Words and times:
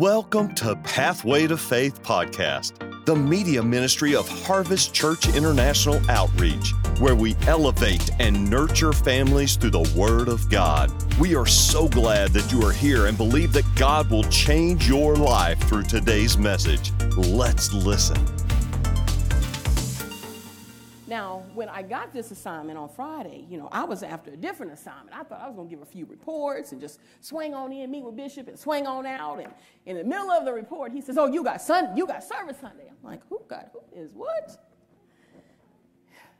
Welcome 0.00 0.54
to 0.54 0.76
Pathway 0.76 1.46
to 1.46 1.58
Faith 1.58 2.02
podcast, 2.02 3.04
the 3.04 3.14
media 3.14 3.62
ministry 3.62 4.14
of 4.14 4.26
Harvest 4.26 4.94
Church 4.94 5.28
International 5.28 6.00
Outreach, 6.10 6.72
where 7.00 7.14
we 7.14 7.36
elevate 7.46 8.08
and 8.18 8.48
nurture 8.48 8.94
families 8.94 9.56
through 9.56 9.72
the 9.72 9.92
Word 9.94 10.28
of 10.28 10.48
God. 10.48 10.90
We 11.18 11.36
are 11.36 11.44
so 11.44 11.86
glad 11.86 12.30
that 12.30 12.50
you 12.50 12.62
are 12.62 12.72
here 12.72 13.08
and 13.08 13.18
believe 13.18 13.52
that 13.52 13.66
God 13.76 14.10
will 14.10 14.24
change 14.24 14.88
your 14.88 15.16
life 15.16 15.60
through 15.68 15.82
today's 15.82 16.38
message. 16.38 16.92
Let's 17.18 17.70
listen. 17.74 18.16
When 21.60 21.68
I 21.68 21.82
got 21.82 22.10
this 22.10 22.30
assignment 22.30 22.78
on 22.78 22.88
Friday, 22.88 23.44
you 23.50 23.58
know, 23.58 23.68
I 23.70 23.84
was 23.84 24.02
after 24.02 24.30
a 24.30 24.36
different 24.36 24.72
assignment. 24.72 25.14
I 25.14 25.24
thought 25.24 25.42
I 25.42 25.46
was 25.46 25.56
going 25.56 25.68
to 25.68 25.76
give 25.76 25.82
a 25.82 25.86
few 25.86 26.06
reports 26.06 26.72
and 26.72 26.80
just 26.80 27.00
swing 27.20 27.52
on 27.52 27.70
in, 27.70 27.90
meet 27.90 28.02
with 28.02 28.16
Bishop, 28.16 28.48
and 28.48 28.58
swing 28.58 28.86
on 28.86 29.04
out. 29.04 29.40
And 29.40 29.52
in 29.84 29.98
the 29.98 30.04
middle 30.04 30.30
of 30.30 30.46
the 30.46 30.54
report, 30.54 30.90
he 30.90 31.02
says, 31.02 31.18
"Oh, 31.18 31.26
you 31.26 31.44
got 31.44 31.60
Sun, 31.60 31.98
you 31.98 32.06
got 32.06 32.24
service 32.24 32.56
Sunday." 32.58 32.88
I'm 32.88 32.96
like, 33.10 33.20
"Who 33.28 33.42
got 33.46 33.72
who 33.74 33.80
is 33.94 34.14
what?" 34.14 34.58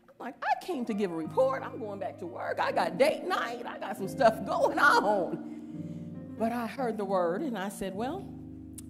I'm 0.08 0.14
like, 0.18 0.42
"I 0.42 0.64
came 0.64 0.86
to 0.86 0.94
give 0.94 1.12
a 1.12 1.14
report. 1.14 1.62
I'm 1.62 1.78
going 1.78 2.00
back 2.00 2.18
to 2.20 2.26
work. 2.26 2.58
I 2.58 2.72
got 2.72 2.96
date 2.96 3.24
night. 3.24 3.66
I 3.66 3.76
got 3.76 3.98
some 3.98 4.08
stuff 4.08 4.42
going 4.46 4.78
on." 4.78 6.34
But 6.38 6.52
I 6.52 6.66
heard 6.66 6.96
the 6.96 7.04
word, 7.04 7.42
and 7.42 7.58
I 7.58 7.68
said, 7.68 7.94
"Well, 7.94 8.26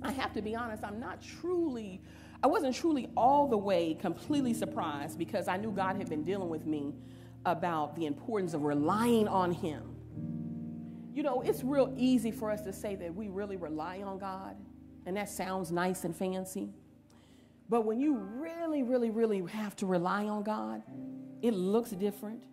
I 0.01 0.13
have 0.13 0.33
to 0.35 0.43
be 0.43 0.55
honest. 0.55 0.85
I'm 0.85 1.01
not 1.01 1.21
truly." 1.21 2.01
I 2.43 2.47
wasn't 2.47 2.75
truly 2.75 3.09
all 3.17 3.47
the 3.47 3.59
way 3.59 3.95
completely 3.95 4.55
surprised 4.55 5.19
because 5.19 5.47
I 5.47 5.57
knew 5.57 5.71
God 5.71 5.97
had 5.97 6.09
been 6.09 6.25
dealing 6.25 6.49
with 6.49 6.65
me 6.65 6.95
about 7.45 7.95
the 7.97 8.07
importance 8.07 8.55
of 8.55 8.63
relying 8.63 9.29
on 9.29 9.53
Him. 9.53 9.97
You 11.13 11.23
know, 11.23 11.43
it's 11.43 11.63
real 11.63 11.93
easy 11.97 12.31
for 12.31 12.51
us 12.51 12.63
to 12.63 12.73
say 12.73 12.95
that 12.97 13.15
we 13.15 13.29
really 13.29 13.57
rely 13.57 14.03
on 14.03 14.19
God, 14.19 14.57
and 15.05 15.17
that 15.17 15.29
sounds 15.29 15.71
nice 15.71 16.05
and 16.05 16.17
fancy. 16.17 16.71
But 17.69 17.85
when 17.85 18.01
you 18.01 18.15
really, 18.15 18.83
really, 18.83 19.11
really 19.11 19.45
have 19.53 19.77
to 19.77 19.87
rely 19.87 20.27
on 20.27 20.43
God, 20.43 20.83
it 21.43 21.53
looks 21.53 21.91
different, 21.91 22.45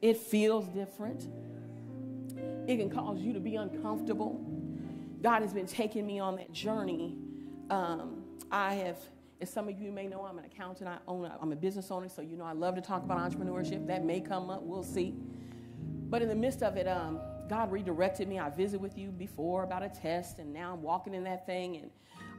it 0.00 0.16
feels 0.16 0.66
different, 0.68 1.28
it 2.66 2.76
can 2.76 2.90
cause 2.90 3.20
you 3.20 3.32
to 3.32 3.40
be 3.40 3.56
uncomfortable. 3.56 4.44
God 5.22 5.42
has 5.42 5.52
been 5.52 5.66
taking 5.66 6.06
me 6.06 6.18
on 6.18 6.36
that 6.36 6.52
journey. 6.52 7.16
Um, 7.70 8.22
I 8.50 8.74
have 8.74 8.98
as 9.40 9.50
some 9.50 9.68
of 9.68 9.78
you 9.78 9.92
may 9.92 10.06
know, 10.06 10.24
I'm 10.24 10.38
an 10.38 10.44
accountant. 10.44 10.88
I 10.88 10.98
own 11.06 11.24
a, 11.24 11.36
I'm 11.40 11.52
a 11.52 11.56
business 11.56 11.90
owner, 11.90 12.08
so 12.08 12.22
you 12.22 12.36
know 12.36 12.44
I 12.44 12.52
love 12.52 12.74
to 12.74 12.80
talk 12.80 13.04
about 13.04 13.18
entrepreneurship. 13.18 13.86
That 13.86 14.04
may 14.04 14.20
come 14.20 14.50
up. 14.50 14.62
We'll 14.62 14.82
see. 14.82 15.14
But 16.10 16.22
in 16.22 16.28
the 16.28 16.34
midst 16.34 16.62
of 16.62 16.76
it, 16.76 16.88
um, 16.88 17.20
God 17.48 17.70
redirected 17.70 18.28
me. 18.28 18.38
I 18.38 18.50
visited 18.50 18.80
with 18.80 18.98
you 18.98 19.10
before 19.10 19.62
about 19.62 19.82
a 19.82 19.88
test, 19.88 20.38
and 20.38 20.52
now 20.52 20.72
I'm 20.72 20.82
walking 20.82 21.14
in 21.14 21.24
that 21.24 21.46
thing, 21.46 21.76
and 21.76 21.90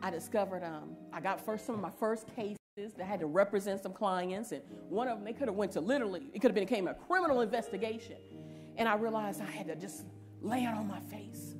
I 0.01 0.09
discovered 0.09 0.63
um, 0.63 0.95
I 1.13 1.21
got 1.21 1.43
first 1.43 1.65
some 1.65 1.75
of 1.75 1.81
my 1.81 1.91
first 1.91 2.27
cases 2.35 2.57
that 2.97 3.05
had 3.05 3.19
to 3.21 3.27
represent 3.27 3.81
some 3.81 3.93
clients, 3.93 4.51
and 4.51 4.61
one 4.89 5.07
of 5.07 5.17
them 5.17 5.25
they 5.25 5.33
could 5.33 5.47
have 5.47 5.55
went 5.55 5.71
to 5.73 5.81
literally 5.81 6.23
it 6.33 6.39
could 6.39 6.51
have 6.51 6.55
became 6.55 6.87
a 6.87 6.93
criminal 6.93 7.41
investigation, 7.41 8.17
and 8.77 8.89
I 8.89 8.95
realized 8.95 9.41
I 9.41 9.45
had 9.49 9.67
to 9.67 9.75
just 9.75 10.05
lay 10.41 10.63
it 10.63 10.73
on 10.73 10.87
my 10.87 10.99
face 11.01 11.55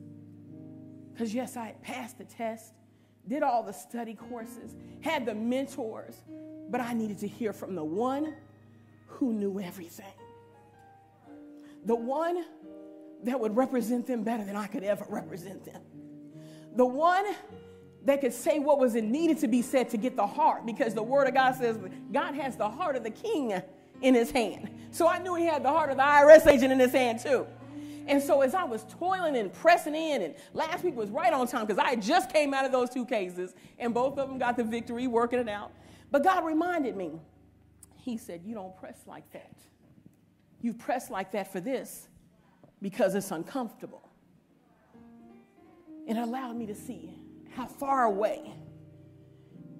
because 1.13 1.33
yes, 1.33 1.57
I 1.57 1.67
had 1.67 1.81
passed 1.81 2.17
the 2.17 2.23
test 2.23 2.73
did 3.29 3.43
all 3.43 3.63
the 3.63 3.71
study 3.71 4.15
courses, 4.15 4.75
had 5.01 5.25
the 5.25 5.35
mentors, 5.35 6.15
but 6.69 6.81
I 6.81 6.93
needed 6.93 7.19
to 7.19 7.27
hear 7.27 7.53
from 7.53 7.75
the 7.75 7.83
one 7.83 8.33
who 9.05 9.31
knew 9.31 9.59
everything. 9.59 10.05
The 11.85 11.95
one 11.95 12.43
that 13.23 13.39
would 13.39 13.55
represent 13.55 14.07
them 14.07 14.23
better 14.23 14.43
than 14.43 14.55
I 14.55 14.67
could 14.67 14.83
ever 14.83 15.05
represent 15.07 15.63
them. 15.63 15.81
The 16.75 16.85
one 16.85 17.25
that 18.05 18.21
could 18.21 18.33
say 18.33 18.59
what 18.59 18.79
was 18.79 18.95
needed 18.95 19.37
to 19.39 19.47
be 19.47 19.61
said 19.61 19.89
to 19.89 19.97
get 19.97 20.15
the 20.15 20.25
heart, 20.25 20.65
because 20.65 20.93
the 20.93 21.03
Word 21.03 21.27
of 21.27 21.33
God 21.35 21.55
says 21.55 21.77
God 22.11 22.33
has 22.33 22.55
the 22.55 22.69
heart 22.69 22.95
of 22.95 23.03
the 23.03 23.11
king 23.11 23.61
in 24.01 24.13
his 24.15 24.31
hand. 24.31 24.69
So 24.91 25.07
I 25.07 25.19
knew 25.19 25.35
he 25.35 25.45
had 25.45 25.63
the 25.63 25.69
heart 25.69 25.91
of 25.91 25.97
the 25.97 26.03
IRS 26.03 26.47
agent 26.47 26.71
in 26.71 26.79
his 26.79 26.93
hand 26.93 27.19
too. 27.19 27.45
And 28.09 28.21
so 28.21 28.41
as 28.41 28.55
I 28.55 28.63
was 28.63 28.85
toiling 28.89 29.37
and 29.37 29.53
pressing 29.53 29.93
in, 29.93 30.23
and 30.23 30.35
last 30.55 30.83
week 30.83 30.95
was 30.95 31.11
right 31.11 31.31
on 31.31 31.45
time 31.47 31.67
because 31.67 31.77
I 31.77 31.95
just 31.95 32.33
came 32.33 32.55
out 32.55 32.65
of 32.65 32.71
those 32.71 32.89
two 32.89 33.05
cases, 33.05 33.53
and 33.77 33.93
both 33.93 34.17
of 34.17 34.27
them 34.27 34.39
got 34.39 34.57
the 34.57 34.63
victory, 34.63 35.05
working 35.05 35.37
it 35.37 35.47
out. 35.47 35.71
But 36.09 36.23
God 36.23 36.43
reminded 36.43 36.97
me, 36.97 37.11
He 37.97 38.17
said, 38.17 38.41
You 38.43 38.55
don't 38.55 38.75
press 38.75 38.97
like 39.05 39.31
that. 39.33 39.53
You 40.59 40.73
press 40.73 41.11
like 41.11 41.31
that 41.33 41.51
for 41.51 41.61
this 41.61 42.07
because 42.81 43.13
it's 43.13 43.29
uncomfortable. 43.29 44.09
It 46.07 46.17
allowed 46.17 46.55
me 46.55 46.65
to 46.65 46.75
see 46.75 47.13
how 47.55 47.67
far 47.67 48.05
away, 48.05 48.51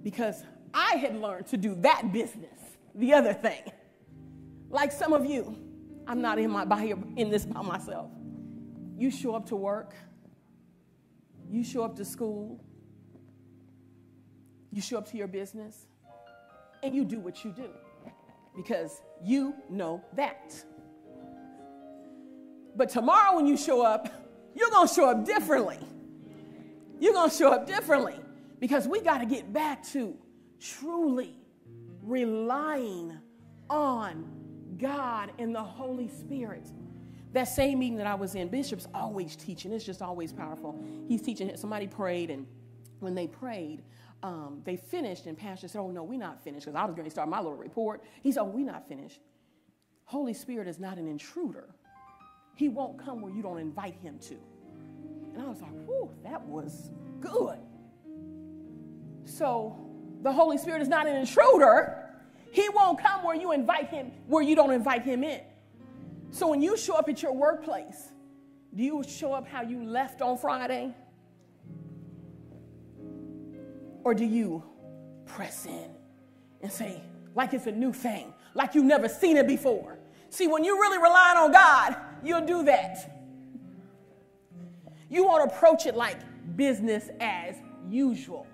because 0.04 0.44
I 0.72 0.98
had 0.98 1.20
learned 1.20 1.48
to 1.48 1.58
do 1.58 1.74
that 1.82 2.14
business, 2.14 2.60
the 2.94 3.12
other 3.12 3.34
thing. 3.34 3.64
Like 4.70 4.92
some 4.92 5.14
of 5.14 5.26
you, 5.26 5.58
I'm 6.06 6.22
not 6.22 6.38
in 6.38 6.52
my 6.52 6.64
by 6.64 6.84
here 6.84 6.98
in 7.16 7.32
this 7.32 7.44
by 7.48 7.64
myself. 7.64 8.12
You 9.00 9.10
show 9.10 9.34
up 9.34 9.46
to 9.46 9.56
work, 9.56 9.96
you 11.50 11.64
show 11.64 11.84
up 11.84 11.96
to 11.96 12.04
school, 12.04 12.60
you 14.74 14.82
show 14.82 14.98
up 14.98 15.10
to 15.12 15.18
your 15.18 15.30
business, 15.30 15.88
and 16.84 16.94
you 16.94 17.06
do 17.06 17.18
what 17.18 17.46
you 17.46 17.52
do 17.52 17.70
because 18.58 19.02
you 19.24 19.56
know 19.70 20.04
that. 20.18 20.54
But 22.76 22.90
tomorrow, 22.90 23.38
when 23.38 23.48
you 23.48 23.56
show 23.56 23.82
up, 23.82 24.10
you're 24.54 24.70
to 24.70 24.94
show 24.94 25.10
up 25.10 25.24
differently. 25.26 25.80
You're 27.00 27.14
to 27.30 27.34
show 27.34 27.54
up 27.54 27.66
differently 27.66 28.20
because 28.60 28.86
we 28.86 29.00
got 29.00 29.20
to 29.20 29.26
get 29.26 29.54
back 29.54 29.82
to 29.94 30.18
truly 30.60 31.38
relying 32.04 33.18
on 33.70 34.30
God 34.78 35.32
and 35.40 35.56
the 35.56 35.64
Holy 35.64 36.10
Spirit. 36.10 36.68
That 37.34 37.46
same 37.46 37.80
meeting 37.80 37.98
that 37.98 38.08
I 38.08 38.16
was 38.16 38.36
in, 38.36 38.48
Bishop's 38.48 38.88
always 38.94 39.36
teaching. 39.36 39.72
It's 39.72 39.86
just 39.86 40.02
always 40.02 40.34
powerful. 40.34 40.76
He's 41.08 41.22
teaching. 41.22 41.56
Somebody 41.56 41.88
prayed, 41.88 42.32
and 42.32 42.48
when 43.00 43.14
they 43.14 43.28
prayed, 43.28 43.84
um, 44.24 44.62
they 44.66 44.76
finished, 44.76 45.28
and 45.28 45.38
Pastor 45.38 45.68
said, 45.68 45.80
Oh, 45.80 45.92
no, 45.92 46.04
we're 46.04 46.20
not 46.20 46.44
finished, 46.44 46.66
because 46.66 46.76
I 46.76 46.86
was 46.86 46.96
going 46.96 47.06
to 47.06 47.12
start 47.12 47.30
my 47.30 47.38
little 47.38 47.56
report. 47.56 48.04
He 48.22 48.32
said, 48.32 48.42
Oh, 48.42 48.46
we're 48.46 48.66
not 48.66 48.88
finished. 48.88 49.20
Holy 50.06 50.34
Spirit 50.34 50.68
is 50.68 50.80
not 50.80 50.98
an 50.98 51.08
intruder. 51.08 51.70
He 52.56 52.68
won't 52.68 52.98
come 52.98 53.22
where 53.22 53.32
you 53.32 53.42
don't 53.44 53.60
invite 53.60 53.96
him 54.02 54.18
to. 54.20 54.36
And 55.34 55.42
I 55.42 55.48
was 55.48 55.62
like, 55.62 55.72
Whew, 55.86 56.10
that 56.24 56.42
was 56.42 56.90
good. 57.22 57.60
So 59.26 59.78
the 60.24 60.32
Holy 60.32 60.58
Spirit 60.58 60.82
is 60.82 60.88
not 60.88 61.08
an 61.08 61.16
intruder. 61.16 62.10
He 62.52 62.68
won't 62.70 63.00
come 63.00 63.24
where 63.24 63.36
you 63.36 63.52
invite 63.52 63.90
him, 63.90 64.12
where 64.28 64.42
you 64.42 64.56
don't 64.56 64.74
invite 64.74 65.04
him 65.04 65.24
in. 65.24 65.42
So 66.32 66.48
when 66.48 66.62
you 66.62 66.78
show 66.78 66.96
up 66.96 67.10
at 67.10 67.22
your 67.22 67.34
workplace, 67.34 68.10
do 68.76 68.84
you 68.84 69.04
show 69.08 69.34
up 69.34 69.48
how 69.48 69.62
you 69.62 69.84
left 69.84 70.22
on 70.22 70.38
Friday? 70.38 70.94
Or 74.04 74.14
do 74.14 74.26
you 74.26 74.64
press 75.26 75.66
in 75.66 75.90
and 76.62 76.72
say, 76.72 77.02
like 77.36 77.54
it's 77.54 77.68
a 77.68 77.72
new 77.72 77.92
thing, 77.94 78.34
like 78.54 78.76
you've 78.76 78.86
never 78.86 79.10
seen 79.10 79.38
it 79.38 79.48
before? 79.48 79.98
See, 80.30 80.48
when 80.48 80.64
you're 80.64 80.80
really 80.80 80.98
rely 80.98 81.36
on 81.38 81.52
God, 81.52 81.96
you'll 82.24 82.46
do 82.46 82.64
that. 82.66 83.20
You 85.10 85.26
won't 85.26 85.52
approach 85.52 85.88
it 85.88 85.96
like 85.96 86.18
business 86.56 87.10
as 87.20 87.56
usual. 87.90 88.46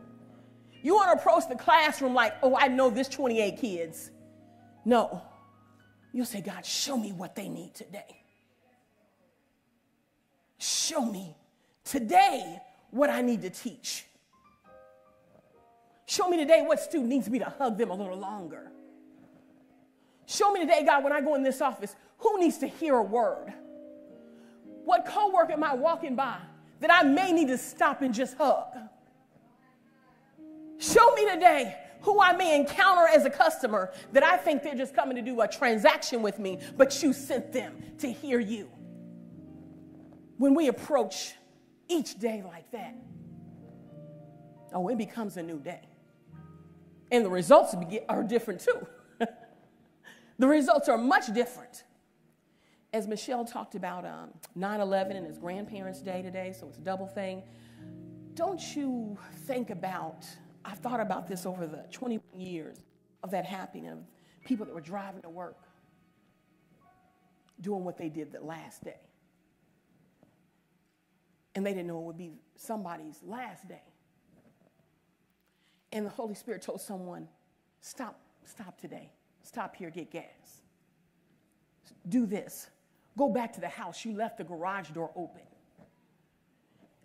You 0.81 0.95
won't 0.95 1.19
approach 1.19 1.49
the 1.49 1.55
classroom 1.55 2.13
like, 2.13 2.35
oh, 2.41 2.55
I 2.55 2.69
know 2.69 2.89
this 2.89 3.09
28 3.09 3.57
kids. 3.57 4.11
No. 4.85 5.21
You'll 6.15 6.25
say, 6.25 6.39
God, 6.39 6.65
show 6.65 6.95
me 6.95 7.11
what 7.11 7.35
they 7.35 7.49
need 7.49 7.73
today. 7.73 8.21
Show 10.57 11.05
me 11.05 11.35
today 11.83 12.61
what 12.89 13.09
I 13.09 13.19
need 13.19 13.41
to 13.41 13.49
teach. 13.49 14.05
Show 16.05 16.29
me 16.29 16.37
today 16.37 16.61
what 16.61 16.79
student 16.79 17.09
needs 17.09 17.29
me 17.29 17.39
to 17.39 17.53
hug 17.59 17.77
them 17.77 17.89
a 17.89 17.93
little 17.93 18.17
longer. 18.17 18.71
Show 20.25 20.53
me 20.53 20.61
today, 20.61 20.85
God, 20.85 21.03
when 21.03 21.11
I 21.11 21.19
go 21.19 21.35
in 21.35 21.43
this 21.43 21.59
office, 21.59 21.93
who 22.19 22.39
needs 22.39 22.59
to 22.59 22.67
hear 22.67 22.95
a 22.95 23.03
word? 23.03 23.53
What 24.85 25.05
coworker 25.05 25.51
am 25.51 25.65
I 25.65 25.75
walking 25.75 26.15
by 26.15 26.37
that 26.79 26.93
I 26.93 27.03
may 27.03 27.33
need 27.33 27.49
to 27.49 27.57
stop 27.57 28.01
and 28.01 28.13
just 28.13 28.37
hug? 28.37 28.67
Show 30.77 31.13
me 31.13 31.29
today 31.29 31.75
who 32.05 32.21
I 32.21 32.33
may 32.33 32.55
encounter 32.55 33.07
as 33.07 33.25
a 33.25 33.31
customer 33.31 33.91
that 34.13 34.23
I 34.23 34.37
think 34.37 34.61
they're 34.61 34.75
just 34.75 34.93
coming 34.93 35.15
to 35.15 35.23
do 35.23 35.41
a 35.41 35.47
transaction 35.47 36.21
with 36.21 36.37
me, 36.37 36.59
but 36.77 37.01
you 37.01 37.13
sent 37.13 37.51
them 37.51 37.81
to 37.97 38.11
hear 38.11 38.39
you. 38.39 38.69
When 40.37 40.53
we 40.53 40.67
approach 40.67 41.33
each 41.87 42.19
day 42.19 42.43
like 42.45 42.69
that, 42.71 42.95
oh, 44.71 44.87
it 44.89 44.99
becomes 44.99 45.37
a 45.37 45.43
new 45.43 45.57
day. 45.57 45.81
And 47.11 47.25
the 47.25 47.29
results 47.29 47.75
are 48.07 48.23
different 48.23 48.61
too. 48.61 48.87
the 50.37 50.47
results 50.47 50.87
are 50.87 50.97
much 50.99 51.33
different. 51.33 51.85
As 52.93 53.07
Michelle 53.07 53.45
talked 53.45 53.73
about 53.73 54.05
um, 54.05 54.29
9 54.53 54.79
11 54.79 55.17
and 55.17 55.25
his 55.25 55.39
grandparents' 55.39 56.01
day 56.01 56.21
today, 56.21 56.53
so 56.57 56.67
it's 56.67 56.77
a 56.77 56.81
double 56.81 57.07
thing. 57.07 57.41
don't 58.35 58.75
you 58.75 59.17
think 59.47 59.71
about, 59.71 60.23
I've 60.65 60.79
thought 60.79 60.99
about 60.99 61.27
this 61.27 61.45
over 61.45 61.67
the 61.67 61.85
21 61.91 62.41
years 62.41 62.77
of 63.23 63.31
that 63.31 63.45
happening, 63.45 63.87
of 63.87 63.99
people 64.45 64.65
that 64.65 64.73
were 64.73 64.81
driving 64.81 65.21
to 65.21 65.29
work, 65.29 65.57
doing 67.61 67.83
what 67.83 67.97
they 67.97 68.09
did 68.09 68.31
the 68.31 68.41
last 68.41 68.83
day. 68.83 68.99
And 71.53 71.65
they 71.65 71.71
didn't 71.71 71.87
know 71.87 71.99
it 71.99 72.03
would 72.03 72.17
be 72.17 72.31
somebody's 72.55 73.19
last 73.23 73.67
day. 73.67 73.83
And 75.93 76.05
the 76.05 76.09
Holy 76.09 76.33
Spirit 76.33 76.63
told 76.63 76.81
someone, 76.81 77.27
stop, 77.79 78.19
stop 78.43 78.79
today. 78.81 79.11
Stop 79.43 79.75
here, 79.75 79.91
get 79.91 80.11
gas. 80.11 80.61
Do 82.09 82.25
this. 82.25 82.69
Go 83.17 83.29
back 83.29 83.53
to 83.53 83.61
the 83.61 83.69
house. 83.69 84.03
You 84.03 84.13
left 84.15 84.39
the 84.39 84.43
garage 84.43 84.89
door 84.89 85.11
open. 85.15 85.43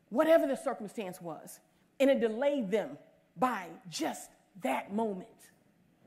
Whatever 0.08 0.46
the 0.46 0.56
circumstance 0.56 1.20
was. 1.20 1.60
And 2.00 2.10
it 2.10 2.20
delayed 2.20 2.70
them 2.70 2.96
by 3.36 3.66
just 3.88 4.30
that 4.62 4.92
moment 4.92 5.28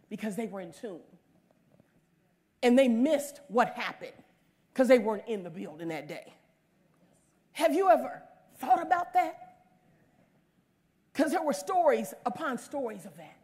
because 0.10 0.36
they 0.36 0.48
were 0.48 0.62
in 0.62 0.72
tune. 0.72 1.00
And 2.62 2.78
they 2.78 2.88
missed 2.88 3.42
what 3.48 3.70
happened 3.70 4.14
because 4.72 4.88
they 4.88 5.00
weren't 5.00 5.28
in 5.28 5.44
the 5.44 5.50
building 5.50 5.90
that 5.90 6.08
day. 6.08 6.34
Have 7.54 7.74
you 7.74 7.90
ever 7.90 8.22
thought 8.58 8.82
about 8.82 9.14
that? 9.14 9.58
Because 11.12 11.32
there 11.32 11.44
were 11.44 11.54
stories 11.54 12.14
upon 12.26 12.58
stories 12.58 13.06
of 13.06 13.16
that. 13.18 13.38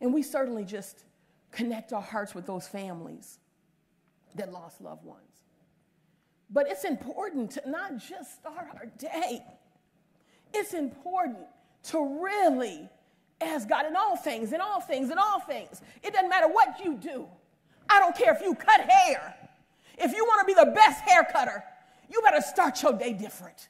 And 0.00 0.12
we 0.12 0.22
certainly 0.22 0.64
just 0.64 1.04
connect 1.50 1.92
our 1.92 2.02
hearts 2.02 2.34
with 2.34 2.46
those 2.46 2.66
families 2.66 3.38
that 4.34 4.52
lost 4.52 4.80
loved 4.80 5.04
ones. 5.04 5.20
But 6.50 6.68
it's 6.68 6.84
important 6.84 7.52
to 7.52 7.62
not 7.68 7.96
just 7.96 8.34
start 8.34 8.66
our 8.74 8.86
day, 8.98 9.42
it's 10.52 10.74
important 10.74 11.46
to 11.84 12.22
really 12.22 12.88
ask 13.40 13.68
God 13.68 13.86
in 13.86 13.96
all 13.96 14.16
things, 14.16 14.52
in 14.52 14.60
all 14.60 14.80
things, 14.80 15.10
in 15.10 15.18
all 15.18 15.40
things. 15.40 15.82
It 16.02 16.12
doesn't 16.12 16.28
matter 16.28 16.48
what 16.48 16.84
you 16.84 16.94
do. 16.94 17.26
I 17.88 17.98
don't 18.00 18.16
care 18.16 18.34
if 18.34 18.40
you 18.40 18.54
cut 18.54 18.80
hair. 18.80 19.34
If 19.98 20.12
you 20.12 20.24
want 20.24 20.40
to 20.40 20.46
be 20.46 20.54
the 20.54 20.70
best 20.72 21.00
hair 21.00 21.26
cutter, 21.30 21.62
you 22.10 22.20
better 22.22 22.40
start 22.40 22.82
your 22.82 22.92
day 22.92 23.12
different. 23.12 23.68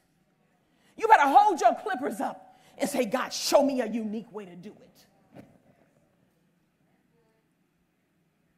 You 0.97 1.09
better 1.09 1.27
hold 1.27 1.61
your 1.61 1.75
clippers 1.83 2.21
up 2.21 2.61
and 2.79 2.89
say, 2.89 3.05
God, 3.05 3.33
show 3.33 3.65
me 3.65 3.81
a 3.81 3.87
unique 3.87 4.33
way 4.33 4.45
to 4.45 4.55
do 4.55 4.71
it. 4.71 5.45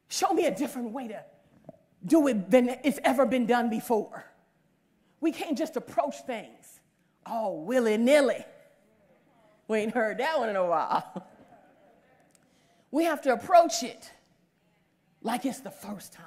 Show 0.09 0.33
me 0.33 0.45
a 0.45 0.55
different 0.55 0.91
way 0.91 1.07
to 1.09 1.23
do 2.05 2.27
it 2.27 2.49
than 2.49 2.77
it's 2.83 2.99
ever 3.03 3.25
been 3.25 3.45
done 3.45 3.69
before. 3.69 4.25
We 5.19 5.31
can't 5.31 5.57
just 5.57 5.75
approach 5.75 6.15
things 6.25 6.79
all 7.25 7.63
willy 7.63 7.97
nilly. 7.97 8.45
We 9.67 9.79
ain't 9.79 9.93
heard 9.93 10.17
that 10.19 10.39
one 10.39 10.49
in 10.49 10.55
a 10.55 10.65
while. 10.65 11.27
We 12.91 13.03
have 13.05 13.21
to 13.23 13.33
approach 13.33 13.83
it 13.83 14.11
like 15.21 15.45
it's 15.45 15.59
the 15.59 15.71
first 15.71 16.13
time. 16.13 16.25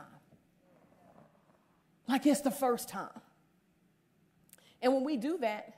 Like 2.07 2.27
it's 2.27 2.41
the 2.41 2.51
first 2.51 2.89
time. 2.89 3.21
And 4.83 4.93
when 4.93 5.05
we 5.05 5.17
do 5.17 5.39
that, 5.39 5.75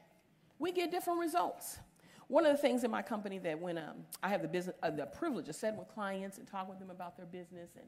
we 0.59 0.73
get 0.73 0.91
different 0.91 1.21
results. 1.21 1.79
One 2.29 2.47
of 2.47 2.53
the 2.53 2.59
things 2.59 2.85
in 2.85 2.91
my 2.91 3.03
company 3.03 3.39
that 3.39 3.59
when 3.59 3.79
um, 3.79 4.05
I 4.23 4.29
have 4.29 4.43
the 4.43 4.49
business, 4.49 4.77
uh, 4.83 4.91
the 4.91 5.07
privilege 5.07 5.49
of 5.49 5.57
sitting 5.57 5.79
with 5.79 5.89
clients 5.89 6.39
and 6.39 6.47
talking 6.47 6.71
with 6.71 6.79
them 6.79 6.91
about 6.91 7.17
their 7.17 7.27
business, 7.27 7.71
and 7.77 7.87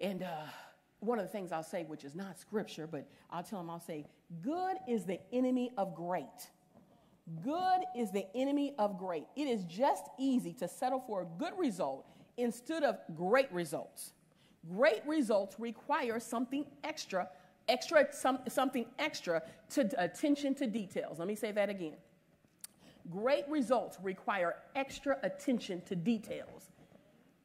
and 0.00 0.22
uh, 0.22 0.42
one 1.00 1.18
of 1.18 1.24
the 1.24 1.30
things 1.30 1.50
I'll 1.50 1.62
say, 1.62 1.84
which 1.84 2.04
is 2.04 2.14
not 2.14 2.38
scripture, 2.38 2.86
but 2.86 3.08
I'll 3.30 3.42
tell 3.42 3.58
them, 3.58 3.70
I'll 3.70 3.80
say, 3.80 4.06
good 4.42 4.76
is 4.88 5.04
the 5.04 5.18
enemy 5.32 5.72
of 5.76 5.94
great. 5.94 6.50
Good 7.42 7.80
is 7.94 8.10
the 8.10 8.26
enemy 8.34 8.74
of 8.78 8.98
great. 8.98 9.26
It 9.36 9.48
is 9.48 9.64
just 9.64 10.04
easy 10.18 10.52
to 10.54 10.68
settle 10.68 11.00
for 11.06 11.22
a 11.22 11.26
good 11.38 11.52
result 11.58 12.06
instead 12.36 12.84
of 12.84 12.98
great 13.14 13.52
results. 13.52 14.12
Great 14.68 15.02
results 15.06 15.56
require 15.58 16.20
something 16.20 16.64
extra, 16.84 17.28
extra 17.68 18.06
some, 18.12 18.38
something 18.48 18.86
extra 18.98 19.42
to 19.70 19.82
uh, 19.82 20.04
attention 20.04 20.54
to 20.54 20.66
details. 20.66 21.18
Let 21.18 21.28
me 21.28 21.34
say 21.34 21.52
that 21.52 21.68
again. 21.68 21.96
Great 23.10 23.48
results 23.48 23.98
require 24.02 24.56
extra 24.74 25.18
attention 25.22 25.82
to 25.82 25.96
details. 25.96 26.70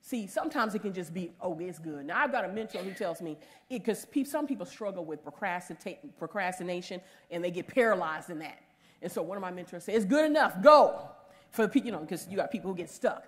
See, 0.01 0.27
sometimes 0.27 0.75
it 0.75 0.79
can 0.79 0.93
just 0.93 1.13
be, 1.13 1.31
oh, 1.39 1.57
it's 1.59 1.79
good. 1.79 2.05
Now, 2.05 2.19
I've 2.19 2.31
got 2.31 2.43
a 2.43 2.49
mentor 2.49 2.79
who 2.79 2.93
tells 2.93 3.21
me, 3.21 3.37
because 3.69 4.05
pe- 4.05 4.25
some 4.25 4.47
people 4.47 4.65
struggle 4.65 5.05
with 5.05 5.19
procrastination 5.23 6.99
and 7.31 7.43
they 7.43 7.51
get 7.51 7.67
paralyzed 7.67 8.29
in 8.29 8.39
that. 8.39 8.62
And 9.03 9.11
so 9.11 9.21
one 9.21 9.37
of 9.37 9.41
my 9.41 9.51
mentors 9.51 9.83
says, 9.83 9.95
it's 9.95 10.05
good 10.05 10.25
enough, 10.25 10.61
go. 10.61 11.09
For 11.51 11.63
the 11.63 11.69
people, 11.69 11.87
you 11.87 11.91
know, 11.91 11.99
because 11.99 12.27
you 12.29 12.37
got 12.37 12.51
people 12.51 12.71
who 12.71 12.77
get 12.77 12.89
stuck. 12.89 13.25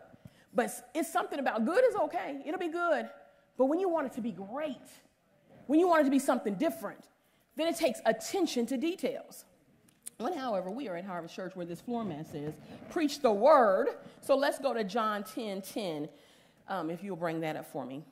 But 0.54 0.72
it's 0.96 1.12
something 1.12 1.38
about 1.38 1.66
good 1.66 1.84
is 1.84 1.96
okay, 1.96 2.42
it'll 2.46 2.60
be 2.60 2.70
good. 2.70 3.10
But 3.58 3.66
when 3.66 3.80
you 3.80 3.90
want 3.90 4.08
it 4.08 4.14
to 4.14 4.22
be 4.22 4.32
great, 4.32 4.78
when 5.68 5.80
you 5.80 5.88
want 5.88 6.02
it 6.02 6.06
to 6.06 6.12
be 6.12 6.20
something 6.20 6.56
different, 6.56 7.04
then 7.56 7.68
it 7.68 7.76
takes 7.76 8.00
attention 8.06 8.66
to 8.68 8.78
details. 8.78 9.46
When, 10.18 10.34
however, 10.34 10.72
we 10.72 10.88
are 10.88 10.96
at 10.96 11.06
Harvest 11.06 11.36
Church 11.36 11.56
where 11.56 11.66
this 11.66 11.82
floor 11.82 12.06
mat 12.06 12.28
says, 12.32 12.54
preach 12.90 13.22
the 13.22 13.32
word. 13.32 13.90
So 14.22 14.36
let's 14.36 14.60
go 14.60 14.74
to 14.74 14.84
John 14.84 15.24
10 15.24 15.62
10 15.62 16.10
um, 16.70 16.90
if 16.90 17.04
you'll 17.04 17.18
bring 17.18 17.42
that 17.42 17.58
up 17.58 17.70
for 17.72 17.86
me. 17.86 18.04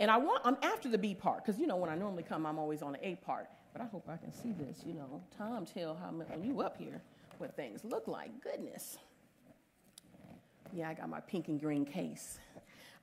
And 0.00 0.10
I 0.10 0.18
want, 0.18 0.42
I'm 0.44 0.56
after 0.62 0.88
the 0.88 0.98
B 0.98 1.14
part, 1.14 1.44
because 1.44 1.60
you 1.60 1.66
know, 1.66 1.76
when 1.76 1.90
I 1.90 1.96
normally 1.96 2.22
come, 2.22 2.46
I'm 2.46 2.58
always 2.58 2.82
on 2.82 2.92
the 2.92 3.06
A 3.06 3.16
part. 3.16 3.48
But 3.72 3.82
I 3.82 3.86
hope 3.86 4.08
I 4.08 4.16
can 4.16 4.32
see 4.32 4.52
this, 4.52 4.82
you 4.86 4.94
know. 4.94 5.22
Tom, 5.36 5.66
tell 5.66 5.94
how 5.94 6.10
when 6.10 6.44
you 6.44 6.60
up 6.60 6.76
here 6.76 7.02
what 7.38 7.54
things 7.54 7.84
look 7.84 8.08
like. 8.08 8.30
Goodness. 8.42 8.98
Yeah, 10.72 10.88
I 10.88 10.94
got 10.94 11.08
my 11.08 11.20
pink 11.20 11.48
and 11.48 11.60
green 11.60 11.84
case. 11.84 12.38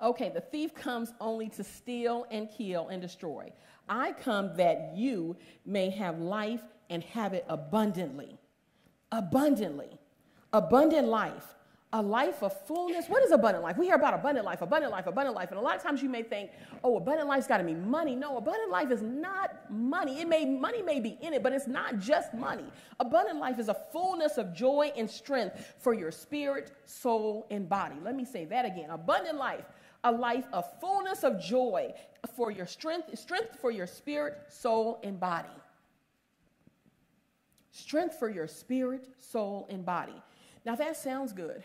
Okay, 0.01 0.29
the 0.29 0.41
thief 0.41 0.73
comes 0.75 1.13
only 1.21 1.49
to 1.49 1.63
steal 1.63 2.25
and 2.29 2.49
kill 2.49 2.89
and 2.89 3.01
destroy. 3.01 3.51
I 3.87 4.11
come 4.11 4.55
that 4.57 4.91
you 4.95 5.37
may 5.65 5.89
have 5.91 6.19
life 6.19 6.61
and 6.89 7.03
have 7.03 7.33
it 7.33 7.45
abundantly. 7.47 8.37
Abundantly. 9.11 9.97
Abundant 10.51 11.07
life 11.07 11.55
a 11.95 12.01
life 12.01 12.43
of 12.43 12.51
fullness. 12.67 13.07
What 13.07 13.23
is 13.23 13.31
abundant 13.31 13.63
life? 13.63 13.77
We 13.77 13.85
hear 13.85 13.95
about 13.95 14.13
abundant 14.13 14.45
life, 14.45 14.61
abundant 14.61 14.91
life, 14.91 15.07
abundant 15.07 15.33
life. 15.33 15.51
And 15.51 15.57
a 15.57 15.61
lot 15.61 15.77
of 15.77 15.81
times 15.81 16.03
you 16.03 16.09
may 16.09 16.23
think, 16.23 16.51
oh, 16.83 16.97
abundant 16.97 17.29
life's 17.29 17.47
got 17.47 17.59
to 17.59 17.63
mean 17.63 17.89
money. 17.89 18.17
No, 18.17 18.35
abundant 18.35 18.69
life 18.69 18.91
is 18.91 19.01
not 19.01 19.71
money. 19.71 20.19
It 20.19 20.27
may 20.27 20.43
money 20.43 20.81
may 20.81 20.99
be 20.99 21.17
in 21.21 21.33
it, 21.33 21.41
but 21.41 21.53
it's 21.53 21.67
not 21.67 21.99
just 21.99 22.33
money. 22.33 22.65
Abundant 22.99 23.39
life 23.39 23.59
is 23.59 23.69
a 23.69 23.77
fullness 23.93 24.37
of 24.37 24.53
joy 24.53 24.91
and 24.97 25.09
strength 25.09 25.73
for 25.77 25.93
your 25.93 26.11
spirit, 26.11 26.73
soul, 26.85 27.47
and 27.49 27.69
body. 27.69 27.95
Let 28.03 28.15
me 28.15 28.25
say 28.25 28.43
that 28.43 28.65
again. 28.65 28.89
Abundant 28.89 29.37
life, 29.37 29.63
a 30.03 30.11
life 30.11 30.47
of 30.51 30.65
fullness 30.81 31.23
of 31.23 31.41
joy 31.41 31.93
for 32.35 32.51
your 32.51 32.67
strength, 32.67 33.17
strength 33.17 33.57
for 33.61 33.71
your 33.71 33.87
spirit, 33.87 34.37
soul, 34.49 34.99
and 35.01 35.17
body. 35.17 35.47
Strength 37.71 38.19
for 38.19 38.29
your 38.29 38.47
spirit, 38.49 39.07
soul, 39.17 39.65
and 39.69 39.85
body. 39.85 40.21
Now 40.65 40.75
that 40.75 40.97
sounds 40.97 41.31
good. 41.31 41.63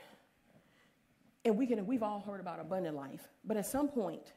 And 1.45 1.57
we 1.57 1.67
can, 1.67 1.87
we've 1.87 2.03
all 2.03 2.21
heard 2.21 2.41
about 2.41 2.61
abundant 2.61 2.97
life, 2.97 3.29
but 3.45 3.57
at 3.57 3.67
some 3.67 3.89
point, 3.89 4.33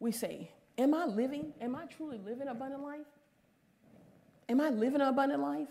we 0.00 0.10
say, 0.12 0.50
Am 0.76 0.92
I 0.94 1.04
living? 1.04 1.52
Am 1.60 1.76
I 1.76 1.84
truly 1.86 2.18
living 2.18 2.48
abundant 2.48 2.82
life? 2.82 3.06
Am 4.48 4.60
I 4.60 4.70
living 4.70 5.00
an 5.00 5.08
abundant 5.08 5.40
life? 5.40 5.68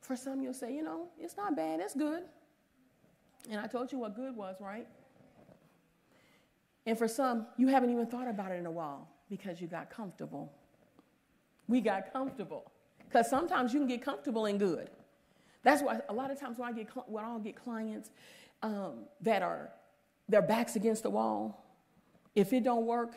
For 0.00 0.14
some, 0.14 0.42
you'll 0.42 0.54
say, 0.54 0.74
You 0.74 0.82
know, 0.82 1.08
it's 1.18 1.36
not 1.36 1.56
bad, 1.56 1.80
it's 1.80 1.94
good. 1.94 2.22
And 3.50 3.60
I 3.60 3.66
told 3.66 3.92
you 3.92 3.98
what 3.98 4.14
good 4.14 4.36
was, 4.36 4.56
right? 4.60 4.86
And 6.84 6.96
for 6.96 7.08
some, 7.08 7.46
you 7.56 7.68
haven't 7.68 7.90
even 7.90 8.06
thought 8.06 8.28
about 8.28 8.52
it 8.52 8.56
in 8.56 8.66
a 8.66 8.70
while 8.70 9.08
because 9.28 9.60
you 9.60 9.66
got 9.66 9.90
comfortable. 9.90 10.52
We 11.68 11.80
got 11.80 12.12
comfortable. 12.12 12.70
Because 13.08 13.28
sometimes 13.28 13.72
you 13.72 13.80
can 13.80 13.88
get 13.88 14.02
comfortable 14.02 14.46
in 14.46 14.58
good. 14.58 14.90
That's 15.62 15.82
why 15.82 16.00
a 16.08 16.12
lot 16.12 16.30
of 16.30 16.38
times 16.38 16.58
when 16.58 16.68
I 16.68 16.72
get, 16.72 16.88
when 17.08 17.24
I'll 17.24 17.40
get 17.40 17.56
clients 17.56 18.10
um, 18.62 19.04
that 19.20 19.42
are 19.42 19.70
their 20.28 20.42
backs 20.42 20.76
against 20.76 21.02
the 21.02 21.10
wall. 21.10 21.64
If 22.34 22.52
it 22.52 22.64
don't 22.64 22.86
work, 22.86 23.12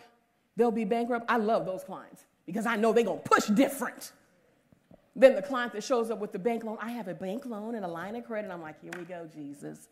they'll 0.55 0.71
be 0.71 0.85
bankrupt. 0.85 1.25
I 1.29 1.37
love 1.37 1.65
those 1.65 1.83
clients 1.83 2.25
because 2.45 2.65
I 2.65 2.75
know 2.75 2.93
they're 2.93 3.03
gonna 3.03 3.19
push 3.19 3.47
different 3.47 4.11
than 5.15 5.35
the 5.35 5.41
client 5.41 5.73
that 5.73 5.83
shows 5.83 6.09
up 6.09 6.19
with 6.19 6.31
the 6.31 6.39
bank 6.39 6.63
loan. 6.63 6.77
I 6.81 6.91
have 6.91 7.07
a 7.07 7.13
bank 7.13 7.45
loan 7.45 7.75
and 7.75 7.83
a 7.83 7.87
line 7.87 8.15
of 8.15 8.25
credit. 8.25 8.51
I'm 8.51 8.61
like, 8.61 8.81
here 8.81 8.91
we 8.97 9.03
go, 9.03 9.27
Jesus. 9.33 9.87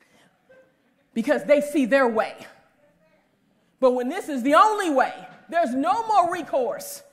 Because 1.13 1.43
they 1.43 1.61
see 1.61 1.85
their 1.85 2.07
way. 2.07 2.35
But 3.79 3.91
when 3.91 4.09
this 4.09 4.29
is 4.29 4.43
the 4.43 4.55
only 4.55 4.89
way, 4.89 5.13
there's 5.49 5.73
no 5.73 6.05
more 6.07 6.31
recourse. 6.31 7.03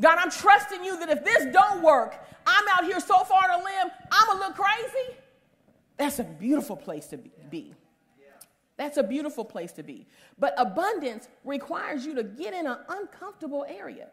God, 0.00 0.18
I'm 0.18 0.30
trusting 0.30 0.84
you 0.84 0.98
that 1.00 1.08
if 1.08 1.24
this 1.24 1.46
don't 1.52 1.82
work, 1.82 2.14
I'm 2.46 2.64
out 2.68 2.84
here 2.84 3.00
so 3.00 3.24
far 3.24 3.42
to 3.48 3.56
limb, 3.56 3.90
I'm 4.12 4.26
gonna 4.28 4.40
look 4.40 4.56
crazy. 4.56 5.16
That's 5.96 6.20
a 6.20 6.24
beautiful 6.24 6.76
place 6.76 7.06
to 7.08 7.18
be. 7.18 7.32
That's 8.76 8.96
a 8.96 9.02
beautiful 9.02 9.44
place 9.44 9.72
to 9.72 9.82
be. 9.82 10.06
But 10.38 10.54
abundance 10.56 11.28
requires 11.44 12.06
you 12.06 12.14
to 12.14 12.22
get 12.22 12.54
in 12.54 12.66
an 12.66 12.78
uncomfortable 12.88 13.66
area. 13.68 14.08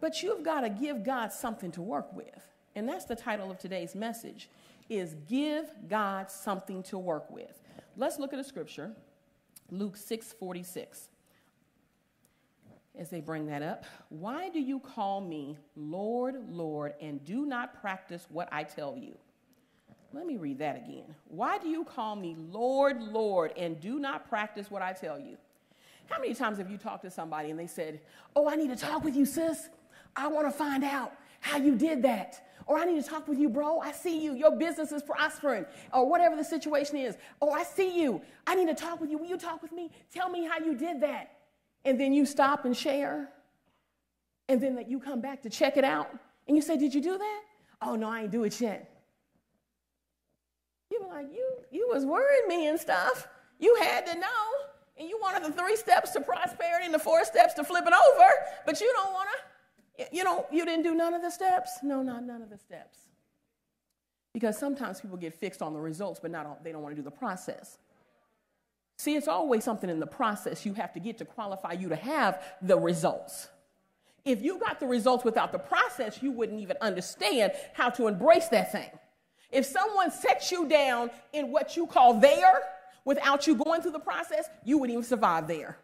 But 0.00 0.22
you've 0.22 0.42
got 0.42 0.62
to 0.62 0.68
give 0.68 1.04
God 1.04 1.32
something 1.32 1.70
to 1.72 1.80
work 1.80 2.12
with. 2.12 2.48
And 2.74 2.88
that's 2.88 3.04
the 3.04 3.14
title 3.14 3.50
of 3.50 3.58
today's 3.58 3.94
message 3.94 4.50
is 4.90 5.14
give 5.28 5.72
God 5.88 6.30
something 6.30 6.82
to 6.84 6.98
work 6.98 7.30
with. 7.30 7.62
Let's 7.96 8.18
look 8.18 8.32
at 8.32 8.38
a 8.38 8.44
scripture, 8.44 8.92
Luke 9.70 9.96
6:46. 9.96 11.08
As 12.96 13.10
they 13.10 13.20
bring 13.20 13.46
that 13.46 13.62
up, 13.62 13.86
why 14.08 14.48
do 14.50 14.60
you 14.60 14.78
call 14.78 15.20
me 15.20 15.56
Lord, 15.74 16.48
Lord, 16.48 16.94
and 17.00 17.24
do 17.24 17.46
not 17.46 17.80
practice 17.80 18.26
what 18.28 18.48
I 18.52 18.62
tell 18.64 18.96
you? 18.96 19.16
Let 20.14 20.26
me 20.26 20.36
read 20.36 20.58
that 20.60 20.76
again. 20.76 21.14
Why 21.28 21.58
do 21.58 21.68
you 21.68 21.84
call 21.84 22.14
me 22.14 22.36
Lord, 22.50 23.02
Lord, 23.02 23.52
and 23.56 23.80
do 23.80 23.98
not 23.98 24.28
practice 24.28 24.70
what 24.70 24.80
I 24.80 24.92
tell 24.92 25.18
you? 25.18 25.36
How 26.06 26.20
many 26.20 26.34
times 26.34 26.58
have 26.58 26.70
you 26.70 26.76
talked 26.76 27.02
to 27.02 27.10
somebody 27.10 27.50
and 27.50 27.58
they 27.58 27.66
said, 27.66 28.00
Oh, 28.36 28.48
I 28.48 28.54
need 28.56 28.68
to 28.68 28.76
talk 28.76 29.02
with 29.02 29.16
you, 29.16 29.24
sis. 29.24 29.68
I 30.14 30.28
want 30.28 30.46
to 30.46 30.52
find 30.52 30.84
out 30.84 31.12
how 31.40 31.58
you 31.58 31.74
did 31.74 32.02
that. 32.02 32.46
Or 32.66 32.78
I 32.78 32.84
need 32.84 33.02
to 33.02 33.08
talk 33.08 33.28
with 33.28 33.38
you, 33.38 33.48
bro. 33.48 33.80
I 33.80 33.92
see 33.92 34.22
you. 34.22 34.34
Your 34.34 34.52
business 34.52 34.92
is 34.92 35.02
prospering. 35.02 35.66
Or 35.92 36.08
whatever 36.08 36.36
the 36.36 36.44
situation 36.44 36.96
is. 36.96 37.16
Oh, 37.42 37.50
I 37.50 37.64
see 37.64 38.00
you. 38.00 38.22
I 38.46 38.54
need 38.54 38.68
to 38.68 38.74
talk 38.74 39.00
with 39.00 39.10
you. 39.10 39.18
Will 39.18 39.26
you 39.26 39.36
talk 39.36 39.60
with 39.60 39.72
me? 39.72 39.90
Tell 40.12 40.30
me 40.30 40.46
how 40.46 40.58
you 40.58 40.74
did 40.74 41.00
that. 41.02 41.38
And 41.84 42.00
then 42.00 42.14
you 42.14 42.24
stop 42.24 42.64
and 42.64 42.74
share. 42.74 43.28
And 44.48 44.62
then 44.62 44.76
that 44.76 44.88
you 44.88 45.00
come 45.00 45.20
back 45.20 45.42
to 45.42 45.50
check 45.50 45.76
it 45.76 45.84
out. 45.84 46.10
And 46.46 46.56
you 46.56 46.62
say, 46.62 46.78
Did 46.78 46.94
you 46.94 47.02
do 47.02 47.18
that? 47.18 47.42
Oh, 47.82 47.96
no, 47.96 48.08
I 48.08 48.22
ain't 48.22 48.30
do 48.30 48.44
it 48.44 48.58
yet. 48.60 48.93
You 50.90 51.02
were 51.02 51.08
like, 51.08 51.26
You, 51.32 51.56
you 51.70 51.88
was 51.92 52.04
worrying 52.04 52.48
me 52.48 52.68
and 52.68 52.78
stuff. 52.78 53.28
You 53.58 53.76
had 53.80 54.06
to 54.06 54.14
know. 54.14 54.44
And 54.96 55.08
you 55.08 55.18
wanted 55.20 55.42
the 55.42 55.50
three 55.50 55.76
steps 55.76 56.12
to 56.12 56.20
prosperity 56.20 56.84
and 56.84 56.94
the 56.94 57.00
four 57.00 57.24
steps 57.24 57.54
to 57.54 57.64
flipping 57.64 57.92
over, 57.92 58.28
but 58.64 58.80
you 58.80 58.92
don't 58.94 59.12
want 59.12 59.28
to 59.28 59.44
you 60.10 60.24
know, 60.24 60.46
you 60.50 60.64
didn't 60.64 60.82
do 60.82 60.94
none 60.94 61.14
of 61.14 61.22
the 61.22 61.30
steps? 61.30 61.78
No, 61.82 62.02
not 62.02 62.24
none 62.24 62.42
of 62.42 62.50
the 62.50 62.58
steps. 62.58 62.98
Because 64.32 64.58
sometimes 64.58 65.00
people 65.00 65.16
get 65.16 65.34
fixed 65.34 65.62
on 65.62 65.72
the 65.72 65.80
results, 65.80 66.18
but 66.20 66.30
not 66.30 66.46
on, 66.46 66.56
they 66.64 66.72
don't 66.72 66.82
want 66.82 66.94
to 66.94 67.00
do 67.00 67.04
the 67.04 67.10
process. 67.10 67.78
See, 68.98 69.14
it's 69.14 69.28
always 69.28 69.62
something 69.62 69.88
in 69.88 70.00
the 70.00 70.06
process 70.06 70.66
you 70.66 70.74
have 70.74 70.92
to 70.94 71.00
get 71.00 71.18
to 71.18 71.24
qualify 71.24 71.72
you 71.72 71.88
to 71.88 71.96
have 71.96 72.42
the 72.62 72.78
results. 72.78 73.48
If 74.24 74.42
you 74.42 74.58
got 74.58 74.80
the 74.80 74.86
results 74.86 75.24
without 75.24 75.52
the 75.52 75.58
process, 75.58 76.22
you 76.22 76.32
wouldn't 76.32 76.60
even 76.60 76.76
understand 76.80 77.52
how 77.74 77.90
to 77.90 78.08
embrace 78.08 78.48
that 78.48 78.72
thing. 78.72 78.90
If 79.54 79.64
someone 79.64 80.10
sets 80.10 80.50
you 80.50 80.68
down 80.68 81.10
in 81.32 81.52
what 81.52 81.76
you 81.76 81.86
call 81.86 82.14
there 82.14 82.60
without 83.04 83.46
you 83.46 83.54
going 83.54 83.82
through 83.82 83.92
the 83.92 84.00
process, 84.00 84.48
you 84.64 84.78
wouldn't 84.78 84.94
even 84.94 85.04
survive 85.04 85.46
there. 85.46 85.78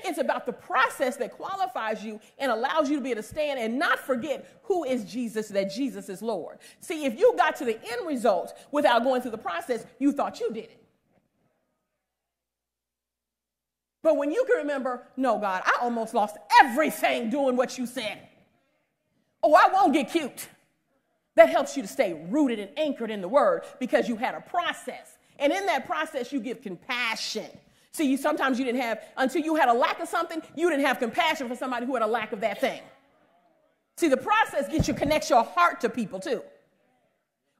It's 0.00 0.18
about 0.18 0.46
the 0.46 0.52
process 0.52 1.16
that 1.16 1.32
qualifies 1.32 2.02
you 2.02 2.20
and 2.38 2.50
allows 2.50 2.88
you 2.88 2.96
to 2.96 3.02
be 3.02 3.10
able 3.10 3.22
to 3.22 3.28
stand 3.28 3.60
and 3.60 3.78
not 3.78 3.98
forget 3.98 4.60
who 4.62 4.84
is 4.84 5.04
Jesus, 5.04 5.48
that 5.48 5.70
Jesus 5.70 6.08
is 6.08 6.22
Lord. 6.22 6.58
See, 6.80 7.04
if 7.04 7.18
you 7.18 7.34
got 7.36 7.56
to 7.56 7.66
the 7.66 7.74
end 7.74 8.06
result 8.06 8.54
without 8.72 9.04
going 9.04 9.20
through 9.20 9.32
the 9.32 9.38
process, 9.38 9.84
you 9.98 10.12
thought 10.12 10.40
you 10.40 10.48
did 10.52 10.64
it. 10.64 10.82
But 14.02 14.16
when 14.16 14.30
you 14.30 14.44
can 14.46 14.58
remember, 14.58 15.02
no, 15.18 15.38
God, 15.38 15.62
I 15.66 15.78
almost 15.82 16.14
lost 16.14 16.36
everything 16.62 17.28
doing 17.28 17.56
what 17.56 17.76
you 17.76 17.86
said. 17.86 18.18
Oh, 19.42 19.54
I 19.54 19.68
won't 19.70 19.92
get 19.92 20.10
cute. 20.10 20.48
That 21.36 21.48
helps 21.48 21.76
you 21.76 21.82
to 21.82 21.88
stay 21.88 22.26
rooted 22.28 22.58
and 22.58 22.70
anchored 22.76 23.10
in 23.10 23.20
the 23.20 23.28
word 23.28 23.62
because 23.78 24.08
you 24.08 24.16
had 24.16 24.34
a 24.34 24.40
process. 24.40 25.16
And 25.38 25.52
in 25.52 25.66
that 25.66 25.86
process, 25.86 26.32
you 26.32 26.40
give 26.40 26.62
compassion 26.62 27.48
See, 27.96 28.10
you, 28.10 28.18
sometimes 28.18 28.58
you 28.58 28.66
didn't 28.66 28.82
have, 28.82 29.02
until 29.16 29.40
you 29.40 29.54
had 29.54 29.70
a 29.70 29.72
lack 29.72 30.00
of 30.00 30.08
something, 30.08 30.42
you 30.54 30.68
didn't 30.68 30.84
have 30.84 30.98
compassion 30.98 31.48
for 31.48 31.56
somebody 31.56 31.86
who 31.86 31.94
had 31.94 32.02
a 32.02 32.06
lack 32.06 32.30
of 32.32 32.40
that 32.40 32.60
thing. 32.60 32.82
See, 33.96 34.08
the 34.08 34.18
process 34.18 34.68
gets 34.68 34.86
you, 34.86 34.92
connects 34.92 35.30
your 35.30 35.42
heart 35.42 35.80
to 35.80 35.88
people 35.88 36.20
too. 36.20 36.42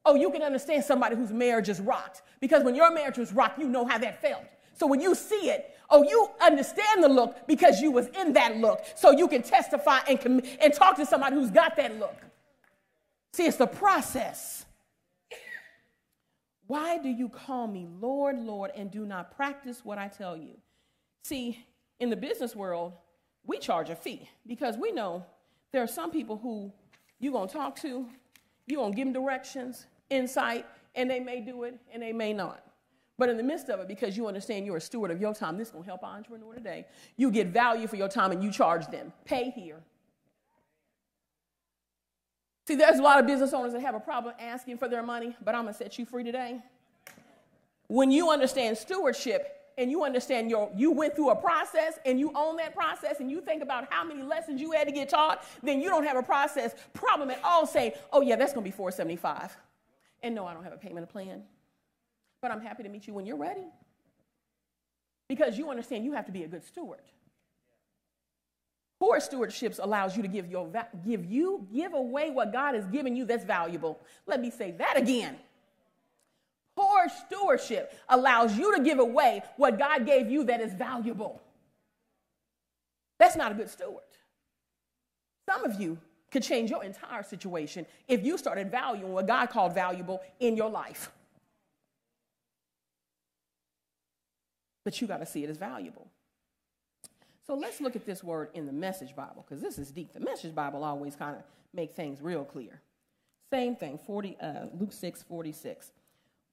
Oh, 0.04 0.14
you 0.14 0.30
can 0.30 0.42
understand 0.42 0.84
somebody 0.84 1.16
whose 1.16 1.32
marriage 1.32 1.70
is 1.70 1.80
rocked 1.80 2.20
because 2.38 2.64
when 2.64 2.74
your 2.74 2.92
marriage 2.92 3.16
was 3.16 3.32
rocked, 3.32 3.58
you 3.58 3.66
know 3.66 3.86
how 3.86 3.96
that 3.96 4.20
felt. 4.20 4.44
So 4.74 4.86
when 4.86 5.00
you 5.00 5.14
see 5.14 5.48
it, 5.48 5.74
oh, 5.88 6.02
you 6.02 6.28
understand 6.42 7.02
the 7.02 7.08
look 7.08 7.46
because 7.46 7.80
you 7.80 7.90
was 7.90 8.08
in 8.08 8.34
that 8.34 8.58
look. 8.58 8.84
So 8.94 9.12
you 9.12 9.28
can 9.28 9.42
testify 9.42 10.00
and, 10.06 10.20
com- 10.20 10.42
and 10.60 10.74
talk 10.74 10.96
to 10.96 11.06
somebody 11.06 11.36
who's 11.36 11.50
got 11.50 11.76
that 11.76 11.98
look. 11.98 12.25
See, 13.36 13.44
it's 13.44 13.58
the 13.58 13.66
process. 13.66 14.64
Why 16.68 16.96
do 16.96 17.10
you 17.10 17.28
call 17.28 17.66
me 17.66 17.86
Lord, 18.00 18.38
Lord, 18.38 18.70
and 18.74 18.90
do 18.90 19.04
not 19.04 19.36
practice 19.36 19.84
what 19.84 19.98
I 19.98 20.08
tell 20.08 20.38
you? 20.38 20.56
See, 21.22 21.62
in 22.00 22.08
the 22.08 22.16
business 22.16 22.56
world, 22.56 22.94
we 23.44 23.58
charge 23.58 23.90
a 23.90 23.94
fee 23.94 24.26
because 24.46 24.78
we 24.78 24.90
know 24.90 25.22
there 25.70 25.82
are 25.82 25.86
some 25.86 26.10
people 26.10 26.38
who 26.38 26.72
you're 27.18 27.34
going 27.34 27.46
to 27.46 27.52
talk 27.52 27.76
to, 27.80 28.06
you're 28.66 28.80
going 28.80 28.92
to 28.92 28.96
give 28.96 29.04
them 29.04 29.12
directions, 29.12 29.84
insight, 30.08 30.64
and 30.94 31.10
they 31.10 31.20
may 31.20 31.42
do 31.42 31.64
it 31.64 31.78
and 31.92 32.02
they 32.02 32.14
may 32.14 32.32
not. 32.32 32.64
But 33.18 33.28
in 33.28 33.36
the 33.36 33.42
midst 33.42 33.68
of 33.68 33.80
it, 33.80 33.86
because 33.86 34.16
you 34.16 34.28
understand 34.28 34.64
you're 34.64 34.78
a 34.78 34.80
steward 34.80 35.10
of 35.10 35.20
your 35.20 35.34
time, 35.34 35.58
this 35.58 35.68
is 35.68 35.72
going 35.72 35.84
to 35.84 35.90
help 35.90 36.04
entrepreneur 36.04 36.54
today. 36.54 36.86
You 37.18 37.30
get 37.30 37.48
value 37.48 37.86
for 37.86 37.96
your 37.96 38.08
time 38.08 38.32
and 38.32 38.42
you 38.42 38.50
charge 38.50 38.86
them. 38.86 39.12
Pay 39.26 39.50
here, 39.50 39.82
See, 42.66 42.74
there's 42.74 42.98
a 42.98 43.02
lot 43.02 43.20
of 43.20 43.26
business 43.28 43.52
owners 43.52 43.72
that 43.74 43.82
have 43.82 43.94
a 43.94 44.00
problem 44.00 44.34
asking 44.40 44.78
for 44.78 44.88
their 44.88 45.02
money, 45.02 45.36
but 45.44 45.54
I'm 45.54 45.62
going 45.62 45.74
to 45.74 45.78
set 45.78 45.98
you 45.98 46.04
free 46.04 46.24
today. 46.24 46.60
When 47.86 48.10
you 48.10 48.30
understand 48.32 48.76
stewardship 48.76 49.70
and 49.78 49.88
you 49.88 50.02
understand 50.02 50.50
your, 50.50 50.68
you 50.74 50.90
went 50.90 51.14
through 51.14 51.30
a 51.30 51.36
process 51.36 52.00
and 52.04 52.18
you 52.18 52.32
own 52.34 52.56
that 52.56 52.74
process 52.74 53.20
and 53.20 53.30
you 53.30 53.40
think 53.40 53.62
about 53.62 53.86
how 53.92 54.02
many 54.02 54.20
lessons 54.20 54.60
you 54.60 54.72
had 54.72 54.88
to 54.88 54.92
get 54.92 55.08
taught, 55.08 55.44
then 55.62 55.80
you 55.80 55.88
don't 55.88 56.04
have 56.04 56.16
a 56.16 56.22
process 56.24 56.74
problem 56.92 57.30
at 57.30 57.38
all 57.44 57.68
saying, 57.68 57.92
oh, 58.12 58.20
yeah, 58.20 58.34
that's 58.34 58.52
going 58.52 58.64
to 58.64 58.68
be 58.68 58.76
475. 58.76 59.56
And 60.24 60.34
no, 60.34 60.44
I 60.44 60.52
don't 60.52 60.64
have 60.64 60.72
a 60.72 60.78
payment 60.78 61.08
plan. 61.08 61.44
But 62.42 62.50
I'm 62.50 62.60
happy 62.60 62.82
to 62.82 62.88
meet 62.88 63.06
you 63.06 63.14
when 63.14 63.26
you're 63.26 63.36
ready. 63.36 63.66
Because 65.28 65.56
you 65.56 65.70
understand 65.70 66.04
you 66.04 66.14
have 66.14 66.26
to 66.26 66.32
be 66.32 66.42
a 66.42 66.48
good 66.48 66.64
steward. 66.64 67.02
Poor 68.98 69.18
stewardships 69.18 69.78
allows 69.82 70.16
you 70.16 70.22
to 70.22 70.28
give, 70.28 70.50
your, 70.50 70.70
give 71.04 71.24
you 71.26 71.66
give 71.72 71.92
away 71.92 72.30
what 72.30 72.52
God 72.52 72.74
has 72.74 72.86
given 72.86 73.14
you 73.14 73.26
that's 73.26 73.44
valuable. 73.44 74.00
Let 74.26 74.40
me 74.40 74.50
say 74.50 74.70
that 74.72 74.96
again. 74.96 75.36
Poor 76.76 77.06
stewardship 77.26 77.98
allows 78.08 78.56
you 78.56 78.76
to 78.76 78.82
give 78.82 78.98
away 78.98 79.42
what 79.56 79.78
God 79.78 80.06
gave 80.06 80.30
you 80.30 80.44
that 80.44 80.60
is 80.60 80.74
valuable. 80.74 81.40
That's 83.18 83.36
not 83.36 83.52
a 83.52 83.54
good 83.54 83.70
steward. 83.70 84.02
Some 85.48 85.64
of 85.64 85.80
you 85.80 85.98
could 86.30 86.42
change 86.42 86.70
your 86.70 86.84
entire 86.84 87.22
situation 87.22 87.86
if 88.08 88.24
you 88.24 88.36
started 88.36 88.70
valuing 88.70 89.12
what 89.12 89.26
God 89.26 89.48
called 89.48 89.74
valuable 89.74 90.20
in 90.38 90.56
your 90.56 90.68
life. 90.68 91.10
But 94.84 95.00
you 95.00 95.06
got 95.06 95.18
to 95.18 95.26
see 95.26 95.44
it 95.44 95.50
as 95.50 95.56
valuable. 95.56 96.08
So 97.46 97.54
let's 97.54 97.80
look 97.80 97.94
at 97.94 98.04
this 98.04 98.24
word 98.24 98.48
in 98.54 98.66
the 98.66 98.72
Message 98.72 99.14
Bible, 99.14 99.44
because 99.46 99.62
this 99.62 99.78
is 99.78 99.92
deep. 99.92 100.12
The 100.12 100.20
Message 100.20 100.54
Bible 100.54 100.82
always 100.82 101.14
kind 101.14 101.36
of 101.36 101.42
make 101.72 101.94
things 101.94 102.20
real 102.20 102.44
clear. 102.44 102.80
Same 103.50 103.76
thing, 103.76 103.98
40, 104.04 104.36
uh, 104.40 104.52
Luke 104.78 104.92
6, 104.92 105.22
46. 105.22 105.92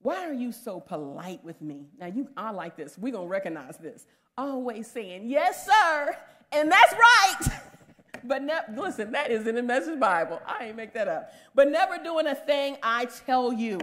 Why 0.02 0.28
are 0.28 0.32
you 0.32 0.52
so 0.52 0.78
polite 0.78 1.42
with 1.42 1.60
me? 1.60 1.86
Now, 1.98 2.06
you, 2.06 2.28
I 2.36 2.50
like 2.50 2.76
this. 2.76 2.96
We're 2.96 3.12
going 3.12 3.26
to 3.26 3.30
recognize 3.30 3.76
this. 3.76 4.06
Always 4.38 4.86
saying, 4.86 5.28
yes, 5.28 5.66
sir, 5.66 6.16
and 6.52 6.70
that's 6.70 6.92
right. 6.92 7.60
but 8.24 8.42
ne- 8.42 8.76
listen, 8.76 9.10
that 9.12 9.32
is 9.32 9.48
in 9.48 9.56
the 9.56 9.62
Message 9.62 9.98
Bible. 9.98 10.40
I 10.46 10.66
ain't 10.66 10.76
make 10.76 10.94
that 10.94 11.08
up. 11.08 11.32
But 11.56 11.70
never 11.70 11.98
doing 11.98 12.28
a 12.28 12.36
thing 12.36 12.76
I 12.84 13.06
tell 13.06 13.52
you. 13.52 13.80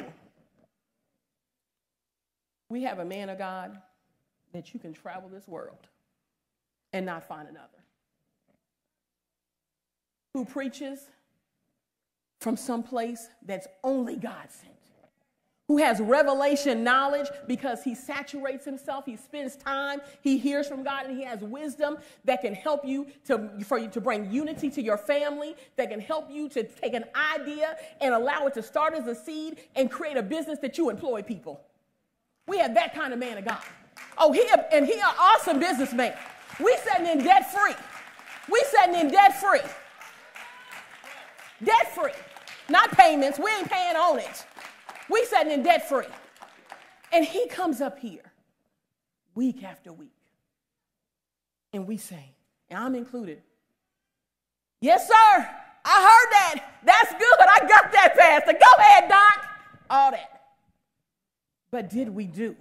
We 2.70 2.84
have 2.84 3.00
a 3.00 3.06
man 3.06 3.28
of 3.28 3.38
God 3.38 3.78
that 4.54 4.74
you 4.74 4.80
can 4.80 4.94
travel 4.94 5.28
this 5.28 5.46
world 5.46 5.88
and 6.94 7.06
not 7.06 7.28
find 7.28 7.48
another. 7.48 7.68
Who 10.34 10.46
preaches 10.46 11.00
from 12.40 12.58
some 12.58 12.84
place 12.84 13.30
that's 13.46 13.68
only 13.84 14.18
God 14.18 14.48
sent. 14.50 14.72
Who 15.68 15.78
has 15.78 16.02
revelation 16.02 16.84
knowledge 16.84 17.28
because 17.48 17.82
he 17.82 17.96
saturates 17.96 18.66
himself, 18.66 19.06
he 19.06 19.16
spends 19.16 19.56
time, 19.56 20.02
he 20.22 20.38
hears 20.38 20.68
from 20.68 20.84
God, 20.84 21.06
and 21.06 21.18
he 21.18 21.24
has 21.24 21.40
wisdom 21.40 21.98
that 22.26 22.42
can 22.42 22.54
help 22.54 22.84
you 22.84 23.08
to, 23.28 23.50
for 23.64 23.78
you 23.78 23.88
to 23.90 24.02
bring 24.02 24.30
unity 24.30 24.70
to 24.70 24.82
your 24.82 24.98
family, 24.98 25.56
that 25.78 25.90
can 25.90 26.02
help 26.02 26.30
you 26.30 26.50
to 26.50 26.64
take 26.64 26.94
an 26.94 27.06
idea 27.16 27.78
and 28.02 28.14
allow 28.14 28.48
it 28.48 28.54
to 28.56 28.64
start 28.64 28.94
as 28.96 29.08
a 29.08 29.16
seed 29.16 29.62
and 29.78 29.90
create 29.90 30.18
a 30.18 30.24
business 30.24 30.60
that 30.60 30.78
you 30.78 30.90
employ 30.90 31.22
people. 31.22 31.62
We 32.48 32.58
have 32.58 32.74
that 32.74 32.94
kind 32.94 33.14
of 33.14 33.20
man 33.20 33.38
of 33.38 33.46
God. 33.46 33.62
Oh, 34.18 34.34
he 34.34 34.46
and 34.74 34.86
he 34.86 34.96
an 34.96 35.06
awesome 35.18 35.60
businessman. 35.60 36.14
We 36.64 36.78
sitting 36.84 37.08
in 37.08 37.24
debt 37.24 37.52
free. 37.52 37.76
We 38.52 38.64
setting 38.72 38.96
in 38.96 39.12
debt 39.12 39.40
free. 39.40 39.62
Debt 41.64 41.96
free. 41.96 42.14
Not 42.70 42.92
payments. 42.92 43.40
We 43.40 43.52
ain't 43.52 43.70
paying 43.70 43.96
on 43.96 44.20
it. 44.20 44.46
We 45.10 45.26
setting 45.26 45.52
in 45.52 45.64
debt 45.64 45.88
free. 45.88 46.06
And 47.12 47.26
he 47.26 47.48
comes 47.48 47.82
up 47.82 48.00
here 48.00 48.32
week 49.36 49.64
after 49.64 49.92
week. 49.92 50.14
And 51.74 51.88
we 51.88 51.98
say, 51.98 52.36
and 52.70 52.80
I'm 52.80 52.96
included, 52.96 53.42
Yes, 54.82 55.08
sir. 55.08 55.50
I 55.86 56.02
heard 56.02 56.32
that. 56.32 56.74
That's 56.84 57.12
good. 57.12 57.40
I 57.40 57.60
got 57.68 57.92
that, 57.92 58.16
Pastor. 58.18 58.54
Go 58.54 58.80
ahead, 58.80 59.10
Doc. 59.10 59.46
All 59.90 60.12
that. 60.12 60.42
But 61.70 61.90
did 61.90 62.10
we 62.10 62.26
do 62.26 62.56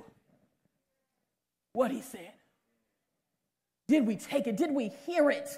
what 1.73 1.90
he 1.90 2.02
said? 2.02 2.33
Did 3.90 4.06
we 4.06 4.14
take 4.14 4.47
it? 4.47 4.56
Did 4.56 4.73
we 4.73 4.92
hear 5.04 5.30
it? 5.30 5.49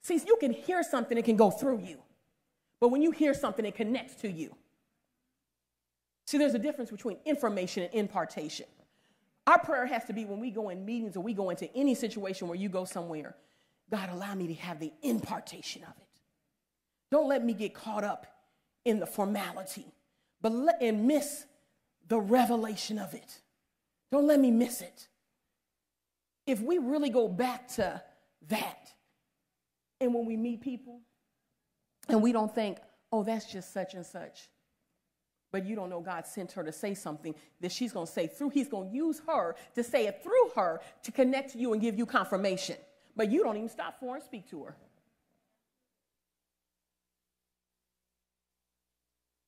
See, 0.00 0.18
you 0.26 0.38
can 0.40 0.54
hear 0.54 0.82
something, 0.82 1.18
it 1.18 1.26
can 1.26 1.36
go 1.36 1.50
through 1.50 1.80
you. 1.80 1.98
But 2.80 2.88
when 2.88 3.02
you 3.02 3.10
hear 3.10 3.34
something, 3.34 3.62
it 3.66 3.74
connects 3.74 4.14
to 4.22 4.30
you. 4.30 4.56
See, 6.26 6.38
there's 6.38 6.54
a 6.54 6.58
difference 6.58 6.90
between 6.90 7.18
information 7.26 7.82
and 7.82 7.92
impartation. 7.92 8.64
Our 9.46 9.58
prayer 9.58 9.84
has 9.84 10.06
to 10.06 10.14
be 10.14 10.24
when 10.24 10.40
we 10.40 10.50
go 10.50 10.70
in 10.70 10.86
meetings 10.86 11.14
or 11.14 11.20
we 11.20 11.34
go 11.34 11.50
into 11.50 11.70
any 11.76 11.94
situation 11.94 12.48
where 12.48 12.56
you 12.56 12.70
go 12.70 12.86
somewhere, 12.86 13.36
God, 13.90 14.08
allow 14.14 14.34
me 14.34 14.46
to 14.46 14.54
have 14.54 14.80
the 14.80 14.90
impartation 15.02 15.82
of 15.82 15.92
it. 16.00 16.20
Don't 17.10 17.28
let 17.28 17.44
me 17.44 17.52
get 17.52 17.74
caught 17.74 18.02
up 18.02 18.26
in 18.86 18.98
the 18.98 19.06
formality, 19.06 19.92
but 20.40 20.52
let, 20.52 20.80
and 20.80 21.06
miss 21.06 21.44
the 22.08 22.18
revelation 22.18 22.98
of 22.98 23.12
it. 23.12 23.42
Don't 24.10 24.26
let 24.26 24.40
me 24.40 24.50
miss 24.50 24.80
it. 24.80 25.08
If 26.48 26.62
we 26.62 26.78
really 26.78 27.10
go 27.10 27.28
back 27.28 27.68
to 27.74 28.02
that, 28.48 28.90
and 30.00 30.14
when 30.14 30.24
we 30.24 30.34
meet 30.34 30.62
people, 30.62 31.02
and 32.08 32.22
we 32.22 32.32
don't 32.32 32.52
think, 32.52 32.78
oh, 33.12 33.22
that's 33.22 33.52
just 33.52 33.74
such 33.74 33.92
and 33.92 34.04
such, 34.04 34.48
but 35.52 35.66
you 35.66 35.76
don't 35.76 35.90
know 35.90 36.00
God 36.00 36.26
sent 36.26 36.52
her 36.52 36.64
to 36.64 36.72
say 36.72 36.94
something 36.94 37.34
that 37.60 37.70
she's 37.70 37.92
going 37.92 38.06
to 38.06 38.12
say 38.12 38.26
through, 38.28 38.48
He's 38.48 38.66
going 38.66 38.88
to 38.88 38.96
use 38.96 39.20
her 39.26 39.56
to 39.74 39.84
say 39.84 40.06
it 40.06 40.22
through 40.22 40.50
her 40.56 40.80
to 41.02 41.12
connect 41.12 41.52
to 41.52 41.58
you 41.58 41.74
and 41.74 41.82
give 41.82 41.98
you 41.98 42.06
confirmation. 42.06 42.76
But 43.14 43.30
you 43.30 43.42
don't 43.44 43.58
even 43.58 43.68
stop 43.68 44.00
for 44.00 44.14
and 44.14 44.24
speak 44.24 44.48
to 44.48 44.64
her. 44.64 44.76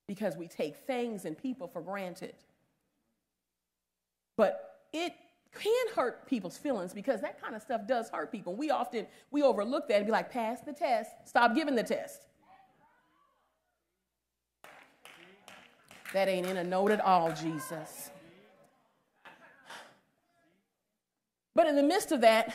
Because 0.06 0.36
we 0.36 0.48
take 0.48 0.76
things 0.76 1.24
and 1.24 1.38
people 1.38 1.66
for 1.66 1.80
granted. 1.80 2.34
But 4.36 4.80
it 4.92 5.14
can 5.58 5.94
hurt 5.94 6.26
people's 6.26 6.56
feelings 6.56 6.92
because 6.92 7.20
that 7.20 7.40
kind 7.42 7.54
of 7.54 7.62
stuff 7.62 7.86
does 7.86 8.08
hurt 8.10 8.30
people. 8.30 8.54
We 8.54 8.70
often 8.70 9.06
we 9.30 9.42
overlook 9.42 9.88
that 9.88 9.96
and 9.96 10.06
be 10.06 10.12
like, 10.12 10.30
pass 10.30 10.60
the 10.60 10.72
test, 10.72 11.10
stop 11.24 11.54
giving 11.54 11.74
the 11.74 11.82
test. 11.82 12.22
That 16.12 16.28
ain't 16.28 16.46
in 16.46 16.56
a 16.56 16.64
note 16.64 16.90
at 16.90 17.00
all, 17.00 17.32
Jesus. 17.32 18.10
But 21.54 21.66
in 21.66 21.76
the 21.76 21.82
midst 21.82 22.10
of 22.12 22.20
that, 22.22 22.54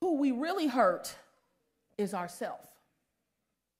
who 0.00 0.16
we 0.18 0.32
really 0.32 0.66
hurt 0.66 1.14
is 1.98 2.14
ourself. 2.14 2.60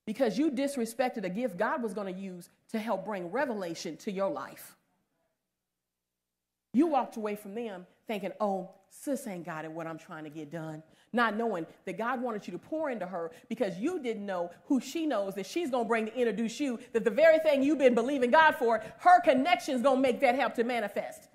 Because 0.06 0.38
you 0.38 0.50
disrespected 0.50 1.25
a 1.25 1.30
gift 1.30 1.56
God 1.56 1.82
was 1.82 1.94
going 1.94 2.12
to 2.12 2.20
use 2.20 2.50
to 2.73 2.78
help 2.78 3.04
bring 3.04 3.30
revelation 3.30 3.96
to 3.99 4.11
your 4.11 4.30
life. 4.30 4.76
You 6.75 6.88
walked 6.88 7.16
away 7.16 7.37
from 7.37 7.54
them 7.54 7.87
thinking, 8.07 8.33
oh, 8.40 8.69
sis 8.90 9.26
ain't 9.26 9.47
got 9.47 9.64
it 9.64 9.71
what 9.71 9.87
I'm 9.87 9.97
trying 9.97 10.25
to 10.25 10.31
get 10.31 10.50
done. 10.50 10.83
Not 11.12 11.37
knowing 11.37 11.66
that 11.85 11.97
God 11.97 12.21
wanted 12.21 12.47
you 12.47 12.52
to 12.52 12.59
pour 12.59 12.90
into 12.90 13.07
her 13.07 13.31
because 13.49 13.78
you 13.78 14.02
didn't 14.02 14.26
know 14.26 14.50
who 14.66 14.81
she 14.81 15.07
knows 15.07 15.37
that 15.37 15.47
she's 15.47 15.71
going 15.71 15.85
to 15.85 15.88
bring 15.88 16.07
to 16.07 16.14
introduce 16.14 16.59
you, 16.59 16.81
that 16.93 17.04
the 17.04 17.11
very 17.11 17.38
thing 17.38 17.62
you've 17.62 17.78
been 17.78 17.95
believing 17.95 18.33
God 18.33 18.57
for, 18.57 18.83
her 18.99 19.21
connection 19.23 19.76
is 19.76 19.83
going 19.83 19.97
to 19.97 20.02
make 20.02 20.21
that 20.21 20.35
help 20.35 20.54
to 20.54 20.64
manifest. 20.64 21.28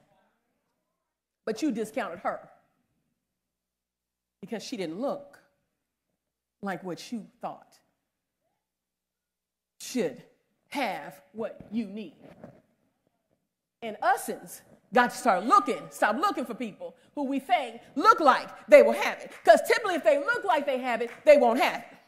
But 1.46 1.62
you 1.62 1.72
discounted 1.72 2.20
her 2.20 2.50
because 4.42 4.62
she 4.62 4.76
didn't 4.76 5.00
look 5.00 5.40
like 6.62 6.84
what 6.84 7.12
you 7.12 7.26
thought 7.42 7.80
should 9.80 10.22
have 10.68 11.22
what 11.32 11.66
you 11.72 11.86
need. 11.86 12.18
In 13.82 13.96
essence, 14.04 14.62
got 14.94 15.12
to 15.12 15.18
start 15.18 15.46
looking, 15.46 15.82
stop 15.90 16.16
looking 16.16 16.46
for 16.46 16.54
people 16.54 16.96
who 17.16 17.26
we 17.26 17.40
think 17.40 17.82
look 17.96 18.20
like 18.20 18.50
they 18.68 18.82
will 18.82 18.94
have 18.94 19.20
it. 19.20 19.32
Because 19.44 19.62
typically, 19.68 19.96
if 19.96 20.04
they 20.04 20.18
look 20.18 20.44
like 20.44 20.66
they 20.66 20.80
have 20.80 21.02
it, 21.02 21.12
they 21.26 21.38
won't 21.38 21.60
have 21.60 21.82
it. 21.82 22.00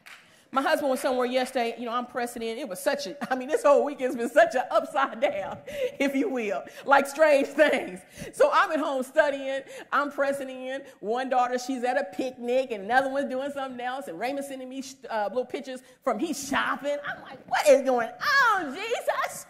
My 0.54 0.60
husband 0.60 0.90
was 0.90 1.00
somewhere 1.00 1.24
yesterday, 1.24 1.74
you 1.78 1.86
know, 1.86 1.92
I'm 1.92 2.04
pressing 2.04 2.42
in. 2.42 2.58
It 2.58 2.68
was 2.68 2.78
such 2.78 3.06
a, 3.06 3.16
I 3.32 3.36
mean, 3.36 3.48
this 3.48 3.62
whole 3.62 3.86
weekend's 3.86 4.16
been 4.16 4.28
such 4.28 4.54
an 4.54 4.64
upside 4.70 5.18
down, 5.18 5.58
if 5.98 6.14
you 6.14 6.28
will, 6.28 6.62
like 6.84 7.06
strange 7.06 7.46
things. 7.62 8.00
So 8.34 8.50
I'm 8.52 8.70
at 8.70 8.78
home 8.78 9.02
studying, 9.02 9.62
I'm 9.90 10.10
pressing 10.10 10.50
in. 10.50 10.82
One 11.00 11.30
daughter, 11.30 11.58
she's 11.58 11.84
at 11.84 11.96
a 11.96 12.04
picnic, 12.14 12.70
and 12.70 12.84
another 12.84 13.08
one's 13.08 13.30
doing 13.30 13.50
something 13.50 13.80
else, 13.80 14.08
and 14.08 14.20
Raymond's 14.20 14.48
sending 14.48 14.68
me 14.68 14.84
uh, 15.08 15.28
little 15.30 15.46
pictures 15.46 15.80
from 16.04 16.18
he's 16.18 16.48
shopping. 16.48 16.98
I'm 17.08 17.22
like, 17.22 17.38
what 17.48 17.66
is 17.66 17.80
going 17.82 18.10
on, 18.52 18.74
Jesus? 18.74 19.46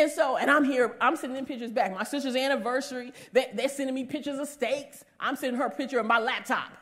And 0.00 0.10
so, 0.10 0.38
and 0.38 0.50
I'm 0.50 0.64
here, 0.64 0.96
I'm 0.98 1.14
sending 1.14 1.44
pictures 1.44 1.70
back. 1.70 1.92
My 1.92 2.04
sister's 2.04 2.34
anniversary, 2.34 3.12
they, 3.32 3.50
they're 3.52 3.68
sending 3.68 3.94
me 3.94 4.04
pictures 4.04 4.38
of 4.38 4.48
steaks. 4.48 5.04
I'm 5.20 5.36
sending 5.36 5.60
her 5.60 5.66
a 5.66 5.70
picture 5.70 5.98
of 5.98 6.06
my 6.06 6.18
laptop. 6.18 6.72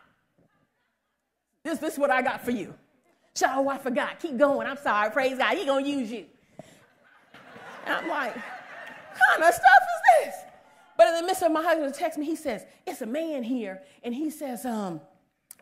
This, 1.64 1.80
this 1.80 1.94
is 1.94 1.98
what 1.98 2.12
I 2.12 2.22
got 2.22 2.44
for 2.44 2.52
you. 2.52 2.74
Oh, 3.44 3.68
I 3.68 3.78
forgot. 3.78 4.20
Keep 4.20 4.38
going. 4.38 4.68
I'm 4.68 4.76
sorry. 4.76 5.10
Praise 5.10 5.36
God. 5.36 5.56
He 5.56 5.66
gonna 5.66 5.84
use 5.84 6.12
you. 6.12 6.26
And 7.86 7.94
I'm 7.96 8.08
like, 8.08 8.34
kind 8.34 9.42
of 9.42 9.52
stuff 9.52 9.82
is 10.22 10.26
this? 10.26 10.34
But 10.96 11.08
in 11.08 11.14
the 11.16 11.22
midst 11.24 11.42
of 11.42 11.50
my 11.50 11.62
husband 11.62 11.92
text 11.94 12.18
me, 12.20 12.26
he 12.26 12.36
says, 12.36 12.66
it's 12.86 13.02
a 13.02 13.06
man 13.06 13.42
here, 13.42 13.82
and 14.04 14.14
he 14.14 14.30
says, 14.30 14.64
um, 14.64 15.00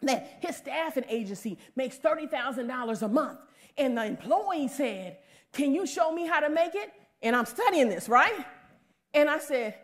that 0.03 0.39
his 0.41 0.57
staffing 0.57 1.05
agency 1.09 1.57
makes 1.75 1.97
$30,000 1.99 3.03
a 3.03 3.09
month. 3.09 3.39
And 3.79 3.97
the 3.97 4.05
employee 4.05 4.69
said, 4.69 5.19
Can 5.53 5.75
you 5.75 5.87
show 5.87 6.13
me 6.13 6.27
how 6.27 6.41
to 6.41 6.51
make 6.51 6.75
it? 6.75 6.93
And 7.27 7.35
I'm 7.35 7.45
studying 7.45 7.89
this, 7.89 8.09
right? 8.09 8.47
And 9.13 9.29
I 9.29 9.39
said, 9.39 9.75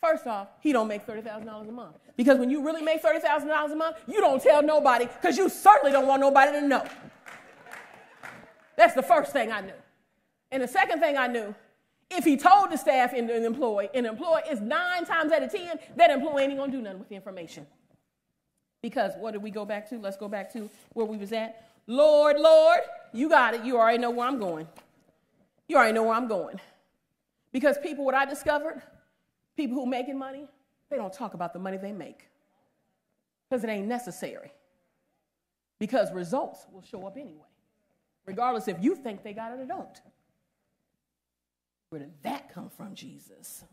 first 0.00 0.26
off, 0.26 0.48
he 0.60 0.72
don't 0.72 0.86
make 0.88 1.06
$30,000 1.06 1.68
a 1.68 1.72
month. 1.72 1.96
Because 2.16 2.38
when 2.38 2.48
you 2.48 2.64
really 2.64 2.82
make 2.82 3.02
$30,000 3.02 3.72
a 3.72 3.74
month, 3.74 3.96
you 4.06 4.20
don't 4.20 4.40
tell 4.40 4.62
nobody 4.62 5.06
because 5.06 5.36
you 5.36 5.48
certainly 5.48 5.90
don't 5.90 6.06
want 6.06 6.20
nobody 6.20 6.52
to 6.52 6.66
know. 6.66 6.84
That's 8.76 8.94
the 8.94 9.02
first 9.02 9.32
thing 9.32 9.50
I 9.50 9.60
knew. 9.60 9.72
And 10.50 10.62
the 10.62 10.68
second 10.68 11.00
thing 11.00 11.16
I 11.16 11.26
knew, 11.26 11.54
if 12.10 12.24
he 12.24 12.36
told 12.36 12.70
the 12.70 12.76
staff 12.76 13.12
and 13.14 13.28
the 13.28 13.44
employee, 13.44 13.88
an 13.94 14.06
employee 14.06 14.42
is 14.50 14.60
nine 14.60 15.04
times 15.04 15.32
out 15.32 15.42
of 15.42 15.50
10, 15.50 15.78
that 15.96 16.10
employee 16.10 16.44
ain't 16.44 16.56
gonna 16.56 16.70
do 16.70 16.82
nothing 16.82 16.98
with 16.98 17.08
the 17.08 17.16
information. 17.16 17.66
Because 18.82 19.12
what 19.18 19.32
did 19.32 19.42
we 19.42 19.50
go 19.50 19.64
back 19.64 19.88
to? 19.90 19.98
Let's 19.98 20.16
go 20.16 20.28
back 20.28 20.52
to 20.52 20.68
where 20.92 21.06
we 21.06 21.16
was 21.16 21.32
at. 21.32 21.68
Lord, 21.86 22.38
Lord, 22.38 22.80
you 23.12 23.28
got 23.28 23.54
it. 23.54 23.64
You 23.64 23.78
already 23.78 23.98
know 23.98 24.10
where 24.10 24.28
I'm 24.28 24.38
going. 24.38 24.68
You 25.68 25.76
already 25.76 25.92
know 25.94 26.02
where 26.02 26.14
I'm 26.14 26.28
going. 26.28 26.60
Because 27.52 27.78
people, 27.78 28.04
what 28.04 28.14
I 28.14 28.24
discovered, 28.24 28.82
people 29.56 29.76
who 29.76 29.86
making 29.86 30.18
money, 30.18 30.48
they 30.90 30.96
don't 30.96 31.12
talk 31.12 31.34
about 31.34 31.52
the 31.52 31.58
money 31.58 31.76
they 31.76 31.92
make 31.92 32.28
because 33.48 33.64
it 33.64 33.70
ain't 33.70 33.86
necessary. 33.86 34.52
Because 35.78 36.12
results 36.12 36.66
will 36.72 36.82
show 36.82 37.06
up 37.06 37.16
anyway, 37.16 37.48
regardless 38.24 38.68
if 38.68 38.82
you 38.82 38.94
think 38.94 39.22
they 39.22 39.34
got 39.34 39.52
it 39.52 39.60
or 39.60 39.66
don't. 39.66 40.00
Where 41.90 42.00
did 42.00 42.12
that 42.22 42.52
come 42.54 42.70
from, 42.70 42.94
Jesus? 42.94 43.64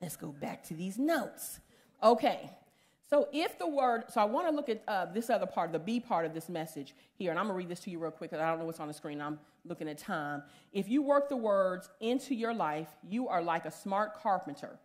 Let's 0.00 0.16
go 0.16 0.28
back 0.28 0.62
to 0.68 0.74
these 0.74 0.98
notes. 0.98 1.60
Okay, 2.02 2.50
so 3.08 3.28
if 3.32 3.56
the 3.58 3.68
word, 3.68 4.04
so 4.08 4.20
I 4.20 4.24
want 4.24 4.48
to 4.48 4.54
look 4.54 4.68
at 4.68 4.82
uh, 4.88 5.06
this 5.06 5.30
other 5.30 5.46
part, 5.46 5.70
the 5.70 5.78
B 5.78 6.00
part 6.00 6.26
of 6.26 6.34
this 6.34 6.48
message 6.48 6.94
here, 7.14 7.30
and 7.30 7.38
I'm 7.38 7.46
going 7.46 7.54
to 7.54 7.58
read 7.58 7.68
this 7.68 7.80
to 7.80 7.90
you 7.90 8.00
real 8.00 8.10
quick 8.10 8.30
because 8.30 8.42
I 8.42 8.50
don't 8.50 8.58
know 8.58 8.64
what's 8.64 8.80
on 8.80 8.88
the 8.88 8.94
screen. 8.94 9.20
I'm 9.20 9.38
looking 9.64 9.88
at 9.88 9.98
time. 9.98 10.42
If 10.72 10.88
you 10.88 11.02
work 11.02 11.28
the 11.28 11.36
words 11.36 11.88
into 12.00 12.34
your 12.34 12.52
life, 12.52 12.88
you 13.08 13.28
are 13.28 13.40
like 13.40 13.64
a 13.64 13.70
smart 13.70 14.20
carpenter 14.20 14.80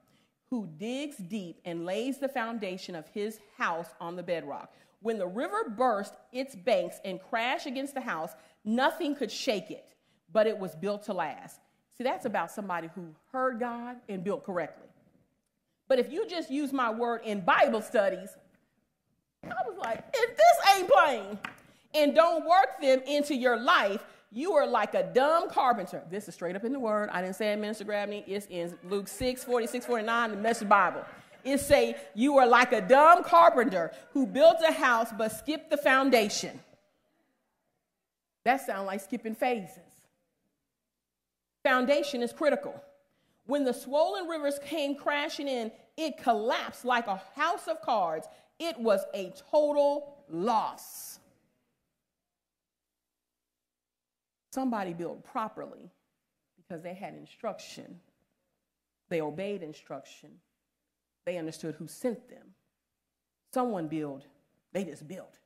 who 0.51 0.67
digs 0.77 1.17
deep 1.17 1.61
and 1.65 1.85
lays 1.85 2.19
the 2.19 2.27
foundation 2.27 2.93
of 2.93 3.07
his 3.07 3.39
house 3.57 3.87
on 3.99 4.15
the 4.15 4.23
bedrock. 4.23 4.71
When 5.01 5.17
the 5.17 5.25
river 5.25 5.69
burst 5.75 6.13
its 6.31 6.55
banks 6.55 6.97
and 7.03 7.19
crashed 7.19 7.65
against 7.65 7.95
the 7.95 8.01
house, 8.01 8.33
nothing 8.63 9.15
could 9.15 9.31
shake 9.31 9.71
it, 9.71 9.95
but 10.31 10.45
it 10.45 10.59
was 10.59 10.75
built 10.75 11.03
to 11.03 11.13
last. 11.13 11.59
See, 11.97 12.03
that's 12.03 12.25
about 12.25 12.51
somebody 12.51 12.89
who 12.93 13.15
heard 13.31 13.59
God 13.59 13.95
and 14.07 14.23
built 14.23 14.43
correctly. 14.45 14.90
But 15.91 15.99
if 15.99 16.09
you 16.09 16.25
just 16.25 16.49
use 16.49 16.71
my 16.71 16.89
word 16.89 17.19
in 17.25 17.41
Bible 17.41 17.81
studies, 17.81 18.29
I 19.43 19.49
was 19.67 19.77
like, 19.77 20.01
if 20.13 20.37
this 20.37 20.73
ain't 20.73 20.89
plain, 20.89 21.37
and 21.93 22.15
don't 22.15 22.47
work 22.47 22.79
them 22.81 23.01
into 23.05 23.35
your 23.35 23.57
life, 23.59 24.01
you 24.31 24.53
are 24.53 24.65
like 24.65 24.93
a 24.93 25.03
dumb 25.03 25.49
carpenter. 25.49 26.01
This 26.09 26.29
is 26.29 26.33
straight 26.33 26.55
up 26.55 26.63
in 26.63 26.71
the 26.71 26.79
word. 26.79 27.09
I 27.11 27.21
didn't 27.21 27.35
say 27.35 27.51
it, 27.51 27.57
Minister 27.57 27.83
Grabney. 27.83 28.23
It's 28.25 28.47
in 28.49 28.73
Luke 28.89 29.09
6, 29.09 29.43
46, 29.43 29.85
49, 29.85 30.31
the 30.31 30.37
Message 30.37 30.69
Bible. 30.69 31.03
It 31.43 31.57
say, 31.57 31.97
you 32.15 32.37
are 32.37 32.47
like 32.47 32.71
a 32.71 32.79
dumb 32.79 33.25
carpenter 33.25 33.91
who 34.13 34.25
built 34.25 34.59
a 34.65 34.71
house 34.71 35.09
but 35.17 35.33
skipped 35.33 35.69
the 35.69 35.75
foundation. 35.75 36.57
That 38.45 38.65
sounds 38.65 38.87
like 38.87 39.01
skipping 39.01 39.35
phases. 39.35 39.79
Foundation 41.65 42.23
is 42.23 42.31
critical. 42.31 42.81
When 43.45 43.65
the 43.65 43.73
swollen 43.73 44.27
rivers 44.27 44.59
came 44.63 44.95
crashing 44.95 45.49
in, 45.49 45.73
it 46.01 46.17
collapsed 46.17 46.85
like 46.85 47.07
a 47.07 47.21
house 47.35 47.67
of 47.67 47.81
cards. 47.81 48.27
It 48.59 48.79
was 48.79 49.01
a 49.13 49.33
total 49.51 50.17
loss. 50.29 51.19
Somebody 54.51 54.93
built 54.93 55.23
properly 55.23 55.89
because 56.57 56.83
they 56.83 56.93
had 56.93 57.13
instruction, 57.13 57.99
they 59.09 59.21
obeyed 59.21 59.63
instruction, 59.63 60.31
they 61.25 61.37
understood 61.37 61.75
who 61.75 61.87
sent 61.87 62.29
them. 62.29 62.47
Someone 63.53 63.87
built, 63.87 64.25
they 64.73 64.83
just 64.83 65.07
built. 65.07 65.37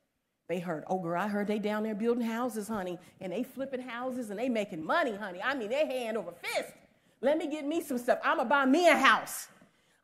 They 0.48 0.60
heard, 0.60 0.84
oh 0.86 1.00
girl, 1.00 1.20
I 1.20 1.26
heard 1.26 1.48
they 1.48 1.58
down 1.58 1.82
there 1.82 1.94
building 1.94 2.24
houses, 2.24 2.68
honey, 2.68 2.98
and 3.20 3.32
they 3.32 3.42
flipping 3.42 3.80
houses 3.80 4.30
and 4.30 4.38
they 4.38 4.48
making 4.48 4.84
money, 4.84 5.14
honey. 5.14 5.40
I 5.42 5.54
mean, 5.54 5.70
they 5.70 5.86
hand 5.86 6.16
over 6.16 6.32
fist. 6.32 6.72
Let 7.20 7.38
me 7.38 7.48
get 7.48 7.66
me 7.66 7.80
some 7.80 7.98
stuff. 7.98 8.20
I'm 8.22 8.36
gonna 8.36 8.48
buy 8.48 8.64
me 8.64 8.88
a 8.88 8.96
house. 8.96 9.48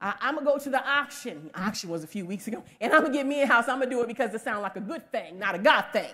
I, 0.02 0.28
am 0.28 0.34
gonna 0.34 0.44
go 0.44 0.58
to 0.58 0.68
the 0.68 0.84
auction. 0.84 1.48
Auction 1.54 1.88
was 1.88 2.02
a 2.02 2.08
few 2.08 2.26
weeks 2.26 2.48
ago, 2.48 2.64
and 2.80 2.92
I'm 2.92 3.02
gonna 3.02 3.14
get 3.14 3.24
me 3.24 3.42
a 3.42 3.46
house. 3.46 3.68
I'm 3.68 3.78
gonna 3.78 3.90
do 3.90 4.02
it 4.02 4.08
because 4.08 4.34
it 4.34 4.40
sounds 4.40 4.62
like 4.62 4.74
a 4.76 4.80
good 4.80 5.10
thing, 5.12 5.38
not 5.38 5.54
a 5.54 5.58
God 5.58 5.86
thing. 5.92 6.10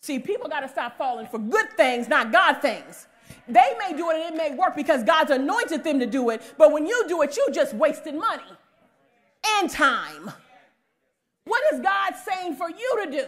See, 0.00 0.20
people 0.20 0.48
gotta 0.48 0.68
stop 0.68 0.96
falling 0.96 1.26
for 1.26 1.38
good 1.38 1.70
things, 1.76 2.08
not 2.08 2.30
God 2.30 2.62
things. 2.62 3.08
They 3.48 3.74
may 3.78 3.96
do 3.96 4.10
it 4.10 4.16
and 4.16 4.34
it 4.34 4.36
may 4.36 4.54
work 4.56 4.76
because 4.76 5.02
God's 5.02 5.32
anointed 5.32 5.82
them 5.82 5.98
to 5.98 6.06
do 6.06 6.30
it, 6.30 6.54
but 6.56 6.72
when 6.72 6.86
you 6.86 7.04
do 7.08 7.22
it, 7.22 7.36
you 7.36 7.48
just 7.52 7.74
wasted 7.74 8.14
money 8.14 8.42
and 9.44 9.68
time. 9.68 10.30
What 11.44 11.62
is 11.72 11.80
God 11.80 12.14
saying 12.14 12.54
for 12.54 12.70
you 12.70 13.02
to 13.04 13.10
do? 13.10 13.26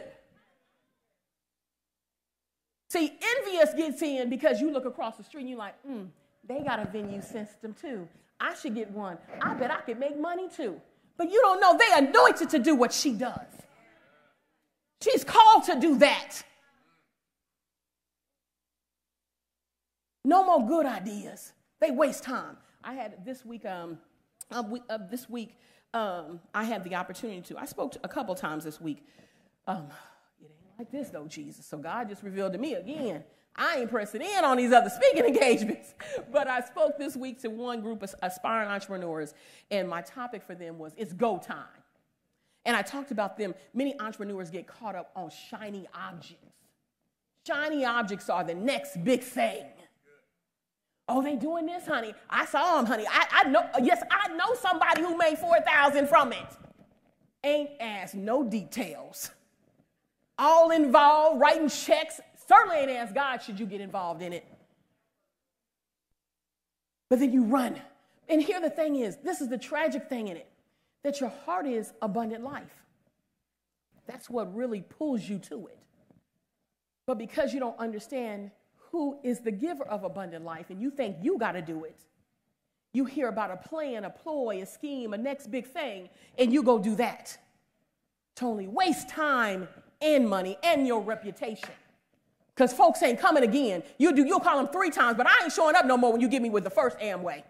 See, 2.89 3.19
envious 3.39 3.75
gets 3.75 4.03
in 4.03 4.29
because 4.31 4.61
you 4.61 4.71
look 4.71 4.85
across 4.85 5.17
the 5.17 5.25
street 5.25 5.41
and 5.41 5.51
you're 5.51 5.59
like, 5.59 5.75
mm, 5.89 6.07
they 6.47 6.61
got 6.61 6.79
a 6.79 6.85
venue 6.85 7.23
system 7.23 7.75
too. 7.81 8.07
I 8.43 8.55
should 8.55 8.75
get 8.75 8.91
one. 8.91 9.19
I 9.41 9.55
bet 9.55 9.71
I 9.71 9.81
could 9.83 10.01
make 10.01 10.19
money 10.19 10.49
too. 10.49 10.81
But 11.17 11.31
you 11.31 11.41
don't 11.41 11.61
know 11.61 11.79
they 11.79 12.07
anointed 12.07 12.51
to 12.51 12.59
do 12.59 12.75
what 12.75 12.93
she 12.93 13.13
does. 13.13 13.39
She's 15.01 15.23
called 15.23 15.63
to 15.65 15.79
do 15.79 15.97
that. 15.99 16.43
No 20.25 20.45
more 20.45 20.67
good 20.67 20.87
ideas. 20.87 21.53
They 21.81 21.93
waste 21.93 22.25
time. 22.25 22.57
I 22.83 22.95
had 22.95 23.25
this 23.25 23.45
week, 23.45 23.65
um, 23.65 23.99
uh, 24.51 24.65
uh, 24.91 24.99
this 25.09 25.31
week, 25.31 25.57
um, 25.95 26.41
I 26.53 26.65
had 26.65 26.83
the 26.83 26.97
opportunity 26.97 27.43
to. 27.43 27.59
I 27.59 27.65
spoke 27.65 27.93
to 27.93 28.01
a 28.03 28.09
couple 28.09 28.35
times 28.35 28.65
this 28.65 28.81
week. 28.81 29.07
Um, 29.69 29.87
it 30.41 30.51
ain't 30.51 30.79
like 30.79 30.91
this 30.91 31.11
though, 31.11 31.27
Jesus. 31.27 31.65
So 31.65 31.79
God 31.79 32.09
just 32.09 32.25
revealed 32.25 32.55
to 32.55 32.59
me 32.59 32.75
again. 32.75 33.23
I 33.55 33.79
ain't 33.79 33.91
pressing 33.91 34.23
in 34.23 34.45
on 34.45 34.57
these 34.57 34.73
other 34.73 34.91
speaking 34.91 35.25
engagements, 35.35 35.95
but 36.31 36.49
I 36.49 36.61
spoke 36.61 36.99
this 36.99 37.17
week 37.17 37.41
to 37.43 37.49
one 37.49 37.81
group 37.81 38.03
of 38.03 38.15
aspiring 38.23 38.69
entrepreneurs, 38.69 39.35
and 39.71 39.89
my 39.89 40.03
topic 40.03 40.43
for 40.43 40.55
them 40.55 40.79
was 40.79 40.93
it's 40.97 41.13
go 41.13 41.39
time. 41.39 41.67
And 42.65 42.77
I 42.77 42.83
talked 42.83 43.11
about 43.11 43.37
them. 43.37 43.55
Many 43.75 43.99
entrepreneurs 43.99 44.51
get 44.51 44.67
caught 44.67 44.95
up 44.95 45.11
on 45.17 45.31
shiny 45.31 45.87
objects. 45.95 46.47
Shiny 47.47 47.85
objects 47.85 48.31
are 48.31 48.45
the 48.45 48.55
next 48.55 49.03
big 49.03 49.23
thing. 49.23 49.65
Oh, 51.09 51.21
they 51.21 51.35
doing 51.35 51.67
this, 51.67 51.87
honey. 51.87 52.15
I 52.31 52.47
saw 52.47 52.77
them, 52.77 52.87
honey. 52.87 53.05
I, 53.11 53.27
I 53.33 53.49
know, 53.49 53.69
yes, 53.83 54.03
I 54.11 54.29
know 54.35 54.55
somebody 54.55 55.03
who 55.03 55.17
made 55.17 55.37
4,000 55.39 56.09
from 56.09 56.33
it. 56.33 56.47
Ain't 57.43 57.71
asked 57.81 58.15
no 58.15 58.45
details. 58.45 59.33
All 60.39 60.71
involved, 60.71 61.41
writing 61.41 61.69
checks. 61.69 62.21
Certainly 62.49 62.77
ain't 62.79 62.91
asked 62.91 63.15
God, 63.15 63.43
should 63.43 63.59
you 63.59 63.67
get 63.67 63.81
involved 63.81 64.23
in 64.23 64.33
it? 64.33 64.47
But 67.09 67.21
then 67.21 67.33
you 67.33 67.45
run. 67.45 67.81
And 68.29 68.43
here 68.43 68.61
the 68.61 68.71
thing 68.71 68.97
is 68.97 69.17
this 69.23 69.41
is 69.41 69.49
the 69.49 69.59
tragic 69.59 70.09
thing 70.09 70.29
in 70.29 70.37
it 70.37 70.49
that 71.03 71.21
your 71.21 71.31
heart 71.45 71.67
is 71.67 71.93
abundant 72.01 72.45
life. 72.45 72.85
That's 74.07 74.31
what 74.31 74.55
really 74.55 74.81
pulls 74.81 75.29
you 75.29 75.39
to 75.41 75.67
it. 75.67 75.79
But 77.07 77.19
because 77.19 77.53
you 77.53 77.61
don't 77.61 77.79
understand 77.79 78.51
who 78.91 79.19
is 79.23 79.41
the 79.41 79.51
giver 79.51 79.85
of 79.85 80.05
abundant 80.05 80.45
life 80.45 80.67
and 80.71 80.81
you 80.81 80.91
think 80.91 81.17
you 81.23 81.39
got 81.39 81.53
to 81.53 81.63
do 81.63 81.85
it. 81.85 81.99
You 82.95 83.07
hear 83.07 83.29
about 83.29 83.51
a 83.51 83.57
plan, 83.57 84.05
a 84.05 84.11
ploy, 84.11 84.61
a 84.63 84.67
scheme, 84.67 85.15
a 85.15 85.19
next 85.19 85.51
big 85.51 85.67
thing, 85.67 86.11
and 86.39 86.53
you 86.53 86.63
go 86.63 86.79
do 86.79 86.95
that. 86.97 87.37
To 88.37 88.47
only 88.47 88.69
waste 88.69 89.09
time 89.09 89.67
and 90.01 90.29
money 90.29 90.59
and 90.63 90.87
your 90.87 91.01
reputation. 91.01 91.71
Because 92.63 92.77
folks 92.77 93.03
ain't 93.03 93.19
coming 93.19 93.43
again. 93.43 93.83
You 93.99 94.15
do, 94.15 94.25
you'll 94.25 94.39
call 94.39 94.57
them 94.57 94.69
three 94.69 94.91
times, 94.91 95.17
but 95.17 95.27
I 95.27 95.33
ain't 95.43 95.53
showing 95.53 95.75
up 95.75 95.85
no 95.85 95.97
more 95.97 96.13
when 96.13 96.21
you 96.21 96.29
get 96.29 96.41
me 96.41 96.49
with 96.49 96.63
the 96.63 96.71
first 96.71 96.97
Amway. 97.01 97.43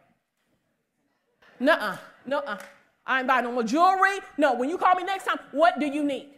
Nuh-uh, 1.61 1.98
nuh-uh. 2.25 2.57
I 3.05 3.18
ain't 3.18 3.29
buying 3.29 3.44
no 3.44 3.53
more 3.53 3.62
jewelry. 3.62 4.20
No, 4.38 4.55
when 4.55 4.70
you 4.70 4.79
call 4.79 4.94
me 4.94 5.05
next 5.05 5.27
time, 5.27 5.38
what 5.51 5.79
do 5.79 5.85
you 5.85 6.03
need? 6.03 6.31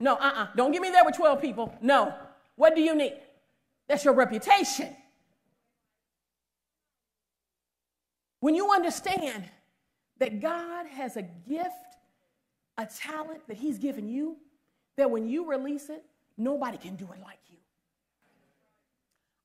No, 0.00 0.16
uh-uh. 0.16 0.48
Don't 0.56 0.72
get 0.72 0.82
me 0.82 0.90
there 0.90 1.04
with 1.04 1.14
12 1.14 1.40
people. 1.40 1.72
No. 1.80 2.12
What 2.56 2.74
do 2.74 2.80
you 2.80 2.96
need? 2.96 3.14
That's 3.86 4.04
your 4.04 4.14
reputation. 4.14 4.88
When 8.40 8.56
you 8.56 8.72
understand 8.72 9.44
that 10.18 10.40
God 10.40 10.86
has 10.86 11.16
a 11.16 11.22
gift, 11.48 11.70
a 12.76 12.86
talent 12.86 13.46
that 13.46 13.56
He's 13.56 13.78
given 13.78 14.08
you, 14.08 14.36
that 14.96 15.08
when 15.12 15.28
you 15.28 15.48
release 15.48 15.90
it, 15.90 16.04
nobody 16.36 16.76
can 16.76 16.96
do 16.96 17.04
it 17.04 17.20
like 17.22 17.38
you. 17.48 17.59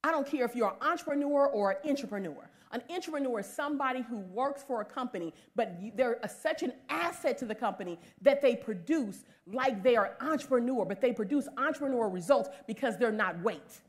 I 0.06 0.12
don't 0.12 0.28
care 0.28 0.46
if 0.46 0.56
you're 0.56 0.70
an 0.70 0.88
entrepreneur 0.88 1.48
or 1.48 1.72
an 1.72 1.78
intrapreneur. 1.84 2.46
An 2.72 2.84
intrapreneur 2.92 3.40
is 3.40 3.48
somebody 3.48 4.02
who 4.04 4.18
works 4.18 4.62
for 4.62 4.82
a 4.82 4.86
company, 4.86 5.34
but 5.56 5.76
they're 5.96 6.20
a, 6.22 6.30
such 6.30 6.62
an 6.62 6.74
asset 6.90 7.40
to 7.40 7.46
the 7.46 7.56
company 7.56 7.98
that 8.22 8.40
they 8.40 8.56
produce 8.56 9.24
like 9.52 9.82
they 9.82 9.96
are 9.96 10.16
an 10.20 10.28
entrepreneur, 10.30 10.86
but 10.86 11.02
they 11.02 11.12
produce 11.12 11.48
entrepreneur 11.58 12.08
results 12.08 12.50
because 12.68 13.00
they're 13.00 13.12
not 13.12 13.42
weight. 13.42 13.82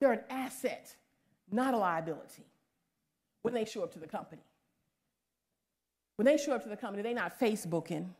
They're 0.00 0.12
an 0.12 0.24
asset, 0.28 0.94
not 1.50 1.72
a 1.72 1.78
liability 1.78 2.44
when 3.40 3.54
they 3.54 3.64
show 3.64 3.82
up 3.82 3.92
to 3.94 3.98
the 3.98 4.06
company. 4.06 4.42
When 6.16 6.26
they 6.26 6.36
show 6.36 6.52
up 6.52 6.62
to 6.64 6.68
the 6.68 6.76
company, 6.76 7.02
they're 7.02 7.14
not 7.14 7.40
Facebooking 7.40 8.10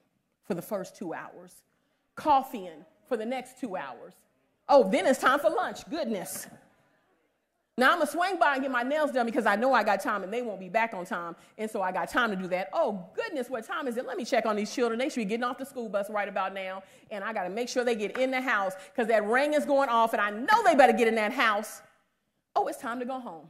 for 0.45 0.55
the 0.55 0.63
first 0.63 0.97
two 0.97 1.13
hours, 1.13 1.63
coffeeing 2.17 2.85
for 3.09 3.17
the 3.17 3.27
next 3.27 3.61
two 3.61 3.77
hours. 3.77 4.15
Oh, 4.69 4.89
then 4.89 5.07
it's 5.07 5.21
time 5.21 5.39
for 5.39 5.51
lunch. 5.51 5.89
Goodness. 5.89 6.47
Now 7.77 7.91
I'm 7.91 7.99
gonna 7.99 8.11
swing 8.11 8.39
by 8.39 8.55
and 8.55 8.63
get 8.63 8.71
my 8.71 8.85
nails 8.85 9.11
done 9.11 9.27
because 9.27 9.47
I 9.47 9.57
know 9.57 9.73
I 9.73 9.83
got 9.83 10.01
time 10.01 10.23
and 10.23 10.33
they 10.33 10.43
won't 10.43 10.61
be 10.61 10.69
back 10.69 10.95
on 10.95 11.05
time. 11.05 11.35
And 11.59 11.69
so 11.69 11.83
I 11.83 11.91
got 11.91 12.09
time 12.09 12.31
to 12.31 12.37
do 12.37 12.47
that. 12.49 12.69
Oh, 12.73 13.05
goodness, 13.15 13.51
what 13.51 13.67
time 13.67 13.89
is 13.89 13.97
it? 13.97 14.07
Let 14.07 14.17
me 14.17 14.25
check 14.25 14.47
on 14.47 14.55
these 14.55 14.73
children. 14.73 14.99
They 14.99 15.09
should 15.09 15.17
be 15.17 15.25
getting 15.25 15.43
off 15.43 15.59
the 15.59 15.67
school 15.67 15.89
bus 15.89 16.09
right 16.09 16.29
about 16.29 16.55
now. 16.55 16.85
And 17.11 17.25
I 17.25 17.33
gotta 17.33 17.51
make 17.51 17.69
sure 17.69 17.85
they 17.85 17.97
get 17.97 18.17
in 18.17 18.31
the 18.31 18.41
house 18.41 18.75
because 18.93 19.09
that 19.09 19.25
ring 19.27 19.55
is 19.55 19.65
going 19.65 19.89
off 19.89 20.13
and 20.13 20.23
I 20.23 20.31
know 20.31 20.63
they 20.65 20.77
better 20.77 20.93
get 20.93 21.09
in 21.09 21.17
that 21.17 21.33
house. 21.33 21.83
Oh, 22.55 22.69
it's 22.69 22.79
time 22.79 23.01
to 23.01 23.05
go 23.05 23.19
home. 23.19 23.49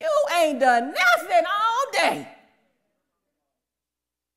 You 0.00 0.08
ain't 0.36 0.60
done 0.60 0.94
nothing 0.94 1.42
all 1.44 1.92
day. 1.92 2.28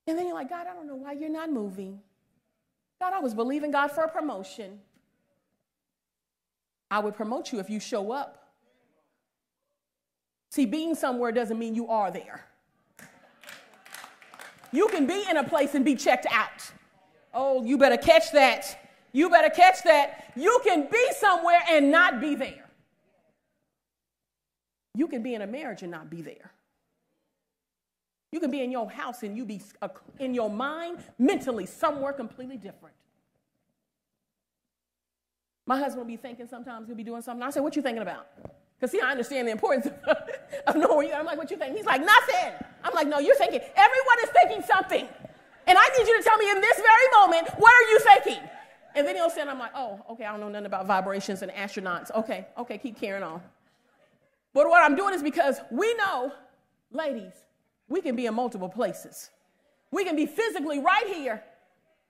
And 0.08 0.18
then 0.18 0.26
you're 0.26 0.36
like, 0.36 0.50
God, 0.50 0.66
I 0.68 0.74
don't 0.74 0.88
know 0.88 0.96
why 0.96 1.14
you're 1.14 1.30
not 1.30 1.52
moving. 1.52 2.00
God, 3.00 3.14
I 3.14 3.20
was 3.20 3.34
believing 3.34 3.72
God 3.72 3.90
for 3.92 4.04
a 4.04 4.10
promotion. 4.10 4.80
I 6.90 7.00
would 7.00 7.16
promote 7.16 7.52
you 7.52 7.60
if 7.60 7.70
you 7.70 7.80
show 7.80 8.12
up. 8.12 8.54
See, 10.52 10.66
being 10.66 10.96
somewhere 10.96 11.32
doesn't 11.32 11.60
mean 11.60 11.76
you 11.76 11.88
are 11.88 12.12
there. 12.12 12.46
You 14.72 14.88
can 14.88 15.06
be 15.06 15.24
in 15.30 15.38
a 15.38 15.44
place 15.44 15.74
and 15.76 15.84
be 15.84 15.96
checked 15.96 16.28
out. 16.32 16.72
Oh, 17.34 17.64
you 17.64 17.78
better 17.78 17.98
catch 17.98 18.32
that. 18.32 18.90
You 19.12 19.30
better 19.30 19.50
catch 19.50 19.84
that. 19.84 20.32
You 20.36 20.60
can 20.64 20.88
be 20.92 21.12
somewhere 21.18 21.62
and 21.70 21.92
not 21.92 22.22
be 22.22 22.36
there. 22.36 22.66
You 24.94 25.08
can 25.08 25.22
be 25.24 25.34
in 25.34 25.42
a 25.42 25.48
marriage 25.48 25.82
and 25.82 25.92
not 25.92 26.10
be 26.10 26.22
there. 26.22 26.52
You 28.36 28.42
can 28.42 28.52
be 28.52 28.62
in 28.62 28.70
your 28.70 28.92
house 28.92 29.24
and 29.24 29.38
you 29.38 29.46
be 29.46 29.62
uh, 29.82 29.88
in 30.20 30.34
your 30.34 30.50
mind, 30.50 30.98
mentally, 31.18 31.66
somewhere 31.66 32.12
completely 32.12 32.58
different. 32.58 32.94
My 35.66 35.78
husband 35.78 36.00
will 36.00 36.06
be 36.14 36.18
thinking 36.18 36.46
sometimes 36.46 36.88
he'll 36.88 36.98
be 36.98 37.04
doing 37.06 37.22
something. 37.22 37.42
I 37.42 37.50
say, 37.50 37.62
What 37.62 37.78
you 37.78 37.82
thinking 37.82 38.02
about? 38.02 38.28
Because 38.78 38.92
see, 38.92 39.00
I 39.00 39.12
understand 39.12 39.48
the 39.48 39.54
importance 39.54 39.88
of, 40.68 40.76
knowing 40.76 41.08
you. 41.08 41.14
I'm 41.14 41.26
like, 41.26 41.38
What 41.38 41.50
you 41.50 41.56
thinking?" 41.56 41.78
He's 41.78 41.86
like, 41.86 42.02
Nothing. 42.02 42.52
I'm 42.84 42.94
like, 42.94 43.08
No, 43.08 43.20
you're 43.20 43.38
thinking. 43.38 43.62
Everyone 43.74 44.18
is 44.22 44.30
thinking 44.32 44.62
something. 44.64 45.08
And 45.66 45.78
I 45.78 45.90
need 45.98 46.06
you 46.06 46.18
to 46.18 46.24
tell 46.28 46.38
me 46.38 46.52
in 46.52 46.60
this 46.60 46.76
very 46.76 47.08
moment, 47.22 47.48
what 47.58 47.74
are 47.74 47.90
you 47.90 48.00
thinking? 48.00 48.44
And 48.96 49.08
then 49.08 49.16
he'll 49.16 49.30
say, 49.30 49.40
and 49.40 49.50
I'm 49.50 49.60
like, 49.60 49.72
Oh, 49.74 50.04
okay, 50.10 50.26
I 50.26 50.32
don't 50.32 50.42
know 50.42 50.50
nothing 50.50 50.66
about 50.66 50.88
vibrations 50.88 51.42
and 51.42 51.54
astronauts. 51.54 52.12
Okay, 52.14 52.48
okay, 52.58 52.78
keep 52.80 53.00
carrying 53.00 53.24
on. 53.24 53.42
But 54.54 54.68
what 54.68 54.84
I'm 54.84 54.98
doing 54.98 55.14
is 55.14 55.24
because 55.24 55.62
we 55.72 55.94
know, 55.94 56.34
ladies, 56.92 57.45
we 57.88 58.02
can 58.02 58.16
be 58.16 58.26
in 58.26 58.34
multiple 58.34 58.70
places. 58.70 59.30
We 59.92 60.04
can 60.04 60.16
be 60.16 60.26
physically 60.26 60.80
right 60.80 61.08
here 61.08 61.44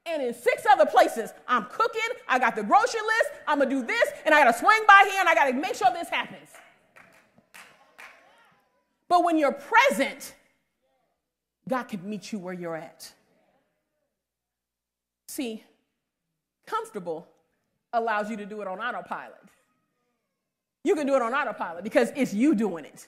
and 0.05 0.21
in 0.21 0.33
six 0.33 0.65
other 0.69 0.85
places. 0.85 1.31
I'm 1.47 1.65
cooking, 1.65 2.01
I 2.27 2.39
got 2.39 2.55
the 2.55 2.63
grocery 2.63 3.01
list, 3.01 3.41
I'm 3.47 3.59
gonna 3.59 3.69
do 3.69 3.85
this, 3.85 4.09
and 4.25 4.33
I 4.33 4.43
gotta 4.43 4.57
swing 4.57 4.81
by 4.88 5.07
here 5.09 5.19
and 5.19 5.29
I 5.29 5.35
gotta 5.35 5.53
make 5.53 5.75
sure 5.75 5.91
this 5.91 6.09
happens. 6.09 6.49
But 9.07 9.23
when 9.23 9.38
you're 9.38 9.51
present, 9.51 10.33
God 11.67 11.83
can 11.83 12.07
meet 12.07 12.31
you 12.31 12.39
where 12.39 12.53
you're 12.53 12.75
at. 12.75 13.11
See, 15.27 15.63
Comfortable 16.65 17.27
allows 17.93 18.29
you 18.29 18.38
to 18.38 18.45
do 18.45 18.61
it 18.61 18.67
on 18.67 18.79
autopilot. 18.79 19.38
You 20.83 20.95
can 20.95 21.07
do 21.07 21.15
it 21.15 21.21
on 21.21 21.33
autopilot 21.33 21.83
because 21.83 22.11
it's 22.15 22.33
you 22.33 22.55
doing 22.55 22.85
it. 22.85 23.07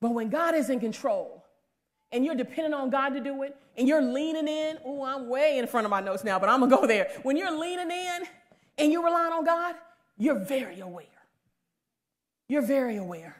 But 0.00 0.10
when 0.10 0.30
God 0.30 0.54
is 0.54 0.70
in 0.70 0.80
control 0.80 1.39
and 2.12 2.24
you're 2.24 2.34
depending 2.34 2.74
on 2.74 2.90
God 2.90 3.10
to 3.10 3.20
do 3.20 3.42
it 3.42 3.56
and 3.76 3.86
you're 3.86 4.02
leaning 4.02 4.48
in, 4.48 4.78
oh, 4.84 5.04
I'm 5.04 5.28
way 5.28 5.58
in 5.58 5.66
front 5.66 5.84
of 5.84 5.90
my 5.90 6.00
notes 6.00 6.24
now, 6.24 6.38
but 6.38 6.48
I'm 6.48 6.60
gonna 6.60 6.76
go 6.76 6.86
there. 6.86 7.10
When 7.22 7.36
you're 7.36 7.56
leaning 7.56 7.90
in 7.90 8.22
and 8.78 8.92
you're 8.92 9.04
relying 9.04 9.32
on 9.32 9.44
God, 9.44 9.74
you're 10.18 10.38
very 10.38 10.80
aware. 10.80 11.06
You're 12.48 12.62
very 12.62 12.96
aware. 12.96 13.36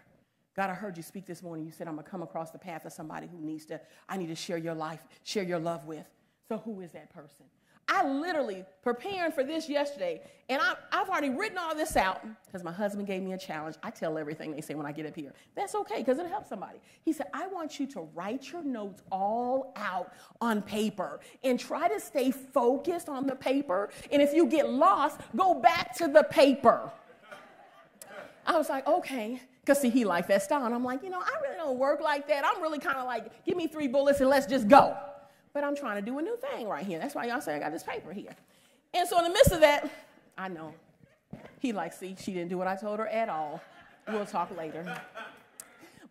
God, 0.56 0.70
I 0.70 0.74
heard 0.74 0.96
you 0.96 1.02
speak 1.02 1.26
this 1.26 1.42
morning. 1.42 1.64
You 1.64 1.72
said, 1.72 1.88
I'm 1.88 1.96
to 1.96 2.02
come 2.02 2.22
across 2.22 2.50
the 2.50 2.58
path 2.58 2.84
of 2.84 2.92
somebody 2.92 3.26
who 3.26 3.38
needs 3.38 3.66
to, 3.66 3.80
I 4.08 4.16
need 4.16 4.28
to 4.28 4.34
share 4.34 4.58
your 4.58 4.74
life, 4.74 5.02
share 5.24 5.42
your 5.42 5.58
love 5.58 5.86
with. 5.86 6.06
So 6.48 6.58
who 6.58 6.80
is 6.80 6.92
that 6.92 7.12
person? 7.12 7.46
I 7.92 8.06
literally 8.06 8.64
preparing 8.82 9.32
for 9.32 9.42
this 9.42 9.68
yesterday, 9.68 10.20
and 10.48 10.62
I, 10.62 10.76
have 10.96 11.10
already 11.10 11.30
written 11.30 11.58
all 11.58 11.74
this 11.74 11.96
out 11.96 12.24
because 12.46 12.62
my 12.62 12.70
husband 12.70 13.08
gave 13.08 13.20
me 13.20 13.32
a 13.32 13.38
challenge. 13.38 13.74
I 13.82 13.90
tell 13.90 14.16
everything 14.16 14.52
they 14.52 14.60
say 14.60 14.76
when 14.76 14.86
I 14.86 14.92
get 14.92 15.06
up 15.06 15.16
here. 15.16 15.32
That's 15.56 15.74
okay 15.74 15.98
because 15.98 16.20
it 16.20 16.28
helps 16.28 16.48
somebody. 16.48 16.78
He 17.02 17.12
said, 17.12 17.26
I 17.34 17.48
want 17.48 17.80
you 17.80 17.88
to 17.88 18.02
write 18.14 18.52
your 18.52 18.62
notes 18.62 19.02
all 19.10 19.72
out 19.74 20.12
on 20.40 20.62
paper 20.62 21.18
and 21.42 21.58
try 21.58 21.88
to 21.88 21.98
stay 21.98 22.30
focused 22.30 23.08
on 23.08 23.26
the 23.26 23.34
paper. 23.34 23.90
And 24.12 24.22
if 24.22 24.32
you 24.32 24.46
get 24.46 24.70
lost, 24.70 25.18
go 25.36 25.54
back 25.54 25.96
to 25.96 26.06
the 26.06 26.22
paper. 26.22 26.92
I 28.46 28.56
was 28.56 28.68
like, 28.68 28.86
okay. 28.86 29.40
Because, 29.62 29.80
see, 29.80 29.90
he 29.90 30.04
liked 30.04 30.28
that 30.28 30.42
style. 30.42 30.64
And 30.64 30.74
I'm 30.74 30.84
like, 30.84 31.02
you 31.02 31.10
know, 31.10 31.20
I 31.20 31.40
really 31.42 31.56
don't 31.56 31.76
work 31.76 32.00
like 32.00 32.28
that. 32.28 32.44
I'm 32.46 32.62
really 32.62 32.78
kind 32.78 32.98
of 32.98 33.06
like, 33.06 33.44
give 33.44 33.56
me 33.56 33.66
three 33.66 33.88
bullets 33.88 34.20
and 34.20 34.30
let's 34.30 34.46
just 34.46 34.68
go. 34.68 34.96
But 35.52 35.64
I'm 35.64 35.76
trying 35.76 35.96
to 35.96 36.02
do 36.02 36.18
a 36.18 36.22
new 36.22 36.36
thing 36.36 36.68
right 36.68 36.84
here. 36.84 36.98
That's 36.98 37.14
why 37.14 37.26
y'all 37.26 37.40
say 37.40 37.56
I 37.56 37.58
got 37.58 37.72
this 37.72 37.82
paper 37.82 38.12
here. 38.12 38.34
And 38.94 39.08
so, 39.08 39.18
in 39.18 39.24
the 39.24 39.30
midst 39.30 39.52
of 39.52 39.60
that, 39.60 39.90
I 40.36 40.48
know 40.48 40.74
he 41.60 41.72
like, 41.72 41.92
see, 41.92 42.16
she 42.18 42.32
didn't 42.32 42.48
do 42.48 42.58
what 42.58 42.66
I 42.66 42.76
told 42.76 42.98
her 42.98 43.06
at 43.08 43.28
all. 43.28 43.60
We'll 44.08 44.26
talk 44.26 44.56
later. 44.56 44.82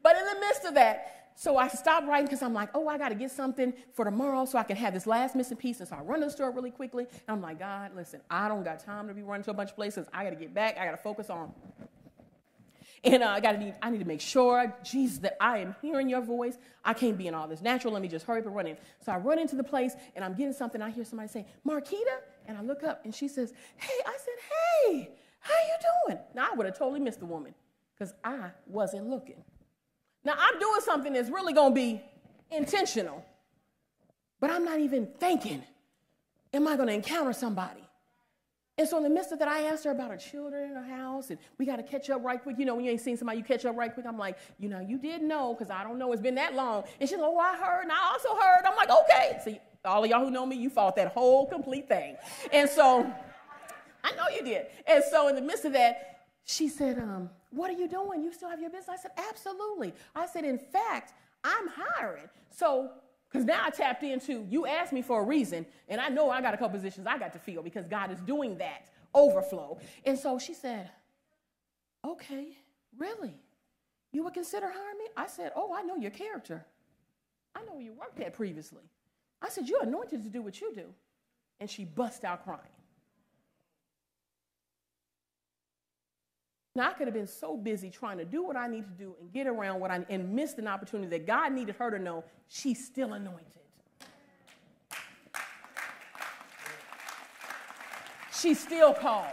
But 0.02 0.16
in 0.16 0.26
the 0.26 0.40
midst 0.40 0.66
of 0.66 0.76
that, 0.76 1.32
so 1.36 1.58
I 1.58 1.70
stopped 1.70 2.08
writing 2.08 2.26
because 2.26 2.42
I'm 2.42 2.54
like, 2.54 2.70
oh, 2.74 2.88
I 2.88 2.98
got 2.98 3.10
to 3.10 3.16
get 3.16 3.32
something 3.32 3.74
for 3.94 4.06
tomorrow 4.06 4.46
so 4.46 4.58
I 4.58 4.64
can 4.64 4.76
have 4.76 4.94
this 4.94 5.08
last 5.08 5.36
missing 5.36 5.58
piece. 5.58 5.80
And 5.80 5.88
so 5.88 5.96
I 5.96 6.02
run 6.02 6.20
to 6.20 6.26
the 6.26 6.32
store 6.32 6.52
really 6.52 6.72
quickly. 6.72 7.06
And 7.10 7.38
I'm 7.38 7.42
like, 7.42 7.60
God, 7.60 7.96
listen, 7.96 8.20
I 8.30 8.50
don't 8.50 8.64
got 8.64 8.80
time 8.80 9.08
to 9.08 9.14
be 9.14 9.22
running 9.22 9.44
to 9.46 9.52
a 9.52 9.54
bunch 9.54 9.70
of 9.70 9.76
places. 9.76 10.08
I 10.14 10.24
got 10.26 10.32
to 10.32 10.36
get 10.36 10.54
back. 10.54 10.78
I 10.78 10.86
got 10.86 10.92
to 10.92 10.98
focus 10.98 11.30
on 11.30 11.54
and 13.04 13.24
uh, 13.24 13.28
I 13.28 13.40
got 13.40 13.54
to 13.54 13.58
need, 13.58 13.76
I 13.82 13.90
need 13.90 14.00
to 14.00 14.06
make 14.06 14.22
sure, 14.22 14.74
Jesus, 14.84 15.20
that 15.20 15.38
I 15.40 15.60
am 15.60 15.76
hearing 15.82 16.10
your 16.10 16.22
voice. 16.22 16.58
I 16.84 16.94
can't 16.94 17.18
be 17.18 17.28
in 17.28 17.34
all 17.34 17.48
this 17.48 17.62
natural. 17.62 17.94
Let 17.94 18.02
me 18.02 18.08
just 18.08 18.26
hurry 18.26 18.40
up 18.40 18.46
and 18.46 18.56
run 18.56 18.68
in. 18.68 18.78
So 19.06 19.12
I 19.12 19.18
run 19.18 19.40
into 19.40 19.56
the 19.56 19.64
place 19.64 19.94
and 20.16 20.26
I'm 20.26 20.34
getting 20.34 20.54
something. 20.54 20.82
I 20.82 20.90
hear 20.90 21.06
somebody 21.06 21.30
say, 21.30 21.46
Marquita. 21.66 22.20
And 22.48 22.58
I 22.58 22.62
look 22.62 22.84
up 22.84 23.06
and 23.06 23.14
she 23.14 23.28
says, 23.28 23.54
Hey, 23.78 23.94
I 24.06 24.18
said, 24.18 24.34
Hey, 24.50 25.10
how 25.40 25.54
you 25.54 26.08
doing? 26.08 26.20
Now 26.34 26.50
I 26.52 26.56
would 26.56 26.66
have 26.66 26.78
totally 26.78 27.00
missed 27.00 27.20
the 27.20 27.26
woman 27.26 27.54
because 27.94 28.14
I 28.24 28.50
wasn't 28.66 29.08
looking. 29.08 29.44
Now 30.26 30.34
I'm 30.38 30.60
doing 30.60 30.82
something 30.82 31.14
that's 31.14 31.30
really 31.30 31.54
to 31.54 31.72
be 31.72 32.02
intentional, 32.52 33.24
but 34.40 34.50
I'm 34.50 34.66
not 34.66 34.80
even 34.80 35.08
thinking, 35.20 35.64
Am 36.52 36.68
I 36.68 36.76
to 36.76 36.94
encounter 36.94 37.32
somebody? 37.34 37.84
And 38.80 38.88
so 38.88 38.96
in 38.96 39.04
the 39.04 39.10
midst 39.10 39.34
of 39.34 39.40
that, 39.40 39.50
I 39.50 39.64
asked 39.64 39.84
her 39.84 39.92
about 39.92 40.10
her 40.10 40.16
children 40.16 40.74
her 40.74 40.82
house, 40.82 41.32
and 41.32 41.40
we 41.58 41.66
got 41.66 41.76
to 41.76 41.84
catch 41.84 42.10
up 42.10 42.24
right 42.24 42.42
quick. 42.42 42.58
You 42.58 42.64
know, 42.64 42.76
when 42.76 42.86
you 42.86 42.92
ain't 42.92 43.02
seen 43.02 43.18
somebody, 43.18 43.40
you 43.40 43.44
catch 43.44 43.66
up 43.66 43.76
right 43.76 43.94
quick. 43.94 44.06
I'm 44.06 44.18
like, 44.18 44.38
you 44.58 44.70
know, 44.70 44.80
you 44.80 44.98
did 44.98 45.22
know, 45.22 45.54
because 45.54 45.70
I 45.70 45.84
don't 45.84 46.00
know, 46.00 46.14
it's 46.14 46.22
been 46.22 46.36
that 46.36 46.56
long. 46.56 46.86
And 46.98 47.10
she's 47.10 47.20
like, 47.20 47.30
oh, 47.30 47.38
I 47.38 47.58
heard, 47.58 47.84
and 47.84 47.92
I 47.92 48.10
also 48.14 48.30
heard. 48.30 48.62
I'm 48.66 48.78
like, 48.78 48.90
okay. 48.90 49.38
See, 49.44 49.60
all 49.84 50.06
of 50.06 50.10
y'all 50.10 50.24
who 50.24 50.32
know 50.32 50.46
me, 50.46 50.56
you 50.56 50.70
fought 50.70 50.96
that 50.96 51.10
whole 51.10 51.46
complete 51.46 51.90
thing. 51.90 52.16
And 52.54 52.70
so 52.70 53.12
I 54.02 54.16
know 54.16 54.30
you 54.34 54.46
did. 54.46 54.68
And 54.88 55.04
so 55.12 55.28
in 55.28 55.36
the 55.36 55.42
midst 55.42 55.66
of 55.66 55.74
that, 55.74 56.22
she 56.46 56.70
said, 56.70 57.00
um, 57.00 57.30
what 57.52 57.70
are 57.70 57.78
you 57.78 57.90
doing? 57.90 58.24
You 58.24 58.32
still 58.32 58.50
have 58.50 58.62
your 58.62 58.70
business? 58.70 58.88
I 58.88 58.96
said, 58.96 59.12
absolutely. 59.30 59.94
I 60.16 60.26
said, 60.26 60.46
in 60.46 60.58
fact, 60.58 61.12
I'm 61.44 61.68
hiring. 61.68 62.30
So 62.50 62.92
because 63.30 63.46
now 63.46 63.62
I 63.64 63.70
tapped 63.70 64.04
into, 64.04 64.46
you 64.50 64.66
asked 64.66 64.92
me 64.92 65.02
for 65.02 65.22
a 65.22 65.24
reason, 65.24 65.66
and 65.88 66.02
I 66.02 66.10
know 66.10 66.30
I 66.30 66.42
got 66.42 66.54
a 66.54 66.58
couple 66.58 66.78
positions 66.78 67.06
I 67.06 67.18
got 67.18 67.34
to 67.34 67.40
fill 67.40 67.62
because 67.62 67.88
God 67.88 68.12
is 68.12 68.20
doing 68.22 68.58
that 68.58 68.90
overflow. 69.14 69.80
And 70.06 70.18
so 70.18 70.40
she 70.40 70.54
said, 70.54 70.90
Okay, 72.06 72.58
really? 72.98 73.36
You 74.12 74.24
would 74.24 74.34
consider 74.34 74.68
hiring 74.68 74.98
me? 74.98 75.06
I 75.16 75.28
said, 75.28 75.52
Oh, 75.56 75.74
I 75.74 75.84
know 75.84 75.96
your 75.96 76.12
character. 76.12 76.66
I 77.56 77.62
know 77.62 77.74
where 77.74 77.82
you 77.82 77.94
worked 77.94 78.20
at 78.20 78.34
previously. 78.34 78.84
I 79.42 79.50
said, 79.50 79.68
You're 79.68 79.84
anointed 79.84 80.24
to 80.24 80.30
do 80.30 80.42
what 80.42 80.60
you 80.60 80.74
do. 80.74 80.86
And 81.60 81.70
she 81.70 81.84
bust 81.84 82.24
out 82.24 82.44
crying. 82.44 82.62
Now, 86.80 86.92
I 86.92 86.94
could 86.94 87.08
have 87.08 87.14
been 87.14 87.28
so 87.28 87.58
busy 87.58 87.90
trying 87.90 88.20
to 88.20 88.24
do 88.24 88.42
what 88.42 88.56
I 88.56 88.66
need 88.66 88.86
to 88.86 89.04
do 89.04 89.14
and 89.20 89.30
get 89.34 89.48
around 89.48 89.82
what 89.82 89.92
I 89.92 90.06
and 90.10 90.34
missed 90.34 90.60
an 90.60 90.68
opportunity 90.70 91.10
that 91.10 91.28
God 91.28 91.52
needed 91.52 91.76
her 91.76 91.92
to 91.92 92.00
know 92.00 92.24
she's 92.48 92.86
still 92.86 93.12
anointed. 93.12 93.44
She's 98.32 98.62
still 98.62 98.94
called. 98.94 99.28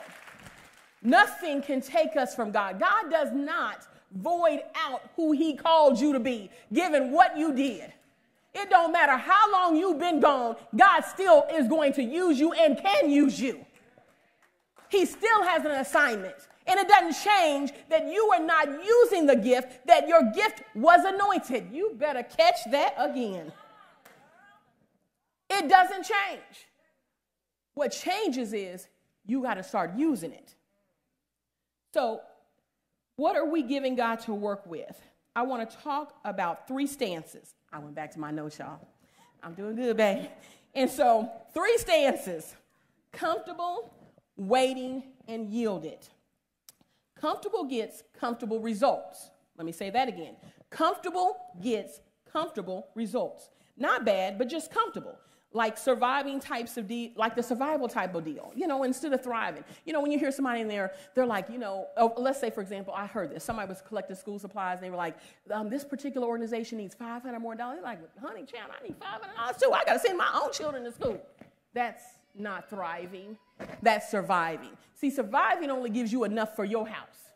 Nothing 1.02 1.62
can 1.62 1.80
take 1.80 2.16
us 2.16 2.34
from 2.34 2.50
God. 2.50 2.80
God 2.80 3.12
does 3.12 3.28
not 3.32 3.86
void 4.10 4.62
out 4.74 5.02
who 5.14 5.30
he 5.30 5.54
called 5.54 6.00
you 6.00 6.12
to 6.14 6.18
be, 6.18 6.50
given 6.72 7.12
what 7.12 7.38
you 7.38 7.54
did. 7.54 7.92
It 8.54 8.70
don't 8.70 8.90
matter 8.90 9.16
how 9.16 9.52
long 9.52 9.76
you've 9.76 10.00
been 10.00 10.18
gone, 10.18 10.56
God 10.74 11.02
still 11.02 11.46
is 11.54 11.68
going 11.68 11.92
to 11.92 12.02
use 12.02 12.40
you 12.40 12.52
and 12.54 12.76
can 12.76 13.08
use 13.08 13.40
you. 13.40 13.64
He 14.88 15.06
still 15.06 15.44
has 15.44 15.64
an 15.64 15.70
assignment. 15.70 16.34
And 16.68 16.80
it 16.80 16.88
doesn't 16.88 17.14
change 17.22 17.72
that 17.88 18.06
you 18.06 18.30
are 18.34 18.44
not 18.44 18.68
using 18.84 19.26
the 19.26 19.36
gift, 19.36 19.86
that 19.86 20.08
your 20.08 20.32
gift 20.32 20.62
was 20.74 21.04
anointed. 21.04 21.68
You 21.72 21.94
better 21.96 22.24
catch 22.24 22.58
that 22.72 22.94
again. 22.98 23.52
It 25.48 25.68
doesn't 25.68 26.02
change. 26.02 26.66
What 27.74 27.92
changes 27.92 28.52
is 28.52 28.88
you 29.26 29.42
got 29.42 29.54
to 29.54 29.62
start 29.62 29.92
using 29.96 30.32
it. 30.32 30.54
So, 31.94 32.20
what 33.16 33.36
are 33.36 33.48
we 33.48 33.62
giving 33.62 33.94
God 33.94 34.16
to 34.20 34.34
work 34.34 34.66
with? 34.66 35.00
I 35.34 35.42
want 35.42 35.68
to 35.68 35.76
talk 35.78 36.14
about 36.24 36.66
three 36.66 36.86
stances. 36.86 37.54
I 37.72 37.78
went 37.78 37.94
back 37.94 38.12
to 38.12 38.18
my 38.18 38.30
notes, 38.30 38.58
y'all. 38.58 38.80
I'm 39.42 39.54
doing 39.54 39.76
good, 39.76 39.96
babe. 39.96 40.26
And 40.74 40.90
so, 40.90 41.30
three 41.54 41.78
stances 41.78 42.54
comfortable, 43.12 43.94
waiting, 44.36 45.04
and 45.28 45.48
yielded. 45.48 46.06
Comfortable 47.20 47.64
gets 47.64 48.02
comfortable 48.18 48.60
results. 48.60 49.30
Let 49.56 49.66
me 49.66 49.72
say 49.72 49.90
that 49.90 50.08
again. 50.08 50.36
Comfortable 50.70 51.36
gets 51.62 52.00
comfortable 52.30 52.88
results. 52.94 53.50
Not 53.78 54.04
bad, 54.04 54.38
but 54.38 54.48
just 54.48 54.70
comfortable. 54.70 55.16
Like 55.52 55.78
surviving 55.78 56.38
types 56.38 56.76
of 56.76 56.86
deal, 56.86 57.12
like 57.16 57.34
the 57.34 57.42
survival 57.42 57.88
type 57.88 58.14
of 58.14 58.24
deal, 58.24 58.52
you 58.54 58.66
know, 58.66 58.82
instead 58.82 59.14
of 59.14 59.22
thriving. 59.22 59.64
You 59.86 59.94
know, 59.94 60.02
when 60.02 60.10
you 60.10 60.18
hear 60.18 60.30
somebody 60.30 60.60
in 60.60 60.68
there, 60.68 60.92
they're 61.14 61.24
like, 61.24 61.48
you 61.48 61.56
know, 61.56 61.86
oh, 61.96 62.12
let's 62.18 62.38
say, 62.38 62.50
for 62.50 62.60
example, 62.60 62.92
I 62.94 63.06
heard 63.06 63.30
this. 63.30 63.44
Somebody 63.44 63.68
was 63.68 63.80
collecting 63.80 64.16
school 64.16 64.38
supplies, 64.38 64.78
and 64.78 64.84
they 64.84 64.90
were 64.90 64.96
like, 64.96 65.16
um, 65.50 65.70
this 65.70 65.82
particular 65.84 66.26
organization 66.26 66.76
needs 66.76 66.94
500 66.94 67.38
more 67.38 67.54
dollars. 67.54 67.76
They're 67.76 67.84
like, 67.84 68.00
honey, 68.20 68.44
child, 68.44 68.70
I 68.78 68.86
need 68.86 68.96
500 69.00 69.34
dollars 69.34 69.56
too. 69.62 69.72
I 69.72 69.84
got 69.84 69.94
to 69.94 69.98
send 70.00 70.18
my 70.18 70.28
own 70.42 70.52
children 70.52 70.84
to 70.84 70.92
school. 70.92 71.18
That's 71.72 72.02
not 72.38 72.68
thriving, 72.70 73.36
that's 73.82 74.10
surviving. 74.10 74.70
See, 74.94 75.10
surviving 75.10 75.70
only 75.70 75.90
gives 75.90 76.12
you 76.12 76.24
enough 76.24 76.56
for 76.56 76.64
your 76.64 76.86
house. 76.86 77.26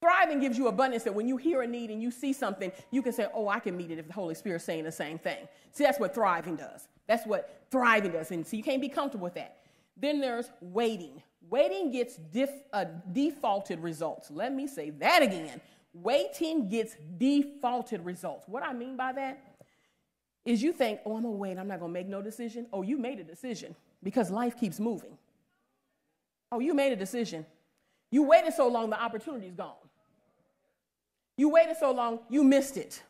Thriving 0.00 0.38
gives 0.40 0.58
you 0.58 0.68
abundance 0.68 1.02
that 1.04 1.14
when 1.14 1.26
you 1.26 1.38
hear 1.38 1.62
a 1.62 1.66
need 1.66 1.90
and 1.90 2.02
you 2.02 2.10
see 2.10 2.34
something, 2.34 2.70
you 2.90 3.00
can 3.00 3.12
say, 3.12 3.26
Oh, 3.32 3.48
I 3.48 3.58
can 3.58 3.74
meet 3.74 3.90
it 3.90 3.98
if 3.98 4.06
the 4.06 4.12
Holy 4.12 4.34
Spirit's 4.34 4.64
saying 4.64 4.84
the 4.84 4.92
same 4.92 5.18
thing. 5.18 5.48
See, 5.72 5.82
that's 5.84 5.98
what 5.98 6.14
thriving 6.14 6.56
does. 6.56 6.88
That's 7.06 7.26
what 7.26 7.66
thriving 7.70 8.12
does. 8.12 8.30
And 8.30 8.46
so 8.46 8.56
you 8.56 8.62
can't 8.62 8.82
be 8.82 8.88
comfortable 8.88 9.24
with 9.24 9.34
that. 9.34 9.58
Then 9.96 10.20
there's 10.20 10.50
waiting. 10.60 11.22
Waiting 11.48 11.90
gets 11.90 12.18
uh, 12.72 12.84
defaulted 13.12 13.80
results. 13.80 14.30
Let 14.30 14.52
me 14.52 14.66
say 14.66 14.90
that 14.90 15.22
again. 15.22 15.60
Waiting 15.94 16.68
gets 16.68 16.96
defaulted 17.16 18.04
results. 18.04 18.48
What 18.48 18.62
I 18.62 18.72
mean 18.72 18.96
by 18.96 19.12
that 19.12 19.53
is 20.44 20.62
you 20.62 20.72
think, 20.72 21.00
oh, 21.06 21.16
I'm 21.16 21.22
gonna 21.22 21.34
wait, 21.34 21.58
I'm 21.58 21.68
not 21.68 21.80
gonna 21.80 21.92
make 21.92 22.06
no 22.06 22.20
decision. 22.20 22.66
Oh, 22.72 22.82
you 22.82 22.98
made 22.98 23.18
a 23.18 23.24
decision 23.24 23.74
because 24.02 24.30
life 24.30 24.58
keeps 24.58 24.78
moving. 24.78 25.16
Oh, 26.52 26.60
you 26.60 26.74
made 26.74 26.92
a 26.92 26.96
decision. 26.96 27.46
You 28.10 28.22
waited 28.22 28.52
so 28.52 28.68
long, 28.68 28.90
the 28.90 29.02
opportunity's 29.02 29.54
gone. 29.54 29.74
You 31.36 31.48
waited 31.48 31.76
so 31.78 31.90
long, 31.92 32.20
you 32.28 32.44
missed 32.44 32.76
it. 32.76 33.02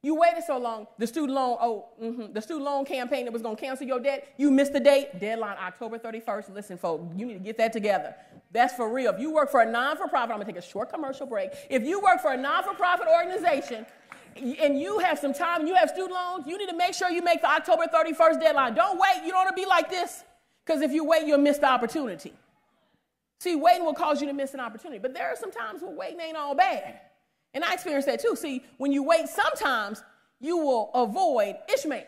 You 0.00 0.14
waited 0.14 0.44
so 0.46 0.58
long, 0.58 0.86
the 0.96 1.08
student 1.08 1.32
loan, 1.32 1.56
oh, 1.60 1.88
mm-hmm, 2.00 2.32
the 2.32 2.40
student 2.40 2.64
loan 2.64 2.84
campaign 2.84 3.24
that 3.24 3.32
was 3.32 3.42
to 3.42 3.56
cancel 3.56 3.84
your 3.84 3.98
debt, 3.98 4.32
you 4.36 4.48
missed 4.52 4.72
the 4.72 4.78
date, 4.78 5.18
deadline 5.18 5.56
October 5.60 5.98
31st. 5.98 6.54
Listen, 6.54 6.78
folks, 6.78 7.02
you 7.16 7.26
need 7.26 7.32
to 7.32 7.40
get 7.40 7.58
that 7.58 7.72
together. 7.72 8.14
That's 8.52 8.74
for 8.74 8.92
real. 8.92 9.12
If 9.12 9.20
you 9.20 9.32
work 9.32 9.50
for 9.50 9.60
a 9.60 9.70
non 9.70 9.96
for 9.96 10.06
profit, 10.06 10.34
I'm 10.34 10.38
to 10.38 10.46
take 10.46 10.56
a 10.56 10.62
short 10.62 10.92
commercial 10.92 11.26
break. 11.26 11.50
If 11.68 11.82
you 11.82 12.00
work 12.00 12.20
for 12.20 12.32
a 12.32 12.36
non 12.36 12.62
for 12.62 12.74
profit 12.74 13.08
organization, 13.08 13.86
and 14.36 14.80
you 14.80 14.98
have 14.98 15.18
some 15.18 15.32
time 15.32 15.60
and 15.60 15.68
you 15.68 15.74
have 15.74 15.90
student 15.90 16.12
loans, 16.12 16.46
you 16.46 16.58
need 16.58 16.68
to 16.68 16.76
make 16.76 16.94
sure 16.94 17.10
you 17.10 17.22
make 17.22 17.40
the 17.40 17.48
October 17.48 17.84
31st 17.92 18.40
deadline. 18.40 18.74
Don't 18.74 18.98
wait. 18.98 19.22
You 19.24 19.30
don't 19.30 19.44
want 19.44 19.56
to 19.56 19.60
be 19.60 19.66
like 19.66 19.90
this. 19.90 20.24
Because 20.64 20.82
if 20.82 20.92
you 20.92 21.04
wait, 21.04 21.26
you'll 21.26 21.38
miss 21.38 21.58
the 21.58 21.68
opportunity. 21.68 22.32
See, 23.40 23.56
waiting 23.56 23.84
will 23.84 23.94
cause 23.94 24.20
you 24.20 24.26
to 24.26 24.34
miss 24.34 24.54
an 24.54 24.60
opportunity. 24.60 24.98
But 24.98 25.14
there 25.14 25.28
are 25.28 25.36
some 25.36 25.50
times 25.50 25.82
where 25.82 25.90
waiting 25.90 26.20
ain't 26.20 26.36
all 26.36 26.54
bad. 26.54 27.00
And 27.54 27.64
I 27.64 27.72
experienced 27.72 28.06
that 28.08 28.20
too. 28.20 28.36
See, 28.36 28.64
when 28.76 28.92
you 28.92 29.02
wait, 29.02 29.28
sometimes 29.28 30.02
you 30.40 30.58
will 30.58 30.90
avoid 30.94 31.56
Ishmael. 31.72 32.04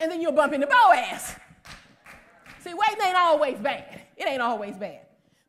And 0.00 0.10
then 0.10 0.20
you'll 0.20 0.32
bump 0.32 0.52
into 0.52 0.66
Boaz. 0.66 1.36
See, 2.60 2.74
waiting 2.74 3.04
ain't 3.04 3.16
always 3.16 3.58
bad. 3.58 4.00
It 4.16 4.28
ain't 4.28 4.42
always 4.42 4.76
bad. 4.76 5.00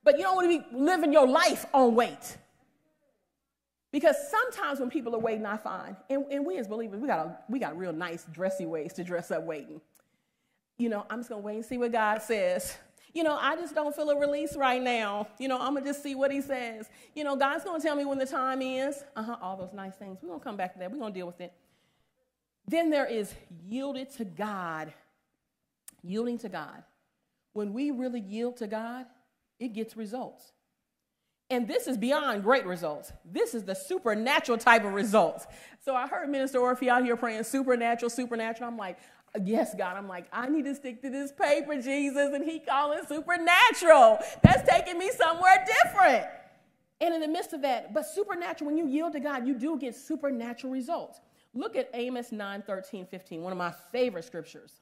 But 0.04 0.18
you 0.18 0.24
don't 0.24 0.36
want 0.36 0.52
to 0.52 0.60
be 0.60 0.66
living 0.76 1.12
your 1.12 1.28
life 1.28 1.66
on 1.74 1.96
wait. 1.96 2.38
Because 3.96 4.18
sometimes 4.30 4.82
when 4.82 4.90
people 4.90 5.16
are 5.16 5.20
waiting, 5.20 5.46
I 5.46 5.56
find, 5.56 5.96
and, 6.10 6.26
and 6.30 6.46
we 6.46 6.58
as 6.58 6.68
believers, 6.68 7.00
we 7.00 7.08
got, 7.08 7.20
a, 7.20 7.38
we 7.48 7.60
got 7.60 7.78
real 7.78 7.94
nice, 7.94 8.26
dressy 8.26 8.66
ways 8.66 8.92
to 8.92 9.06
dress 9.06 9.32
up 9.32 9.44
waiting. 9.44 9.80
You 10.78 10.90
know, 10.90 11.06
I'm 11.10 11.20
just 11.20 11.30
going 11.30 11.42
to 11.42 11.46
wait 11.46 11.56
and 11.56 11.66
see 11.66 11.78
what 11.78 11.94
God 11.94 12.22
says. 12.22 12.76
You 13.14 13.24
know, 13.24 13.38
I 13.40 13.56
just 13.56 13.74
don't 13.74 13.96
feel 13.96 14.10
a 14.10 14.20
release 14.20 14.58
right 14.58 14.82
now. 14.82 15.30
You 15.40 15.48
know, 15.48 15.58
I'm 15.58 15.76
going 15.76 15.86
to 15.86 15.90
just 15.92 16.04
see 16.04 16.14
what 16.14 16.30
he 16.30 16.42
says. 16.42 16.90
You 17.14 17.24
know, 17.24 17.38
God's 17.38 17.64
going 17.64 17.80
to 17.80 17.88
tell 17.88 17.96
me 17.96 18.04
when 18.04 18.18
the 18.18 18.26
time 18.26 18.62
is. 18.62 19.02
Uh 19.16 19.24
huh, 19.24 19.38
all 19.42 19.56
those 19.56 19.72
nice 19.72 19.96
things. 19.96 20.18
We're 20.22 20.28
going 20.28 20.42
to 20.42 20.44
come 20.44 20.58
back 20.58 20.74
to 20.74 20.80
that. 20.80 20.92
We're 20.92 21.00
going 21.00 21.14
to 21.14 21.18
deal 21.18 21.28
with 21.28 21.40
it. 21.40 21.54
Then 22.68 22.90
there 22.90 23.06
is 23.06 23.34
yielded 23.66 24.12
to 24.18 24.26
God. 24.26 24.94
Yielding 26.04 26.38
to 26.40 26.50
God. 26.50 26.84
When 27.54 27.72
we 27.72 27.92
really 27.92 28.20
yield 28.20 28.58
to 28.58 28.68
God, 28.68 29.06
it 29.58 29.70
gets 29.70 29.96
results. 29.96 30.52
And 31.50 31.68
this 31.68 31.88
is 31.88 31.98
beyond 31.98 32.44
great 32.44 32.66
results. 32.66 33.14
This 33.24 33.54
is 33.54 33.64
the 33.64 33.76
supernatural 33.76 34.58
type 34.58 34.84
of 34.84 34.94
results. 34.94 35.46
So 35.84 35.96
I 35.96 36.08
heard 36.08 36.30
Minister 36.30 36.60
Orphy 36.60 36.90
out 36.90 37.04
here 37.04 37.16
praying 37.16 37.44
supernatural, 37.44 38.10
supernatural. 38.10 38.68
I'm 38.68 38.78
like, 38.78 38.98
yes, 39.44 39.76
God. 39.78 39.96
I'm 39.96 40.08
like, 40.08 40.26
I 40.34 40.50
need 40.50 40.66
to 40.66 40.74
stick 40.74 41.04
to 41.04 41.10
this 41.10 41.32
paper, 41.32 41.80
Jesus. 41.80 42.34
And 42.34 42.44
he 42.44 42.60
calling 42.60 43.02
supernatural. 43.08 44.20
That's 44.42 44.68
taking 44.68 44.98
me 44.98 45.12
somewhere 45.12 45.64
different. 45.84 46.26
And 47.00 47.14
in 47.14 47.22
the 47.22 47.28
midst 47.28 47.54
of 47.54 47.62
that, 47.62 47.94
but 47.94 48.08
supernatural, 48.08 48.72
when 48.72 48.78
you 48.78 48.88
yield 48.88 49.14
to 49.14 49.20
God, 49.20 49.46
you 49.46 49.54
do 49.54 49.78
get 49.78 49.96
supernatural 49.96 50.74
results. 50.74 51.20
Look 51.54 51.76
at 51.76 51.90
Amos 51.94 52.32
9, 52.32 52.64
13, 52.66 53.06
15, 53.06 53.42
one 53.42 53.52
of 53.52 53.58
my 53.58 53.74
favorite 53.92 54.24
scriptures. 54.26 54.82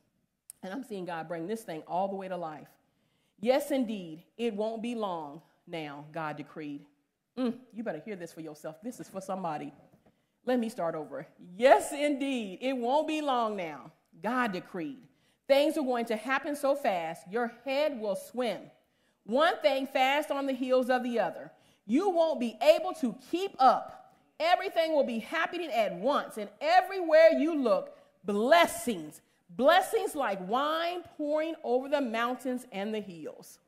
And 0.61 0.71
I'm 0.71 0.83
seeing 0.83 1.03
God 1.03 1.27
bring 1.27 1.45
this 1.45 1.63
thing 1.63 1.83
all 1.87 2.07
the 2.07 2.15
way 2.15 2.29
to 2.29 2.37
life. 2.37 2.69
Yes, 3.41 3.71
indeed, 3.71 4.23
it 4.37 4.55
won't 4.55 4.81
be 4.81 4.95
long 4.95 5.41
now, 5.67 6.05
God 6.11 6.37
decreed. 6.37 6.81
Mm, 7.37 7.55
you 7.73 7.83
better 7.83 8.01
hear 8.03 8.15
this 8.15 8.33
for 8.33 8.41
yourself. 8.41 8.81
This 8.83 8.99
is 8.99 9.07
for 9.07 9.21
somebody. 9.21 9.73
Let 10.45 10.59
me 10.59 10.69
start 10.69 10.93
over. 10.95 11.25
Yes, 11.55 11.91
indeed, 11.91 12.59
it 12.61 12.73
won't 12.73 13.07
be 13.07 13.21
long 13.21 13.55
now. 13.55 13.91
God 14.21 14.51
decreed. 14.51 14.99
Things 15.47 15.77
are 15.77 15.83
going 15.83 16.05
to 16.05 16.15
happen 16.15 16.55
so 16.55 16.75
fast, 16.75 17.23
your 17.29 17.51
head 17.65 17.99
will 17.99 18.15
swim. 18.15 18.59
One 19.25 19.57
thing 19.61 19.87
fast 19.87 20.31
on 20.31 20.45
the 20.45 20.53
heels 20.53 20.89
of 20.89 21.03
the 21.03 21.19
other. 21.19 21.51
You 21.85 22.09
won't 22.09 22.39
be 22.39 22.57
able 22.61 22.93
to 22.95 23.15
keep 23.31 23.55
up. 23.59 24.15
Everything 24.39 24.93
will 24.93 25.05
be 25.05 25.19
happening 25.19 25.69
at 25.69 25.93
once, 25.93 26.37
and 26.37 26.49
everywhere 26.59 27.29
you 27.37 27.55
look, 27.55 27.97
blessings. 28.25 29.21
Blessings 29.49 30.15
like 30.15 30.45
wine 30.47 31.03
pouring 31.17 31.55
over 31.63 31.87
the 31.87 32.01
mountains 32.01 32.65
and 32.71 32.93
the 32.93 32.99
hills. 32.99 33.59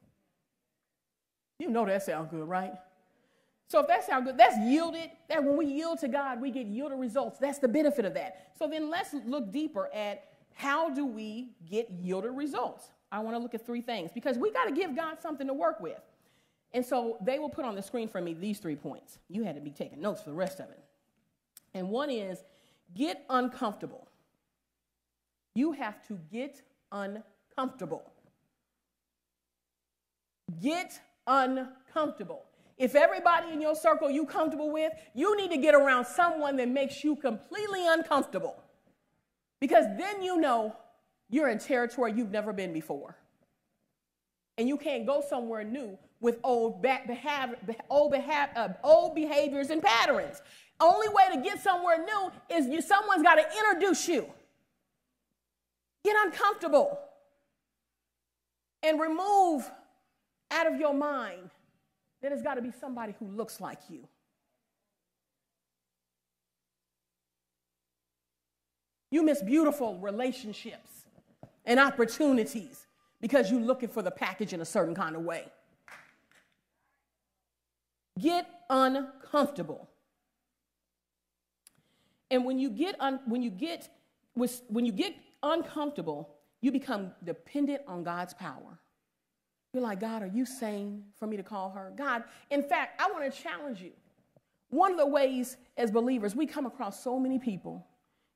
You 1.59 1.69
know 1.69 1.85
that 1.85 2.03
sounds 2.03 2.29
good, 2.29 2.47
right? 2.47 2.73
So 3.67 3.79
if 3.79 3.87
that 3.87 4.05
sounds 4.05 4.25
good, 4.25 4.37
that's 4.37 4.57
yielded. 4.57 5.09
That 5.29 5.43
when 5.43 5.57
we 5.57 5.65
yield 5.65 5.99
to 5.99 6.07
God, 6.07 6.41
we 6.41 6.51
get 6.51 6.67
yielded 6.67 6.99
results. 6.99 7.39
That's 7.39 7.59
the 7.59 7.67
benefit 7.67 8.05
of 8.05 8.13
that. 8.13 8.51
So 8.57 8.67
then 8.67 8.89
let's 8.89 9.13
look 9.25 9.51
deeper 9.51 9.89
at 9.93 10.25
how 10.53 10.89
do 10.89 11.05
we 11.05 11.49
get 11.69 11.89
yielded 11.89 12.31
results. 12.31 12.89
I 13.11 13.19
want 13.19 13.35
to 13.35 13.39
look 13.39 13.53
at 13.53 13.65
three 13.65 13.81
things 13.81 14.11
because 14.13 14.37
we 14.37 14.51
got 14.51 14.65
to 14.65 14.71
give 14.71 14.95
God 14.95 15.21
something 15.21 15.47
to 15.47 15.53
work 15.53 15.79
with. 15.79 16.01
And 16.73 16.85
so 16.85 17.17
they 17.21 17.39
will 17.39 17.49
put 17.49 17.65
on 17.65 17.75
the 17.75 17.81
screen 17.81 18.07
for 18.07 18.19
me 18.19 18.33
these 18.33 18.59
three 18.59 18.75
points. 18.75 19.17
You 19.29 19.43
had 19.43 19.55
to 19.55 19.61
be 19.61 19.71
taking 19.71 20.01
notes 20.01 20.21
for 20.21 20.29
the 20.29 20.35
rest 20.35 20.59
of 20.59 20.69
it. 20.69 20.83
And 21.73 21.89
one 21.89 22.09
is 22.09 22.43
get 22.93 23.23
uncomfortable. 23.29 24.07
You 25.55 25.71
have 25.71 26.05
to 26.07 26.19
get 26.31 26.61
uncomfortable. 26.91 28.11
Get 30.61 30.99
uncomfortable. 31.27 32.43
If 32.77 32.95
everybody 32.95 33.53
in 33.53 33.61
your 33.61 33.75
circle 33.75 34.09
you 34.09 34.25
comfortable 34.25 34.71
with, 34.71 34.91
you 35.13 35.37
need 35.37 35.51
to 35.51 35.57
get 35.57 35.75
around 35.75 36.05
someone 36.05 36.57
that 36.57 36.67
makes 36.67 37.03
you 37.03 37.15
completely 37.15 37.87
uncomfortable. 37.87 38.61
Because 39.61 39.85
then 39.97 40.21
you 40.21 40.39
know 40.39 40.75
you're 41.29 41.49
in 41.49 41.59
territory 41.59 42.13
you've 42.15 42.31
never 42.31 42.51
been 42.51 42.73
before. 42.73 43.15
And 44.57 44.67
you 44.67 44.77
can't 44.77 45.05
go 45.05 45.23
somewhere 45.27 45.63
new 45.63 45.97
with 46.19 46.39
old, 46.43 46.81
behavior, 46.81 47.57
old, 47.89 48.13
uh, 48.13 48.69
old 48.83 49.15
behaviors 49.15 49.69
and 49.69 49.81
patterns. 49.81 50.41
Only 50.79 51.07
way 51.09 51.23
to 51.33 51.41
get 51.41 51.61
somewhere 51.61 52.03
new 52.03 52.55
is 52.55 52.67
you, 52.67 52.81
someone's 52.81 53.23
got 53.23 53.35
to 53.35 53.45
introduce 53.57 54.07
you. 54.07 54.25
Get 56.03 56.15
uncomfortable 56.25 56.99
and 58.83 58.99
remove 58.99 59.69
out 60.51 60.67
of 60.67 60.79
your 60.79 60.93
mind 60.93 61.49
then 62.25 62.33
it's 62.33 62.41
got 62.41 62.55
to 62.55 62.61
be 62.63 62.71
somebody 62.71 63.13
who 63.19 63.27
looks 63.27 63.61
like 63.61 63.77
you. 63.87 64.07
You 69.11 69.21
miss 69.21 69.43
beautiful 69.43 69.99
relationships 69.99 71.05
and 71.65 71.79
opportunities 71.79 72.87
because 73.21 73.51
you're 73.51 73.61
looking 73.61 73.89
for 73.89 74.01
the 74.01 74.09
package 74.09 74.53
in 74.53 74.61
a 74.61 74.65
certain 74.65 74.95
kind 74.95 75.15
of 75.15 75.21
way. 75.21 75.45
Get 78.19 78.47
uncomfortable. 78.71 79.87
And 82.31 82.43
when 82.43 82.57
you 82.57 82.71
get 82.71 82.99
un, 82.99 83.19
when 83.27 83.43
you 83.43 83.51
get 83.51 83.87
when 84.33 84.85
you 84.87 84.91
get 84.91 85.15
uncomfortable, 85.43 86.33
you 86.61 86.71
become 86.71 87.11
dependent 87.23 87.83
on 87.87 88.03
God's 88.03 88.33
power. 88.33 88.79
You're 89.75 89.83
like, 89.83 89.99
God, 89.99 90.23
are 90.23 90.31
you 90.33 90.45
sane 90.45 91.03
for 91.19 91.27
me 91.27 91.35
to 91.35 91.43
call 91.43 91.69
her? 91.71 91.91
God, 91.97 92.23
in 92.49 92.63
fact, 92.63 93.01
I 93.01 93.11
want 93.11 93.29
to 93.29 93.41
challenge 93.41 93.81
you. 93.81 93.91
One 94.69 94.93
of 94.93 94.97
the 94.97 95.05
ways 95.05 95.57
as 95.75 95.91
believers, 95.91 96.33
we 96.33 96.45
come 96.45 96.65
across 96.65 97.03
so 97.03 97.19
many 97.19 97.39
people 97.39 97.85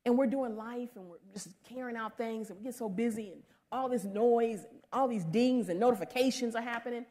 and 0.03 0.17
we're 0.17 0.27
doing 0.27 0.57
life 0.57 0.89
and 0.97 1.05
we're 1.05 1.15
just 1.31 1.47
carrying 1.63 1.95
out 1.95 2.17
things 2.17 2.49
and 2.49 2.59
we 2.59 2.65
get 2.65 2.75
so 2.75 2.89
busy 2.89 3.31
and 3.31 3.41
all 3.71 3.87
this 3.87 4.03
noise 4.03 4.65
and 4.69 4.81
all 4.91 5.07
these 5.07 5.23
dings 5.23 5.69
and 5.69 5.79
notifications 5.79 6.57
are 6.57 6.61
happening. 6.61 7.05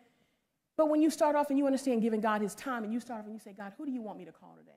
But 0.77 0.91
when 0.91 1.01
you 1.01 1.09
start 1.09 1.35
off 1.35 1.49
and 1.49 1.59
you 1.59 1.64
understand 1.64 2.03
giving 2.03 2.21
God 2.21 2.43
his 2.43 2.55
time 2.55 2.85
and 2.85 2.93
you 2.93 3.01
start 3.01 3.21
off 3.21 3.25
and 3.25 3.35
you 3.35 3.41
say, 3.41 3.55
God, 3.57 3.73
who 3.79 3.87
do 3.87 3.93
you 3.93 4.03
want 4.03 4.19
me 4.19 4.27
to 4.27 4.33
call 4.33 4.55
today? 4.59 4.73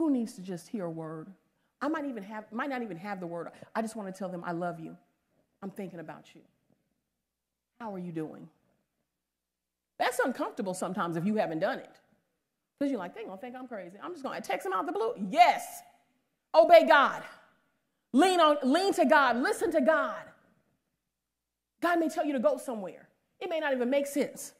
Who 0.00 0.10
needs 0.10 0.34
to 0.34 0.42
just 0.42 0.68
hear 0.68 0.84
a 0.84 0.90
word? 0.90 1.28
I 1.80 1.88
might 1.88 2.04
even 2.04 2.24
have 2.24 2.44
might 2.52 2.68
not 2.68 2.82
even 2.82 2.98
have 2.98 3.20
the 3.20 3.26
word. 3.26 3.48
I 3.74 3.80
just 3.80 3.96
want 3.96 4.14
to 4.14 4.18
tell 4.18 4.28
them 4.28 4.44
I 4.44 4.52
love 4.52 4.80
you. 4.80 4.98
I'm 5.62 5.70
thinking 5.70 6.00
about 6.00 6.34
you. 6.34 6.42
How 7.80 7.94
are 7.94 7.98
you 7.98 8.12
doing? 8.12 8.48
That's 9.98 10.18
uncomfortable 10.18 10.74
sometimes 10.74 11.16
if 11.16 11.24
you 11.24 11.36
haven't 11.36 11.60
done 11.60 11.78
it. 11.78 11.90
Because 12.78 12.90
you're 12.90 13.00
like, 13.00 13.14
they're 13.14 13.24
going 13.24 13.36
to 13.36 13.40
think 13.40 13.56
I'm 13.56 13.66
crazy. 13.66 13.96
I'm 14.02 14.12
just 14.12 14.22
going 14.22 14.40
to 14.40 14.46
text 14.46 14.64
them 14.64 14.72
out 14.72 14.86
the 14.86 14.92
blue. 14.92 15.14
Yes. 15.30 15.82
Obey 16.54 16.86
God. 16.86 17.22
Lean 18.12 18.40
on, 18.40 18.56
lean 18.62 18.92
to 18.94 19.04
God. 19.04 19.36
Listen 19.36 19.70
to 19.72 19.80
God. 19.80 20.22
God 21.80 21.98
may 21.98 22.08
tell 22.08 22.24
you 22.24 22.32
to 22.32 22.38
go 22.38 22.56
somewhere. 22.56 23.08
It 23.40 23.50
may 23.50 23.60
not 23.60 23.72
even 23.72 23.90
make 23.90 24.06
sense. 24.06 24.52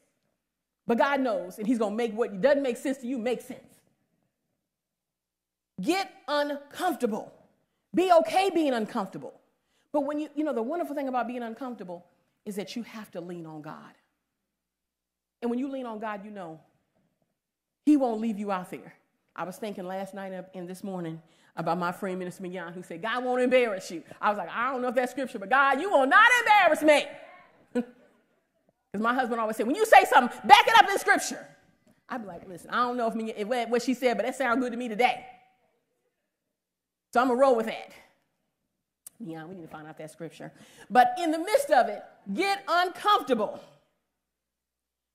But 0.85 0.97
God 0.97 1.21
knows, 1.21 1.57
and 1.59 1.67
He's 1.67 1.77
going 1.77 1.91
to 1.91 1.97
make 1.97 2.13
what 2.13 2.41
doesn't 2.41 2.63
make 2.63 2.77
sense 2.77 2.97
to 2.99 3.07
you 3.07 3.17
make 3.17 3.41
sense. 3.41 3.61
Get 5.81 6.11
uncomfortable. 6.27 7.31
Be 7.93 8.11
okay 8.11 8.49
being 8.49 8.73
uncomfortable. 8.73 9.33
But 9.91 10.01
when 10.01 10.19
you, 10.19 10.29
you 10.35 10.43
know, 10.43 10.53
the 10.53 10.61
wonderful 10.61 10.95
thing 10.95 11.07
about 11.07 11.27
being 11.27 11.43
uncomfortable 11.43 12.05
is 12.45 12.55
that 12.55 12.75
you 12.75 12.83
have 12.83 13.11
to 13.11 13.21
lean 13.21 13.45
on 13.45 13.61
God. 13.61 13.93
And 15.41 15.49
when 15.49 15.59
you 15.59 15.69
lean 15.69 15.85
on 15.85 15.99
God, 15.99 16.25
you 16.25 16.31
know 16.31 16.59
He 17.85 17.97
won't 17.97 18.21
leave 18.21 18.39
you 18.39 18.51
out 18.51 18.71
there. 18.71 18.93
I 19.35 19.43
was 19.43 19.57
thinking 19.57 19.85
last 19.85 20.13
night 20.13 20.33
and 20.53 20.67
this 20.67 20.83
morning 20.83 21.21
about 21.55 21.77
my 21.77 21.91
friend 21.91 22.19
Minister 22.19 22.43
Mignon 22.43 22.73
who 22.73 22.83
said, 22.83 23.01
God 23.01 23.23
won't 23.23 23.41
embarrass 23.41 23.89
you. 23.91 24.03
I 24.21 24.29
was 24.29 24.37
like, 24.37 24.49
I 24.49 24.71
don't 24.71 24.81
know 24.81 24.89
if 24.89 24.95
that's 24.95 25.11
scripture, 25.11 25.39
but 25.39 25.49
God, 25.49 25.79
you 25.79 25.89
will 25.89 26.07
not 26.07 26.27
embarrass 26.41 26.81
me. 26.81 27.05
Because 28.91 29.03
my 29.03 29.13
husband 29.13 29.39
always 29.39 29.55
said, 29.55 29.67
when 29.67 29.75
you 29.75 29.85
say 29.85 30.03
something, 30.05 30.35
back 30.47 30.67
it 30.67 30.73
up 30.83 30.89
in 30.89 30.97
scripture. 30.97 31.45
I'd 32.09 32.23
be 32.23 32.27
like, 32.27 32.47
listen, 32.49 32.71
I 32.71 32.77
don't 32.77 32.97
know 32.97 33.05
if, 33.07 33.37
if 33.37 33.69
what 33.69 33.83
she 33.83 33.93
said, 33.93 34.17
but 34.17 34.25
that 34.25 34.35
sounds 34.35 34.59
good 34.59 34.71
to 34.71 34.77
me 34.79 34.87
today. 34.87 35.27
So 37.13 37.21
I'm 37.21 37.27
going 37.27 37.37
to 37.37 37.41
roll 37.41 37.55
with 37.55 37.67
that. 37.67 37.91
Yeah, 39.19 39.45
we 39.45 39.55
need 39.55 39.63
to 39.63 39.67
find 39.67 39.87
out 39.87 39.97
that 39.97 40.11
scripture. 40.11 40.51
But 40.89 41.13
in 41.21 41.31
the 41.31 41.39
midst 41.39 41.69
of 41.71 41.87
it, 41.87 42.01
get 42.33 42.63
uncomfortable 42.67 43.59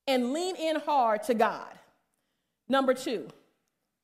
and 0.07 0.32
lean 0.32 0.57
in 0.57 0.76
hard 0.76 1.22
to 1.24 1.34
God. 1.34 1.72
Number 2.68 2.92
two, 2.92 3.28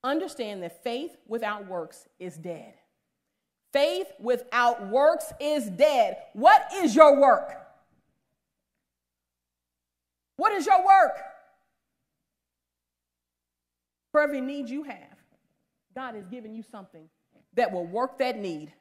understand 0.02 0.62
that 0.62 0.82
faith 0.82 1.16
without 1.26 1.66
works 1.66 2.06
is 2.18 2.36
dead. 2.36 2.74
Faith 3.72 4.06
without 4.18 4.88
works 4.88 5.32
is 5.38 5.68
dead. 5.68 6.16
What 6.32 6.66
is 6.76 6.94
your 6.94 7.20
work? 7.20 7.56
What 10.36 10.52
is 10.52 10.66
your 10.66 10.84
work? 10.84 11.16
For 14.10 14.20
every 14.20 14.40
need 14.40 14.68
you 14.68 14.82
have, 14.84 15.18
God 15.94 16.14
has 16.14 16.26
given 16.26 16.54
you 16.54 16.62
something 16.62 17.08
that 17.54 17.70
will 17.70 17.86
work 17.86 18.18
that 18.18 18.38
need, 18.38 18.72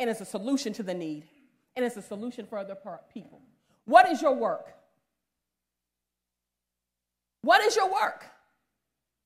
and 0.00 0.10
it's 0.10 0.20
a 0.20 0.24
solution 0.24 0.72
to 0.72 0.82
the 0.82 0.94
need, 0.94 1.28
and 1.76 1.84
it's 1.84 1.96
a 1.96 2.02
solution 2.02 2.46
for 2.46 2.58
other 2.58 2.76
people. 3.12 3.40
What 3.84 4.08
is 4.08 4.20
your 4.20 4.34
work? 4.34 4.74
What 7.42 7.62
is 7.62 7.76
your 7.76 7.92
work? 7.92 8.24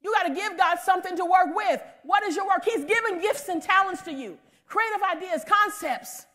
You 0.02 0.12
got 0.12 0.24
to 0.24 0.34
give 0.34 0.58
God 0.58 0.78
something 0.80 1.16
to 1.16 1.24
work 1.24 1.54
with. 1.54 1.80
What 2.02 2.22
is 2.24 2.36
your 2.36 2.46
work? 2.46 2.64
He's 2.64 2.84
given 2.84 3.20
gifts 3.20 3.48
and 3.48 3.62
talents 3.62 4.02
to 4.02 4.12
you, 4.12 4.36
creative 4.66 5.00
ideas, 5.02 5.44
concepts. 5.48 6.26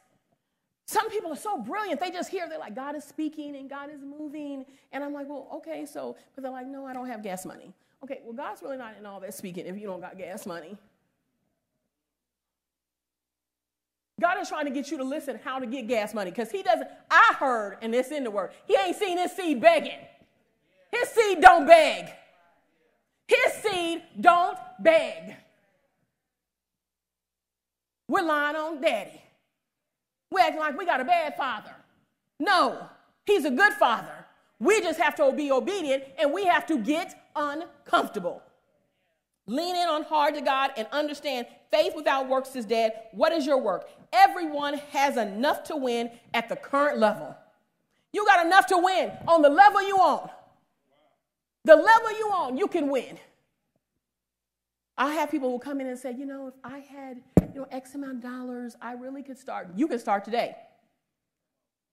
Some 0.88 1.10
people 1.12 1.32
are 1.32 1.38
so 1.38 1.62
brilliant. 1.62 2.00
They 2.00 2.10
just 2.10 2.32
hear, 2.32 2.50
they're 2.50 2.58
like, 2.58 2.76
God 2.76 2.96
is 2.96 3.04
speaking 3.04 3.56
and 3.56 3.70
God 3.70 3.92
is 3.94 4.02
moving. 4.02 4.66
And 4.92 5.04
I'm 5.04 5.14
like, 5.14 5.30
well, 5.30 5.48
okay, 5.58 5.86
so, 5.86 6.16
but 6.34 6.42
they're 6.42 6.52
like, 6.52 6.66
no, 6.66 6.88
I 6.88 6.94
don't 6.94 7.08
have 7.08 7.22
gas 7.22 7.46
money. 7.46 7.72
Okay, 8.04 8.22
well, 8.24 8.34
God's 8.34 8.64
really 8.64 8.78
not 8.78 8.96
in 8.98 9.06
all 9.06 9.20
that 9.20 9.36
speaking 9.36 9.68
if 9.68 9.78
you 9.78 9.86
don't 9.86 10.02
got 10.02 10.18
gas 10.18 10.48
money. 10.48 10.78
God 14.20 14.39
is 14.41 14.49
trying 14.49 14.65
to 14.65 14.72
get 14.72 14.91
you 14.91 14.97
to 14.97 15.03
listen 15.03 15.39
how 15.43 15.59
to 15.59 15.65
get 15.65 15.88
gas 15.88 16.13
money 16.13 16.32
because 16.32 16.51
He 16.51 16.61
doesn't. 16.61 16.88
I 17.09 17.36
heard, 17.39 17.78
and 17.82 17.95
it's 17.95 18.11
in 18.11 18.24
the 18.24 18.32
word, 18.32 18.51
He 18.65 18.76
ain't 18.76 18.97
seen 18.97 19.17
His 19.17 19.32
seed 19.32 19.61
begging. 19.61 19.99
His 20.91 21.09
seed 21.09 21.41
don't 21.41 21.65
beg. 21.65 22.09
His 23.28 23.53
seed 23.53 24.03
don't 24.20 24.57
beg. 24.80 25.36
We're 28.07 28.24
lying 28.24 28.55
on 28.55 28.82
daddy. 28.82 29.22
We're 30.32 30.41
acting 30.41 30.59
like 30.59 30.78
we 30.78 30.86
got 30.86 30.99
a 30.99 31.05
bad 31.05 31.38
father. 31.38 31.76
No, 32.39 32.89
he's 33.26 33.45
a 33.45 33.51
good 33.51 33.74
father. 33.74 34.26
We 34.59 34.82
just 34.82 34.99
have 34.99 35.15
to 35.15 35.32
be 35.32 35.51
obedient 35.51 36.03
and 36.17 36.34
we 36.34 36.45
have 36.45 36.65
to 36.67 36.78
get 36.78 37.30
uncomfortable. 37.36 38.41
Lean 39.50 39.76
in 39.76 39.89
on 39.89 40.04
hard 40.04 40.36
to 40.36 40.41
God 40.41 40.70
and 40.78 40.88
understand 40.91 41.47
faith 41.72 41.93
without 41.95 42.30
works 42.30 42.56
is 42.56 42.66
dead. 42.66 42.91
What 43.14 43.32
is 43.32 43.47
your 43.47 43.58
work? 43.58 43.89
Everyone 44.14 44.76
has 44.91 45.18
enough 45.18 45.64
to 45.66 45.76
win 45.76 46.12
at 46.36 46.50
the 46.50 46.56
current 46.56 47.00
level. 47.00 47.36
You 48.14 48.28
got 48.28 48.45
enough 48.45 48.68
to 48.68 48.78
win 48.78 49.12
on 49.28 49.41
the 49.41 49.50
level 49.50 49.82
you 49.82 49.97
on. 49.97 50.30
The 51.66 51.76
level 51.76 52.12
you 52.12 52.30
on, 52.32 52.58
you 52.58 52.68
can 52.68 52.89
win. 52.89 53.18
I 54.95 55.14
have 55.14 55.32
people 55.32 55.50
who 55.50 55.58
come 55.58 55.82
in 55.82 55.88
and 55.88 55.97
say, 55.97 56.14
you 56.14 56.28
know, 56.28 56.50
if 56.50 56.54
I 56.64 56.80
had, 56.80 57.20
you 57.52 57.62
know, 57.62 57.68
X 57.72 57.95
amount 57.95 58.18
of 58.18 58.22
dollars, 58.22 58.76
I 58.80 58.93
really 58.93 59.24
could 59.24 59.39
start. 59.39 59.70
You 59.76 59.88
can 59.88 59.97
start 59.97 60.26
today. 60.26 60.58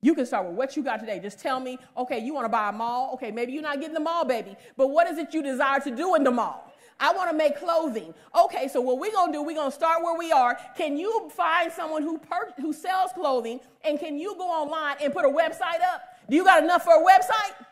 You 0.02 0.14
can 0.14 0.26
start 0.26 0.46
with 0.46 0.56
what 0.56 0.76
you 0.76 0.82
got 0.82 1.00
today. 1.00 1.20
Just 1.20 1.40
tell 1.40 1.58
me, 1.58 1.78
okay, 1.96 2.18
you 2.18 2.34
want 2.34 2.44
to 2.44 2.50
buy 2.50 2.68
a 2.68 2.72
mall? 2.72 3.14
Okay, 3.14 3.30
maybe 3.30 3.52
you're 3.52 3.62
not 3.62 3.80
getting 3.80 3.94
the 3.94 4.00
mall, 4.00 4.26
baby. 4.26 4.56
But 4.76 4.88
what 4.88 5.06
is 5.06 5.16
it 5.16 5.32
you 5.32 5.42
desire 5.42 5.80
to 5.80 5.90
do 5.90 6.16
in 6.16 6.22
the 6.22 6.30
mall? 6.30 6.65
I 6.98 7.12
want 7.12 7.30
to 7.30 7.36
make 7.36 7.58
clothing. 7.58 8.14
Okay, 8.44 8.68
so 8.68 8.80
what 8.80 8.98
we're 8.98 9.12
going 9.12 9.32
to 9.32 9.38
do, 9.38 9.42
we're 9.42 9.54
going 9.54 9.70
to 9.70 9.74
start 9.76 10.02
where 10.02 10.16
we 10.16 10.32
are. 10.32 10.58
Can 10.76 10.96
you 10.96 11.30
find 11.34 11.70
someone 11.70 12.02
who, 12.02 12.18
per- 12.18 12.52
who 12.56 12.72
sells 12.72 13.12
clothing 13.12 13.60
and 13.84 13.98
can 13.98 14.18
you 14.18 14.34
go 14.36 14.48
online 14.48 14.96
and 15.02 15.12
put 15.12 15.24
a 15.24 15.28
website 15.28 15.82
up? 15.92 16.02
Do 16.28 16.36
you 16.36 16.44
got 16.44 16.62
enough 16.62 16.84
for 16.84 16.94
a 16.94 17.04
website? 17.04 17.66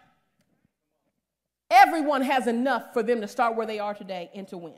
Everyone 1.71 2.23
has 2.23 2.47
enough 2.47 2.93
for 2.93 3.03
them 3.03 3.21
to 3.23 3.29
start 3.29 3.57
where 3.57 3.67
they 3.67 3.79
are 3.79 3.95
today 3.95 4.31
and 4.35 4.47
to 4.49 4.59
win. 4.59 4.75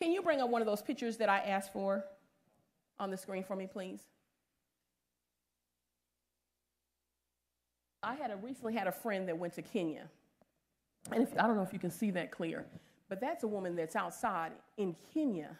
Can 0.00 0.10
you 0.10 0.22
bring 0.22 0.40
up 0.40 0.48
one 0.48 0.62
of 0.62 0.66
those 0.66 0.82
pictures 0.82 1.18
that 1.18 1.28
I 1.28 1.38
asked 1.38 1.72
for 1.72 2.04
on 2.98 3.10
the 3.10 3.16
screen 3.16 3.44
for 3.44 3.54
me, 3.54 3.66
please? 3.66 4.00
I 8.02 8.14
had 8.14 8.30
a, 8.30 8.36
recently 8.36 8.74
had 8.74 8.88
a 8.88 8.92
friend 8.92 9.28
that 9.28 9.38
went 9.38 9.54
to 9.54 9.62
Kenya. 9.62 10.08
And 11.12 11.22
if, 11.22 11.38
I 11.38 11.46
don't 11.46 11.56
know 11.56 11.62
if 11.62 11.72
you 11.72 11.78
can 11.78 11.90
see 11.90 12.10
that 12.12 12.30
clear, 12.32 12.64
but 13.12 13.20
that's 13.20 13.44
a 13.44 13.46
woman 13.46 13.76
that's 13.76 13.94
outside 13.94 14.52
in 14.78 14.96
Kenya. 15.12 15.58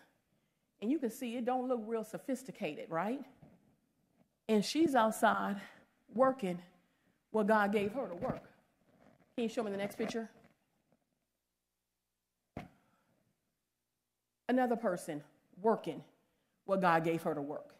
And 0.80 0.90
you 0.90 0.98
can 0.98 1.10
see 1.10 1.36
it 1.36 1.44
don't 1.44 1.68
look 1.68 1.82
real 1.86 2.02
sophisticated, 2.02 2.86
right? 2.88 3.20
And 4.48 4.64
she's 4.64 4.94
outside 4.94 5.60
working 6.14 6.58
what 7.30 7.48
God 7.48 7.70
gave 7.70 7.92
her 7.92 8.06
to 8.06 8.14
work. 8.14 8.42
Can 9.36 9.42
you 9.42 9.50
show 9.50 9.62
me 9.62 9.70
the 9.70 9.76
next 9.76 9.98
picture? 9.98 10.30
Another 14.48 14.76
person 14.76 15.22
working 15.60 16.02
what 16.64 16.80
God 16.80 17.04
gave 17.04 17.20
her 17.20 17.34
to 17.34 17.42
work. 17.42 17.74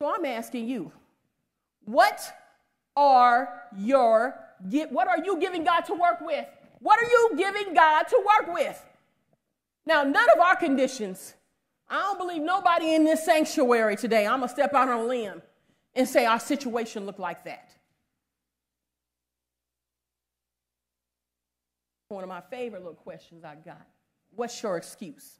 So 0.00 0.12
I'm 0.12 0.24
asking 0.24 0.66
you, 0.66 0.90
what 1.84 2.20
are 2.96 3.62
your 3.78 4.34
what 4.90 5.06
are 5.06 5.24
you 5.24 5.38
giving 5.38 5.62
God 5.62 5.82
to 5.82 5.94
work 5.94 6.20
with? 6.20 6.46
What 6.82 6.98
are 6.98 7.08
you 7.08 7.30
giving 7.36 7.74
God 7.74 8.02
to 8.08 8.26
work 8.26 8.52
with? 8.52 8.84
Now, 9.86 10.02
none 10.02 10.28
of 10.34 10.40
our 10.40 10.56
conditions, 10.56 11.34
I 11.88 12.00
don't 12.00 12.18
believe 12.18 12.42
nobody 12.42 12.94
in 12.94 13.04
this 13.04 13.24
sanctuary 13.24 13.94
today, 13.94 14.26
I'm 14.26 14.40
going 14.40 14.48
to 14.48 14.54
step 14.54 14.74
out 14.74 14.88
on 14.88 14.98
a 14.98 15.04
limb 15.04 15.42
and 15.94 16.08
say 16.08 16.26
our 16.26 16.40
situation 16.40 17.06
looked 17.06 17.20
like 17.20 17.44
that. 17.44 17.70
One 22.08 22.24
of 22.24 22.28
my 22.28 22.40
favorite 22.40 22.80
little 22.80 22.94
questions 22.94 23.44
I 23.44 23.54
got. 23.54 23.86
What's 24.34 24.60
your 24.60 24.76
excuse? 24.76 25.38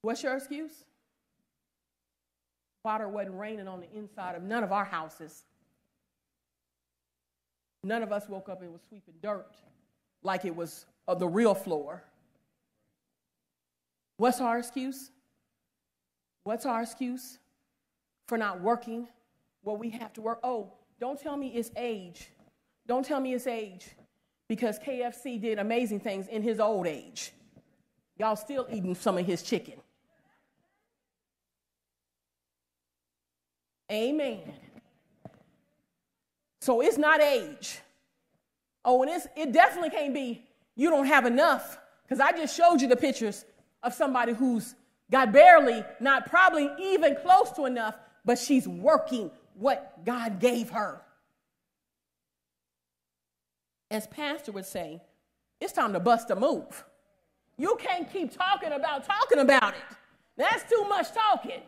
What's 0.00 0.22
your 0.22 0.36
excuse? 0.36 0.84
Water 2.82 3.08
wasn't 3.08 3.38
raining 3.38 3.68
on 3.68 3.80
the 3.80 3.92
inside 3.94 4.36
of 4.36 4.42
none 4.42 4.64
of 4.64 4.72
our 4.72 4.86
houses. 4.86 5.44
None 7.82 8.02
of 8.02 8.12
us 8.12 8.28
woke 8.28 8.48
up 8.48 8.62
and 8.62 8.72
was 8.72 8.82
sweeping 8.88 9.14
dirt 9.22 9.54
like 10.22 10.44
it 10.44 10.54
was 10.54 10.84
of 11.08 11.18
the 11.18 11.28
real 11.28 11.54
floor. 11.54 12.04
What's 14.18 14.40
our 14.40 14.58
excuse? 14.58 15.10
What's 16.44 16.66
our 16.66 16.82
excuse 16.82 17.38
for 18.26 18.36
not 18.36 18.60
working 18.60 19.08
what 19.62 19.78
we 19.78 19.90
have 19.90 20.12
to 20.14 20.20
work? 20.20 20.40
Oh, 20.42 20.72
don't 21.00 21.18
tell 21.18 21.36
me 21.36 21.48
it's 21.48 21.70
age. 21.76 22.28
Don't 22.86 23.04
tell 23.04 23.20
me 23.20 23.32
it's 23.32 23.46
age 23.46 23.86
because 24.48 24.78
KFC 24.78 25.40
did 25.40 25.58
amazing 25.58 26.00
things 26.00 26.26
in 26.28 26.42
his 26.42 26.60
old 26.60 26.86
age. 26.86 27.32
Y'all 28.18 28.36
still 28.36 28.66
eating 28.70 28.94
some 28.94 29.16
of 29.16 29.24
his 29.24 29.42
chicken. 29.42 29.74
Amen. 33.90 34.40
So 36.60 36.80
it's 36.80 36.98
not 36.98 37.20
age. 37.20 37.78
Oh, 38.84 39.02
and 39.02 39.10
it's, 39.10 39.26
it 39.36 39.52
definitely 39.52 39.90
can't 39.90 40.14
be 40.14 40.46
you 40.76 40.90
don't 40.90 41.06
have 41.06 41.26
enough. 41.26 41.78
Because 42.02 42.20
I 42.20 42.32
just 42.32 42.56
showed 42.56 42.80
you 42.80 42.88
the 42.88 42.96
pictures 42.96 43.44
of 43.82 43.94
somebody 43.94 44.32
who's 44.32 44.74
got 45.10 45.32
barely, 45.32 45.84
not 46.00 46.28
probably 46.28 46.70
even 46.80 47.16
close 47.22 47.50
to 47.52 47.66
enough, 47.66 47.96
but 48.24 48.38
she's 48.38 48.66
working 48.66 49.30
what 49.54 50.04
God 50.04 50.40
gave 50.40 50.70
her. 50.70 51.00
As 53.90 54.06
Pastor 54.06 54.52
would 54.52 54.66
say, 54.66 55.02
it's 55.60 55.72
time 55.72 55.92
to 55.92 56.00
bust 56.00 56.30
a 56.30 56.36
move. 56.36 56.84
You 57.56 57.76
can't 57.78 58.10
keep 58.10 58.36
talking 58.36 58.72
about 58.72 59.04
talking 59.04 59.38
about 59.38 59.74
it. 59.74 59.96
That's 60.36 60.62
too 60.70 60.86
much 60.88 61.12
talking. 61.12 61.60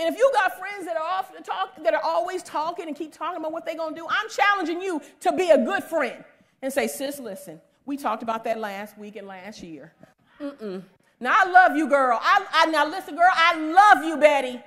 And 0.00 0.08
if 0.08 0.18
you 0.18 0.30
got 0.32 0.58
friends 0.58 0.86
that 0.86 0.96
are 0.96 1.02
off 1.02 1.30
the 1.36 1.42
talk, 1.42 1.76
that 1.84 1.92
are 1.92 2.02
always 2.02 2.42
talking 2.42 2.88
and 2.88 2.96
keep 2.96 3.12
talking 3.12 3.36
about 3.36 3.52
what 3.52 3.66
they're 3.66 3.76
gonna 3.76 3.94
do, 3.94 4.06
I'm 4.08 4.30
challenging 4.30 4.80
you 4.80 5.02
to 5.20 5.32
be 5.32 5.50
a 5.50 5.58
good 5.58 5.84
friend 5.84 6.24
and 6.62 6.72
say, 6.72 6.88
sis, 6.88 7.18
listen, 7.18 7.60
we 7.84 7.98
talked 7.98 8.22
about 8.22 8.42
that 8.44 8.58
last 8.58 8.96
week 8.96 9.16
and 9.16 9.28
last 9.28 9.62
year. 9.62 9.92
Mm-mm. 10.40 10.82
Now 11.20 11.34
I 11.36 11.50
love 11.50 11.76
you, 11.76 11.86
girl. 11.86 12.18
I, 12.18 12.46
I 12.50 12.66
now 12.70 12.88
listen, 12.88 13.14
girl, 13.14 13.28
I 13.30 13.58
love 13.58 14.02
you, 14.02 14.16
Betty. 14.16 14.58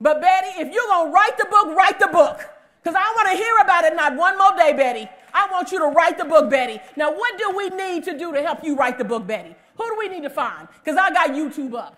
But 0.00 0.20
Betty, 0.20 0.60
if 0.60 0.72
you're 0.72 0.86
gonna 0.86 1.10
write 1.10 1.36
the 1.36 1.46
book, 1.46 1.76
write 1.76 1.98
the 1.98 2.06
book. 2.06 2.40
Because 2.80 2.94
I 2.96 3.12
want 3.16 3.30
to 3.30 3.36
hear 3.36 3.56
about 3.60 3.84
it 3.84 3.96
not 3.96 4.14
one 4.14 4.38
more 4.38 4.56
day, 4.56 4.74
Betty. 4.74 5.08
I 5.34 5.50
want 5.50 5.72
you 5.72 5.80
to 5.80 5.86
write 5.86 6.18
the 6.18 6.24
book, 6.24 6.48
Betty. 6.48 6.80
Now, 6.96 7.10
what 7.10 7.36
do 7.36 7.50
we 7.56 7.68
need 7.70 8.04
to 8.04 8.16
do 8.16 8.32
to 8.32 8.40
help 8.42 8.62
you 8.62 8.76
write 8.76 8.96
the 8.96 9.04
book, 9.04 9.26
Betty? 9.26 9.56
Who 9.76 9.84
do 9.88 9.96
we 9.98 10.08
need 10.08 10.22
to 10.22 10.30
find? 10.30 10.68
Because 10.84 10.96
I 10.96 11.10
got 11.12 11.30
YouTube 11.30 11.74
up. 11.74 11.96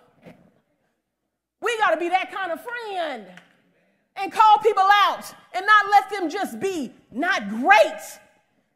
We 1.61 1.77
got 1.79 1.91
to 1.91 1.97
be 1.97 2.09
that 2.09 2.33
kind 2.33 2.53
of 2.53 2.61
friend 2.61 3.27
and 4.17 4.33
call 4.33 4.59
people 4.59 4.87
out 5.07 5.25
and 5.55 5.67
not 5.67 5.91
let 5.91 6.11
them 6.11 6.31
just 6.31 6.61
be 6.61 6.93
not 7.11 7.49
great, 7.49 8.01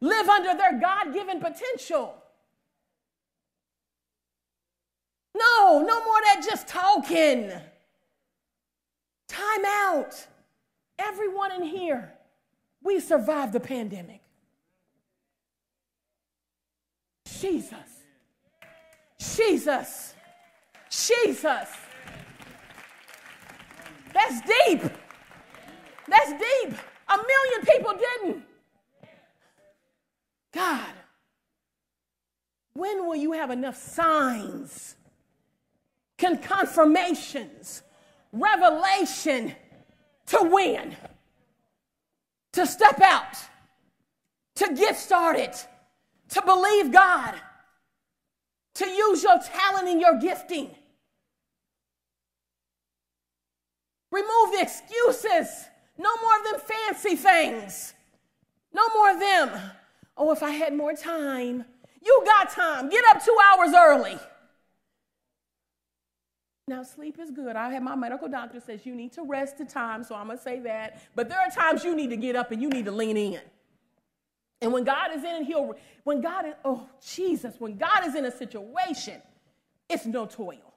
live 0.01 0.29
under 0.29 0.55
their 0.55 0.79
God 0.79 1.13
given 1.13 1.39
potential. 1.39 2.15
No, 5.35 5.83
no 5.85 6.03
more 6.03 6.21
that 6.23 6.41
just 6.47 6.67
talking. 6.67 7.51
Time 9.27 9.65
out. 9.65 10.27
Everyone 10.97 11.51
in 11.51 11.63
here, 11.63 12.13
we 12.81 12.99
survived 12.99 13.51
the 13.51 13.59
pandemic. 13.59 14.21
Jesus. 17.39 17.77
Jesus. 19.19 20.13
Jesus. 20.89 21.67
That's 24.15 24.39
deep. 24.39 24.81
That's 26.07 26.31
deep. 26.31 26.73
A 27.09 27.17
million 27.17 27.65
people 27.69 27.93
didn't. 27.93 28.43
God, 30.53 30.93
when 32.73 33.05
will 33.05 33.17
you 33.17 33.33
have 33.33 33.51
enough 33.51 33.75
signs, 33.75 34.95
con- 36.17 36.37
confirmations, 36.37 37.81
revelation 38.31 39.53
to 40.27 40.43
win, 40.43 40.95
to 42.53 42.65
step 42.65 43.01
out, 43.01 43.35
to 44.55 44.73
get 44.75 44.95
started, 44.95 45.51
to 46.29 46.41
believe 46.41 46.93
God, 46.93 47.35
to 48.75 48.89
use 48.89 49.23
your 49.23 49.39
talent 49.39 49.89
and 49.89 49.99
your 49.99 50.17
gifting? 50.19 50.73
Remove 54.15 54.53
the 54.53 54.61
excuses. 54.61 55.65
No 55.97 56.09
more 56.21 56.37
of 56.39 56.43
them 56.45 56.61
fancy 56.61 57.15
things. 57.17 57.93
No 58.73 58.87
more 58.95 59.11
of 59.11 59.19
them. 59.19 59.51
Oh, 60.15 60.31
if 60.31 60.41
I 60.41 60.51
had 60.51 60.73
more 60.73 60.93
time. 60.93 61.65
You 62.01 62.23
got 62.25 62.49
time. 62.49 62.89
Get 62.89 63.03
up 63.09 63.23
two 63.25 63.35
hours 63.51 63.73
early. 63.75 64.17
Now, 66.67 66.81
sleep 66.83 67.19
is 67.19 67.29
good. 67.29 67.57
I 67.57 67.71
have 67.73 67.83
my 67.83 67.95
medical 67.95 68.29
doctor 68.29 68.61
says 68.61 68.85
you 68.85 68.95
need 68.95 69.11
to 69.13 69.23
rest 69.23 69.59
at 69.59 69.69
times, 69.69 70.07
so 70.07 70.15
I'm 70.15 70.27
going 70.27 70.37
to 70.37 70.43
say 70.43 70.59
that. 70.61 71.01
But 71.13 71.27
there 71.27 71.39
are 71.39 71.51
times 71.51 71.83
you 71.83 71.93
need 71.93 72.09
to 72.11 72.17
get 72.17 72.37
up 72.37 72.51
and 72.51 72.61
you 72.61 72.69
need 72.69 72.85
to 72.85 72.91
lean 72.91 73.17
in. 73.17 73.41
And 74.61 74.71
when 74.71 74.85
God 74.85 75.13
is 75.13 75.23
in 75.25 75.43
he'll, 75.43 75.75
when 76.05 76.21
God 76.21 76.45
is, 76.45 76.53
oh, 76.63 76.87
Jesus, 77.05 77.55
when 77.59 77.77
God 77.77 78.07
is 78.07 78.15
in 78.15 78.25
a 78.25 78.31
situation, 78.31 79.21
it's 79.89 80.05
no 80.05 80.25
toil. 80.25 80.73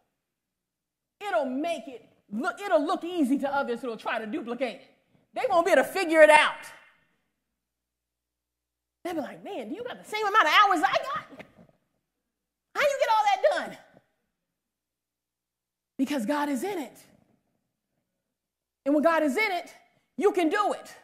It'll 1.27 1.47
make 1.47 1.87
it, 1.87 2.05
look, 2.33 2.61
it'll 2.61 2.85
look 2.85 3.05
easy 3.05 3.39
to 3.39 3.55
others 3.55 3.81
who'll 3.81 3.97
try 3.97 4.19
to 4.19 4.27
duplicate 4.27 4.77
it. 4.77 4.95
They 5.35 5.43
won't 5.49 5.67
be 5.67 5.73
able 5.73 5.83
to 5.83 5.89
figure 5.89 6.23
it 6.23 6.31
out. 6.31 6.67
They'll 9.05 9.15
be 9.15 9.21
like, 9.21 9.45
man, 9.45 9.69
do 9.69 9.75
you 9.75 9.85
got 9.85 10.03
the 10.03 10.09
same 10.09 10.27
amount 10.27 10.47
of 10.47 10.53
hours 10.53 10.83
I 10.85 10.93
got? 10.93 11.47
How 12.75 12.83
you 12.83 12.99
get 13.01 13.09
all 13.11 13.25
that 13.25 13.43
done? 13.57 13.79
Because 15.97 16.27
God 16.27 16.49
is 16.49 16.63
in 16.63 16.79
it. 16.79 16.97
And 18.85 18.95
when 18.95 19.03
God 19.03 19.23
is 19.23 19.37
in 19.37 19.53
it, 19.53 19.75
you 20.17 20.33
can 20.33 20.49
do 20.49 20.73
it. 20.73 20.95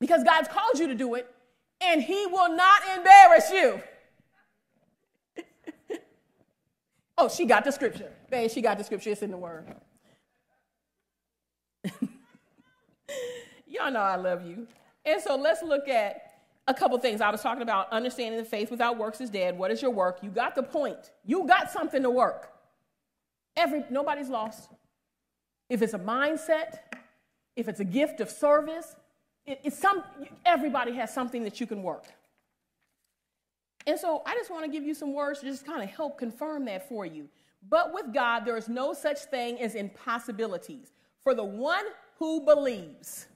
Because 0.00 0.24
God's 0.24 0.48
called 0.48 0.78
you 0.78 0.86
to 0.88 0.94
do 0.94 1.14
it, 1.14 1.32
and 1.80 2.02
He 2.02 2.26
will 2.26 2.54
not 2.54 2.82
embarrass 2.96 3.50
you. 3.50 3.82
Oh, 7.20 7.28
she 7.28 7.44
got 7.44 7.64
the 7.64 7.70
scripture. 7.70 8.10
Babe, 8.30 8.50
she 8.50 8.62
got 8.62 8.78
the 8.78 8.84
scripture. 8.84 9.10
It's 9.10 9.22
in 9.22 9.30
the 9.30 9.36
Word. 9.36 9.74
Y'all 13.66 13.90
know 13.92 14.00
I 14.00 14.16
love 14.16 14.44
you. 14.44 14.66
And 15.04 15.22
so 15.22 15.36
let's 15.36 15.62
look 15.62 15.88
at 15.88 16.32
a 16.66 16.74
couple 16.74 16.98
things. 16.98 17.20
I 17.20 17.30
was 17.30 17.42
talking 17.42 17.62
about 17.62 17.92
understanding 17.92 18.38
the 18.38 18.46
faith 18.46 18.70
without 18.70 18.96
works 18.98 19.20
is 19.20 19.30
dead. 19.30 19.58
What 19.58 19.70
is 19.70 19.82
your 19.82 19.90
work? 19.90 20.18
You 20.22 20.30
got 20.30 20.54
the 20.54 20.62
point. 20.62 21.10
You 21.24 21.46
got 21.46 21.70
something 21.70 22.02
to 22.02 22.10
work. 22.10 22.52
Every 23.56 23.84
nobody's 23.90 24.28
lost. 24.28 24.70
If 25.68 25.82
it's 25.82 25.94
a 25.94 25.98
mindset, 25.98 26.78
if 27.56 27.68
it's 27.68 27.80
a 27.80 27.84
gift 27.84 28.20
of 28.20 28.30
service, 28.30 28.96
it, 29.46 29.60
it's 29.64 29.78
some 29.78 30.02
everybody 30.44 30.92
has 30.92 31.12
something 31.12 31.44
that 31.44 31.60
you 31.60 31.66
can 31.66 31.82
work. 31.82 32.04
And 33.90 33.98
so 33.98 34.22
I 34.24 34.34
just 34.36 34.52
want 34.52 34.64
to 34.64 34.70
give 34.70 34.84
you 34.84 34.94
some 34.94 35.12
words 35.12 35.40
to 35.40 35.46
just 35.46 35.66
kind 35.66 35.82
of 35.82 35.90
help 35.90 36.16
confirm 36.16 36.64
that 36.66 36.88
for 36.88 37.04
you. 37.04 37.28
But 37.68 37.92
with 37.92 38.14
God, 38.14 38.44
there 38.44 38.56
is 38.56 38.68
no 38.68 38.92
such 38.92 39.18
thing 39.24 39.60
as 39.60 39.74
impossibilities. 39.74 40.92
For 41.24 41.34
the 41.34 41.42
one 41.42 41.84
who 42.20 42.44
believes, 42.44 43.26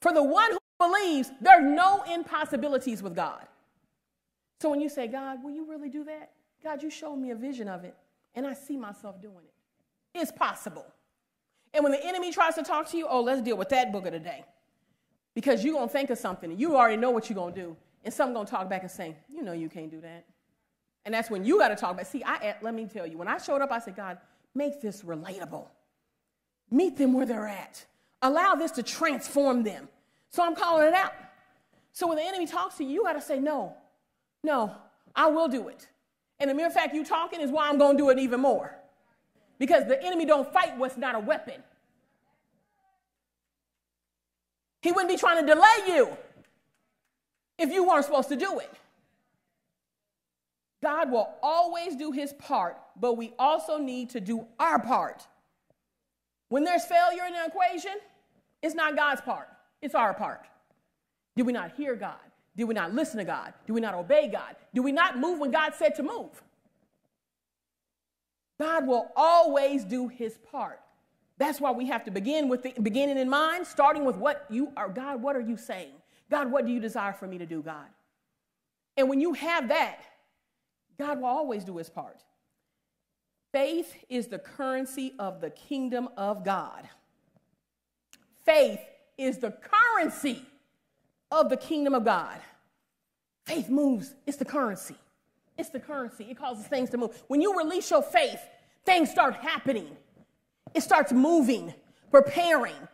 for 0.00 0.10
the 0.10 0.22
one 0.22 0.52
who 0.52 0.58
believes, 0.78 1.30
there 1.42 1.58
are 1.58 1.60
no 1.60 2.02
impossibilities 2.10 3.02
with 3.02 3.14
God. 3.14 3.46
So 4.62 4.70
when 4.70 4.80
you 4.80 4.88
say, 4.88 5.06
God, 5.06 5.44
will 5.44 5.50
you 5.50 5.68
really 5.70 5.90
do 5.90 6.02
that? 6.04 6.30
God, 6.64 6.82
you 6.82 6.88
showed 6.88 7.16
me 7.16 7.30
a 7.30 7.36
vision 7.36 7.68
of 7.68 7.84
it, 7.84 7.94
and 8.34 8.46
I 8.46 8.54
see 8.54 8.78
myself 8.78 9.20
doing 9.20 9.44
it. 9.44 10.18
It's 10.18 10.32
possible. 10.32 10.86
And 11.74 11.84
when 11.84 11.92
the 11.92 12.02
enemy 12.02 12.32
tries 12.32 12.54
to 12.54 12.62
talk 12.62 12.88
to 12.92 12.96
you, 12.96 13.06
oh, 13.06 13.20
let's 13.20 13.42
deal 13.42 13.58
with 13.58 13.68
that 13.68 13.92
booger 13.92 14.10
today. 14.10 14.46
Because 15.34 15.62
you're 15.62 15.74
going 15.74 15.88
to 15.88 15.92
think 15.92 16.08
of 16.08 16.16
something, 16.16 16.50
and 16.50 16.58
you 16.58 16.74
already 16.74 16.96
know 16.96 17.10
what 17.10 17.28
you're 17.28 17.34
going 17.34 17.52
to 17.52 17.60
do, 17.60 17.76
and 18.04 18.14
going 18.16 18.46
to 18.46 18.50
talk 18.50 18.68
back 18.68 18.82
and 18.82 18.90
say, 18.90 19.16
you 19.32 19.42
know 19.42 19.52
you 19.52 19.68
can't 19.68 19.90
do 19.90 20.00
that. 20.00 20.24
And 21.04 21.14
that's 21.14 21.30
when 21.30 21.44
you 21.44 21.58
got 21.58 21.68
to 21.68 21.76
talk 21.76 21.96
back. 21.96 22.06
See, 22.06 22.22
I, 22.22 22.36
eh, 22.36 22.52
let 22.62 22.74
me 22.74 22.86
tell 22.86 23.06
you, 23.06 23.18
when 23.18 23.28
I 23.28 23.38
showed 23.38 23.60
up, 23.60 23.72
I 23.72 23.78
said, 23.78 23.96
God, 23.96 24.18
make 24.54 24.80
this 24.80 25.02
relatable. 25.02 25.66
Meet 26.70 26.96
them 26.96 27.12
where 27.12 27.26
they're 27.26 27.48
at. 27.48 27.84
Allow 28.22 28.54
this 28.54 28.70
to 28.72 28.82
transform 28.82 29.62
them. 29.62 29.88
So 30.30 30.44
I'm 30.44 30.54
calling 30.54 30.88
it 30.88 30.94
out. 30.94 31.12
So 31.92 32.06
when 32.06 32.16
the 32.16 32.24
enemy 32.24 32.46
talks 32.46 32.76
to 32.76 32.84
you, 32.84 32.90
you 32.90 33.02
got 33.02 33.14
to 33.14 33.20
say, 33.20 33.38
no, 33.38 33.74
no, 34.42 34.74
I 35.14 35.26
will 35.26 35.48
do 35.48 35.68
it. 35.68 35.88
And 36.40 36.48
the 36.48 36.54
mere 36.54 36.70
fact 36.70 36.94
you 36.94 37.04
talking 37.04 37.40
is 37.40 37.50
why 37.50 37.68
I'm 37.68 37.78
to 37.78 37.94
do 37.96 38.10
it 38.10 38.18
even 38.18 38.40
more. 38.40 38.76
Because 39.58 39.86
the 39.86 40.02
enemy 40.02 40.24
don't 40.24 40.50
fight 40.52 40.76
what's 40.76 40.96
not 40.96 41.14
a 41.14 41.20
weapon. 41.20 41.62
He 44.80 44.90
wouldn't 44.90 45.10
be 45.10 45.16
trying 45.16 45.44
to 45.44 45.54
delay 45.54 45.76
you 45.86 46.16
if 47.58 47.72
you 47.72 47.86
weren't 47.86 48.04
supposed 48.04 48.28
to 48.28 48.36
do 48.36 48.58
it. 48.58 48.72
God 50.82 51.10
will 51.10 51.32
always 51.42 51.94
do 51.94 52.10
his 52.10 52.32
part, 52.32 52.76
but 53.00 53.16
we 53.16 53.32
also 53.38 53.78
need 53.78 54.10
to 54.10 54.20
do 54.20 54.46
our 54.58 54.80
part. 54.80 55.26
When 56.48 56.64
there's 56.64 56.84
failure 56.84 57.24
in 57.26 57.34
the 57.34 57.46
equation, 57.46 57.92
it's 58.62 58.74
not 58.74 58.96
God's 58.96 59.20
part. 59.20 59.48
It's 59.80 59.94
our 59.94 60.12
part. 60.12 60.46
Did 61.36 61.46
we 61.46 61.52
not 61.52 61.72
hear 61.76 61.94
God? 61.94 62.18
Did 62.56 62.64
we 62.64 62.74
not 62.74 62.94
listen 62.94 63.18
to 63.18 63.24
God? 63.24 63.54
Did 63.66 63.72
we 63.72 63.80
not 63.80 63.94
obey 63.94 64.28
God? 64.28 64.56
Did 64.74 64.80
we 64.80 64.92
not 64.92 65.18
move 65.18 65.38
when 65.38 65.50
God 65.50 65.72
said 65.74 65.94
to 65.94 66.02
move? 66.02 66.42
God 68.60 68.86
will 68.86 69.10
always 69.16 69.84
do 69.84 70.08
his 70.08 70.36
part. 70.50 70.80
That's 71.38 71.60
why 71.60 71.70
we 71.70 71.86
have 71.86 72.04
to 72.04 72.10
begin 72.10 72.48
with 72.48 72.62
the 72.62 72.74
beginning 72.82 73.18
in 73.18 73.28
mind, 73.28 73.66
starting 73.66 74.04
with 74.04 74.16
what 74.16 74.46
you 74.50 74.72
are. 74.76 74.88
God, 74.88 75.22
what 75.22 75.34
are 75.34 75.40
you 75.40 75.56
saying? 75.56 75.94
God, 76.32 76.50
what 76.50 76.66
do 76.66 76.72
you 76.72 76.80
desire 76.80 77.12
for 77.12 77.26
me 77.26 77.38
to 77.38 77.46
do, 77.46 77.62
God? 77.62 77.86
And 78.96 79.08
when 79.08 79.20
you 79.20 79.34
have 79.34 79.68
that, 79.68 80.00
God 80.98 81.18
will 81.18 81.26
always 81.26 81.62
do 81.62 81.76
his 81.76 81.90
part. 81.90 82.22
Faith 83.52 83.94
is 84.08 84.28
the 84.28 84.38
currency 84.38 85.12
of 85.18 85.42
the 85.42 85.50
kingdom 85.50 86.08
of 86.16 86.42
God. 86.42 86.88
Faith 88.46 88.80
is 89.18 89.38
the 89.38 89.50
currency 89.50 90.42
of 91.30 91.50
the 91.50 91.56
kingdom 91.56 91.94
of 91.94 92.04
God. 92.04 92.40
Faith 93.44 93.68
moves, 93.68 94.14
it's 94.26 94.38
the 94.38 94.44
currency. 94.44 94.96
It's 95.58 95.68
the 95.68 95.80
currency. 95.80 96.24
It 96.30 96.38
causes 96.38 96.66
things 96.66 96.88
to 96.90 96.96
move. 96.96 97.22
When 97.28 97.42
you 97.42 97.58
release 97.58 97.90
your 97.90 98.02
faith, 98.02 98.40
things 98.86 99.10
start 99.10 99.34
happening. 99.34 99.96
It 100.74 100.82
starts 100.82 101.12
moving, 101.12 101.74
preparing. 102.10 102.88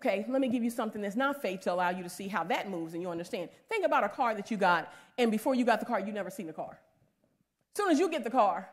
Okay, 0.00 0.24
let 0.30 0.40
me 0.40 0.48
give 0.48 0.64
you 0.64 0.70
something 0.70 1.02
that's 1.02 1.14
not 1.14 1.42
faith 1.42 1.60
to 1.60 1.72
allow 1.72 1.90
you 1.90 2.02
to 2.02 2.08
see 2.08 2.26
how 2.26 2.42
that 2.44 2.70
moves 2.70 2.94
and 2.94 3.02
you 3.02 3.10
understand. 3.10 3.50
Think 3.68 3.84
about 3.84 4.02
a 4.02 4.08
car 4.08 4.34
that 4.34 4.50
you 4.50 4.56
got, 4.56 4.90
and 5.18 5.30
before 5.30 5.54
you 5.54 5.62
got 5.62 5.78
the 5.78 5.84
car, 5.84 6.00
you 6.00 6.10
never 6.10 6.30
seen 6.30 6.46
the 6.46 6.54
car. 6.54 6.70
As 6.70 7.76
soon 7.76 7.90
as 7.90 7.98
you 7.98 8.08
get 8.08 8.24
the 8.24 8.30
car, 8.30 8.66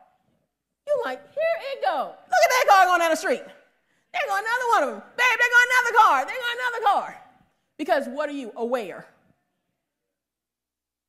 you're 0.86 1.04
like, 1.04 1.20
here 1.34 1.42
it 1.74 1.84
goes. 1.84 2.14
Look 2.14 2.42
at 2.44 2.50
that 2.50 2.64
car 2.66 2.86
going 2.86 3.00
down 3.00 3.10
the 3.10 3.16
street. 3.16 3.42
There 3.44 4.22
go 4.26 4.32
another 4.32 4.68
one 4.70 4.82
of 4.84 4.88
them. 4.88 5.02
Babe, 5.18 5.38
there 5.38 5.50
go 5.52 5.60
another 5.70 5.98
car. 5.98 6.24
There 6.24 6.34
go 6.34 6.46
another 6.62 6.84
car. 6.86 7.22
Because 7.76 8.08
what 8.08 8.30
are 8.30 8.32
you? 8.32 8.50
Aware. 8.56 9.06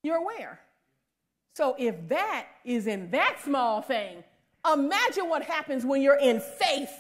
You're 0.04 0.18
aware. 0.18 0.60
So 1.56 1.78
if 1.80 1.96
that 2.10 2.48
is 2.66 2.88
in 2.88 3.10
that 3.12 3.38
small 3.42 3.82
thing, 3.82 4.22
imagine 4.70 5.30
what 5.30 5.44
happens 5.44 5.86
when 5.86 6.02
you're 6.02 6.20
in 6.20 6.42
faith. 6.42 6.92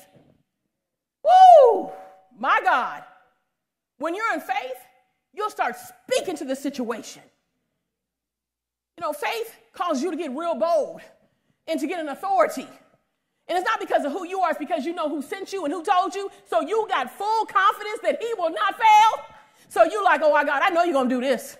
Woo! 1.21 1.91
My 2.37 2.61
God. 2.63 3.03
When 3.99 4.15
you're 4.15 4.33
in 4.33 4.39
faith, 4.39 4.77
you'll 5.33 5.49
start 5.49 5.75
speaking 5.77 6.35
to 6.37 6.45
the 6.45 6.55
situation. 6.55 7.21
You 8.97 9.05
know, 9.05 9.13
faith 9.13 9.55
causes 9.73 10.01
you 10.01 10.11
to 10.11 10.17
get 10.17 10.31
real 10.31 10.55
bold 10.55 11.01
and 11.67 11.79
to 11.79 11.87
get 11.87 11.99
an 11.99 12.09
authority. 12.09 12.67
And 13.47 13.57
it's 13.57 13.65
not 13.65 13.79
because 13.79 14.05
of 14.05 14.11
who 14.11 14.27
you 14.27 14.41
are, 14.41 14.51
it's 14.51 14.59
because 14.59 14.85
you 14.85 14.93
know 14.93 15.09
who 15.09 15.21
sent 15.21 15.53
you 15.53 15.65
and 15.65 15.73
who 15.73 15.83
told 15.83 16.15
you. 16.15 16.29
So 16.49 16.61
you 16.61 16.85
got 16.89 17.11
full 17.11 17.45
confidence 17.45 17.99
that 18.03 18.21
he 18.21 18.33
will 18.37 18.51
not 18.51 18.77
fail. 18.77 19.25
So 19.69 19.83
you 19.83 20.03
like, 20.03 20.21
oh 20.23 20.33
my 20.33 20.43
God, 20.43 20.61
I 20.63 20.69
know 20.69 20.83
you're 20.83 20.93
gonna 20.93 21.09
do 21.09 21.21
this. 21.21 21.57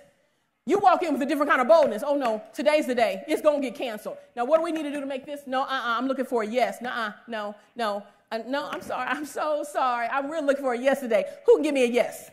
You 0.66 0.78
walk 0.78 1.02
in 1.02 1.12
with 1.12 1.22
a 1.22 1.26
different 1.26 1.50
kind 1.50 1.60
of 1.60 1.68
boldness. 1.68 2.02
Oh 2.06 2.16
no, 2.16 2.42
today's 2.54 2.86
the 2.86 2.94
day. 2.94 3.24
It's 3.26 3.42
gonna 3.42 3.60
get 3.60 3.74
canceled. 3.74 4.18
Now, 4.36 4.44
what 4.44 4.58
do 4.58 4.62
we 4.62 4.72
need 4.72 4.84
to 4.84 4.92
do 4.92 5.00
to 5.00 5.06
make 5.06 5.26
this? 5.26 5.40
No, 5.46 5.62
uh-uh, 5.62 5.68
I'm 5.68 6.06
looking 6.06 6.26
for 6.26 6.42
a 6.42 6.46
yes. 6.46 6.80
Nuh-uh, 6.80 7.12
no, 7.26 7.56
no, 7.74 8.04
uh, 8.30 8.38
no. 8.46 8.68
I'm 8.70 8.82
sorry. 8.82 9.08
I'm 9.08 9.26
so 9.26 9.64
sorry. 9.70 10.06
I'm 10.06 10.30
really 10.30 10.46
looking 10.46 10.62
for 10.62 10.74
a 10.74 10.78
yes 10.78 11.00
today. 11.00 11.24
Who 11.46 11.54
can 11.54 11.62
give 11.62 11.74
me 11.74 11.84
a 11.84 11.88
yes? 11.88 12.30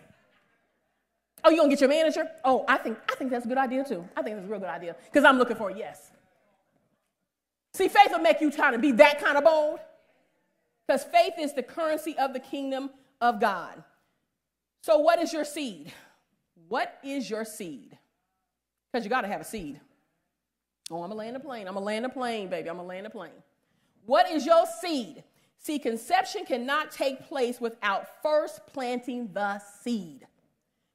Oh, 1.43 1.49
you 1.49 1.57
gonna 1.57 1.69
get 1.69 1.81
your 1.81 1.89
manager? 1.89 2.27
Oh, 2.43 2.65
I 2.67 2.77
think 2.77 2.97
I 3.09 3.15
think 3.15 3.31
that's 3.31 3.45
a 3.45 3.47
good 3.47 3.57
idea 3.57 3.83
too. 3.83 4.07
I 4.15 4.21
think 4.21 4.35
that's 4.35 4.47
a 4.47 4.51
real 4.51 4.59
good 4.59 4.69
idea 4.69 4.95
because 5.05 5.23
I'm 5.23 5.37
looking 5.37 5.55
for 5.55 5.69
a 5.69 5.77
yes. 5.77 6.11
See, 7.73 7.87
faith 7.87 8.09
will 8.11 8.19
make 8.19 8.41
you 8.41 8.51
try 8.51 8.71
to 8.71 8.79
be 8.79 8.91
that 8.93 9.23
kind 9.23 9.37
of 9.37 9.43
bold. 9.43 9.79
Because 10.87 11.03
faith 11.03 11.33
is 11.37 11.53
the 11.53 11.63
currency 11.63 12.17
of 12.17 12.33
the 12.33 12.39
kingdom 12.39 12.89
of 13.19 13.39
God. 13.39 13.83
So, 14.81 14.97
what 14.99 15.19
is 15.19 15.33
your 15.33 15.45
seed? 15.45 15.91
What 16.69 16.97
is 17.03 17.29
your 17.29 17.45
seed? 17.45 17.97
Because 18.91 19.03
you 19.03 19.09
got 19.09 19.21
to 19.21 19.27
have 19.27 19.41
a 19.41 19.45
seed. 19.45 19.79
Oh, 20.89 21.03
I'm 21.03 21.09
to 21.09 21.15
land 21.15 21.35
a 21.35 21.39
plane. 21.39 21.67
I'm 21.67 21.73
to 21.73 21.79
land 21.79 22.05
a 22.05 22.09
plane, 22.09 22.49
baby. 22.49 22.69
I'm 22.69 22.77
to 22.77 22.83
land 22.83 23.05
a 23.05 23.09
plane. 23.09 23.31
What 24.05 24.31
is 24.31 24.45
your 24.45 24.65
seed? 24.81 25.23
See, 25.59 25.79
conception 25.79 26.45
cannot 26.45 26.91
take 26.91 27.27
place 27.27 27.59
without 27.59 28.07
first 28.21 28.65
planting 28.67 29.31
the 29.33 29.59
seed. 29.83 30.27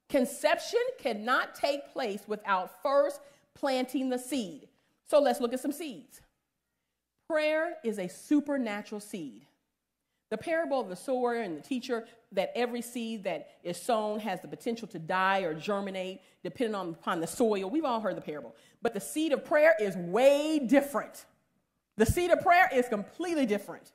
Conception 0.09 0.81
cannot 0.99 1.55
take 1.55 1.93
place 1.93 2.23
without 2.27 2.83
first 2.83 3.21
planting 3.55 4.09
the 4.09 4.19
seed. 4.19 4.69
So 5.09 5.21
let's 5.21 5.41
look 5.41 5.53
at 5.53 5.61
some 5.61 5.73
seeds. 5.73 6.21
Prayer 7.29 7.75
is 7.85 7.99
a 7.99 8.09
supernatural 8.09 9.01
seed. 9.01 9.47
The 10.31 10.39
parable 10.39 10.81
of 10.81 10.89
the 10.89 10.97
sower 10.97 11.35
and 11.35 11.59
the 11.59 11.63
teacher 11.63 12.07
that 12.33 12.53
every 12.55 12.81
seed 12.81 13.25
that 13.25 13.49
is 13.63 13.77
sown 13.77 14.19
has 14.21 14.41
the 14.41 14.49
potential 14.49 14.89
to 14.89 14.99
die 14.99 15.41
or 15.41 15.53
germinate 15.53 16.21
depending 16.43 16.75
on 16.75 16.91
upon 16.91 17.21
the 17.21 17.27
soil. 17.27 17.69
We've 17.69 17.85
all 17.85 18.01
heard 18.01 18.17
the 18.17 18.23
parable. 18.23 18.57
But 18.81 18.95
the 18.95 19.01
seed 19.01 19.33
of 19.33 19.45
prayer 19.45 19.75
is 19.79 19.97
way 19.97 20.59
different. 20.59 21.27
The 21.99 22.07
seed 22.07 22.31
of 22.31 22.41
prayer 22.41 22.69
is 22.73 22.89
completely 22.89 23.45
different. 23.45 23.93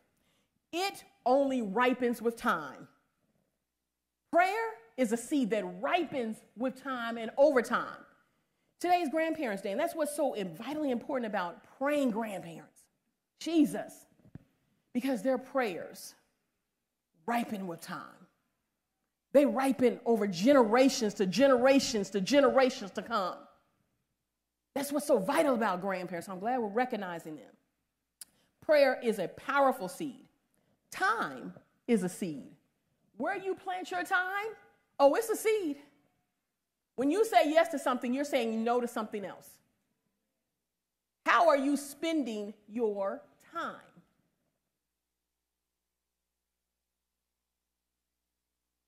It 0.72 1.03
only 1.26 1.61
ripens 1.61 2.22
with 2.22 2.38
time. 2.38 2.88
Prayer 4.32 4.72
is 4.97 5.11
a 5.11 5.18
seed 5.18 5.49
that 5.51 5.63
ripens 5.82 6.38
with 6.57 6.82
time 6.82 7.18
and 7.18 7.32
over 7.38 7.61
time. 7.61 8.03
Today's 8.80 9.09
Grandparents' 9.09 9.63
Day, 9.63 9.72
and 9.72 9.80
that's 9.80 9.95
what's 9.95 10.15
so 10.15 10.36
vitally 10.57 10.91
important 10.91 11.26
about 11.26 11.63
praying 11.78 12.11
grandparents. 12.11 12.84
Jesus. 13.39 14.05
Because 14.93 15.22
their 15.22 15.38
prayers 15.38 16.15
ripen 17.26 17.68
with 17.68 17.82
time. 17.82 18.01
They 19.34 19.45
ripen 19.45 19.99
over 20.05 20.28
generations 20.28 21.13
to 21.15 21.26
generations 21.26 22.09
to 22.11 22.22
generations 22.22 22.91
to 22.91 23.01
come. 23.01 23.36
That's 24.74 24.91
what's 24.91 25.07
so 25.07 25.18
vital 25.20 25.55
about 25.55 25.82
grandparents. 25.82 26.30
I'm 26.30 26.39
glad 26.39 26.59
we're 26.59 26.68
recognizing 26.68 27.36
them. 27.36 27.51
Prayer 28.61 28.99
is 29.03 29.20
a 29.20 29.28
powerful 29.28 29.88
seed. 29.88 30.27
Time 30.92 31.54
is 31.88 32.04
a 32.04 32.10
seed. 32.10 32.52
Where 33.18 33.38
you 33.38 33.56
plant 33.56 33.92
your 33.92 34.04
time, 34.04 34.54
oh, 35.00 35.16
it's 35.16 35.30
a 35.30 35.36
seed. 35.36 35.78
When 36.96 37.12
you 37.12 37.26
say 37.26 37.52
yes 37.52 37.70
to 37.70 37.80
something, 37.80 38.14
you're 38.14 38.24
saying 38.24 38.64
no 38.64 38.82
to 38.82 38.88
something 38.88 39.24
else. 39.24 39.50
How 41.26 41.50
are 41.50 41.58
you 41.58 41.78
spending 41.78 42.54
your 42.68 43.22
time? 43.54 43.76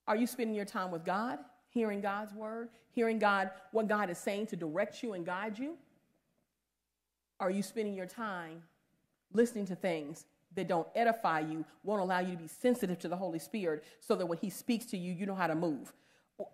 Are 0.07 0.15
you 0.15 0.25
spending 0.25 0.55
your 0.55 0.65
time 0.65 0.89
with 0.89 1.05
God, 1.05 1.37
hearing 1.69 2.01
God's 2.01 2.33
word, 2.33 2.69
hearing 2.91 3.19
God, 3.19 3.51
what 3.71 3.87
God 3.87 4.09
is 4.09 4.17
saying 4.17 4.47
to 4.47 4.55
direct 4.55 5.03
you 5.03 5.13
and 5.13 5.23
guide 5.25 5.59
you? 5.59 5.77
Are 7.39 7.51
you 7.51 7.61
spending 7.61 7.93
your 7.93 8.07
time 8.07 8.63
listening 9.33 9.65
to 9.67 9.75
things 9.75 10.25
that 10.55 10.67
don't 10.67 10.87
edify 10.95 11.39
you, 11.39 11.65
won't 11.83 12.01
allow 12.01 12.19
you 12.19 12.31
to 12.31 12.41
be 12.41 12.47
sensitive 12.47 12.99
to 12.99 13.07
the 13.07 13.15
Holy 13.15 13.39
Spirit 13.39 13.83
so 13.99 14.15
that 14.15 14.25
when 14.25 14.37
He 14.37 14.49
speaks 14.49 14.85
to 14.87 14.97
you, 14.97 15.13
you 15.13 15.25
know 15.25 15.35
how 15.35 15.47
to 15.47 15.55
move? 15.55 15.93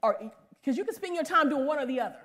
Or 0.02 0.32
because 0.62 0.78
you 0.78 0.84
can 0.84 0.96
spend 0.96 1.16
your 1.16 1.24
time 1.24 1.50
doing 1.50 1.66
one 1.66 1.80
or 1.80 1.86
the 1.86 2.00
other. 2.00 2.20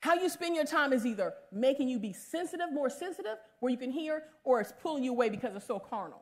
How 0.00 0.14
you 0.14 0.28
spend 0.28 0.54
your 0.54 0.64
time 0.64 0.92
is 0.92 1.06
either 1.06 1.32
making 1.50 1.88
you 1.88 1.98
be 1.98 2.12
sensitive, 2.12 2.72
more 2.72 2.90
sensitive, 2.90 3.38
where 3.60 3.70
you 3.70 3.78
can 3.78 3.90
hear, 3.90 4.24
or 4.44 4.60
it's 4.60 4.72
pulling 4.80 5.02
you 5.02 5.12
away 5.12 5.28
because 5.28 5.56
it's 5.56 5.66
so 5.66 5.78
carnal. 5.78 6.20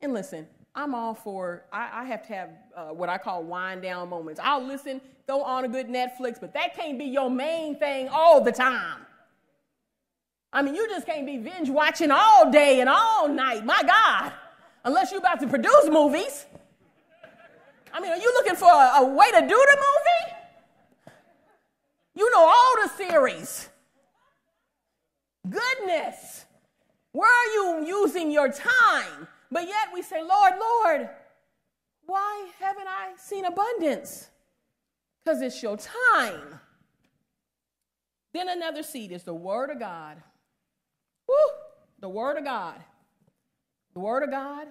And 0.00 0.14
listen, 0.14 0.46
I'm 0.74 0.94
all 0.94 1.14
for, 1.14 1.64
I, 1.72 2.02
I 2.02 2.04
have 2.04 2.26
to 2.26 2.34
have 2.34 2.50
uh, 2.76 2.84
what 2.88 3.08
I 3.08 3.18
call 3.18 3.42
wind 3.42 3.82
down 3.82 4.08
moments. 4.10 4.40
I'll 4.42 4.62
listen, 4.62 5.00
throw 5.26 5.42
on 5.42 5.64
a 5.64 5.68
good 5.68 5.88
Netflix, 5.88 6.38
but 6.40 6.52
that 6.54 6.76
can't 6.76 6.98
be 6.98 7.06
your 7.06 7.30
main 7.30 7.78
thing 7.78 8.08
all 8.08 8.40
the 8.40 8.52
time. 8.52 9.05
I 10.56 10.62
mean, 10.62 10.74
you 10.74 10.88
just 10.88 11.04
can't 11.04 11.26
be 11.26 11.36
binge 11.36 11.68
watching 11.68 12.10
all 12.10 12.50
day 12.50 12.80
and 12.80 12.88
all 12.88 13.28
night. 13.28 13.62
My 13.66 13.82
God. 13.86 14.32
Unless 14.84 15.10
you're 15.10 15.20
about 15.20 15.38
to 15.40 15.46
produce 15.46 15.90
movies. 15.90 16.46
I 17.92 18.00
mean, 18.00 18.10
are 18.10 18.16
you 18.16 18.32
looking 18.32 18.56
for 18.56 18.70
a, 18.70 19.02
a 19.02 19.06
way 19.06 19.30
to 19.32 19.40
do 19.42 19.48
the 19.48 19.76
movie? 19.76 20.36
You 22.14 22.30
know 22.30 22.40
all 22.40 22.74
the 22.82 22.88
series. 22.88 23.68
Goodness. 25.46 26.46
Where 27.12 27.30
are 27.30 27.52
you 27.52 27.86
using 27.86 28.30
your 28.30 28.50
time? 28.50 29.28
But 29.52 29.68
yet 29.68 29.88
we 29.92 30.00
say, 30.00 30.22
Lord, 30.22 30.54
Lord, 30.58 31.10
why 32.06 32.48
haven't 32.58 32.88
I 32.88 33.12
seen 33.18 33.44
abundance? 33.44 34.30
Because 35.22 35.42
it's 35.42 35.62
your 35.62 35.76
time. 35.76 36.60
Then 38.32 38.48
another 38.48 38.82
seed 38.82 39.12
is 39.12 39.24
the 39.24 39.34
Word 39.34 39.68
of 39.68 39.78
God. 39.78 40.22
Woo! 41.28 41.34
The 42.00 42.08
Word 42.08 42.38
of 42.38 42.44
God. 42.44 42.82
The 43.94 44.00
Word 44.00 44.22
of 44.22 44.30
God, 44.30 44.68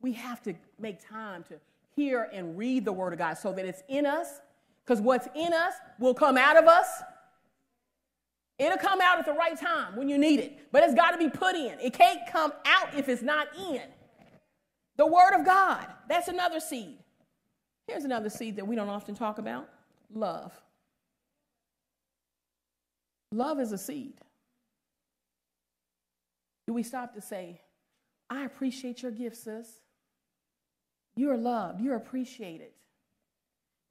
we 0.00 0.12
have 0.12 0.42
to 0.42 0.54
make 0.78 1.06
time 1.06 1.42
to 1.44 1.54
hear 1.96 2.28
and 2.32 2.56
read 2.56 2.84
the 2.84 2.92
Word 2.92 3.12
of 3.12 3.18
God 3.18 3.34
so 3.34 3.52
that 3.52 3.64
it's 3.64 3.82
in 3.88 4.06
us, 4.06 4.40
because 4.84 5.00
what's 5.00 5.28
in 5.34 5.52
us 5.52 5.74
will 5.98 6.14
come 6.14 6.36
out 6.36 6.56
of 6.56 6.66
us. 6.66 6.86
It'll 8.58 8.78
come 8.78 9.00
out 9.00 9.18
at 9.18 9.26
the 9.26 9.32
right 9.32 9.58
time 9.58 9.96
when 9.96 10.08
you 10.08 10.16
need 10.16 10.38
it, 10.38 10.70
but 10.70 10.84
it's 10.84 10.94
got 10.94 11.10
to 11.10 11.18
be 11.18 11.28
put 11.28 11.56
in. 11.56 11.78
It 11.80 11.92
can't 11.92 12.20
come 12.30 12.52
out 12.64 12.94
if 12.96 13.08
it's 13.08 13.22
not 13.22 13.48
in. 13.58 13.82
The 14.96 15.06
Word 15.06 15.32
of 15.34 15.44
God, 15.44 15.86
that's 16.08 16.28
another 16.28 16.60
seed. 16.60 16.98
Here's 17.88 18.04
another 18.04 18.30
seed 18.30 18.56
that 18.56 18.66
we 18.66 18.76
don't 18.76 18.88
often 18.88 19.14
talk 19.14 19.38
about 19.38 19.68
love. 20.14 20.52
Love 23.32 23.58
is 23.58 23.72
a 23.72 23.78
seed. 23.78 24.14
Do 26.66 26.72
we 26.72 26.82
stop 26.82 27.14
to 27.14 27.20
say, 27.20 27.60
I 28.30 28.44
appreciate 28.44 29.02
your 29.02 29.12
gift, 29.12 29.36
sis? 29.36 29.80
You're 31.16 31.36
loved, 31.36 31.80
you're 31.80 31.96
appreciated. 31.96 32.70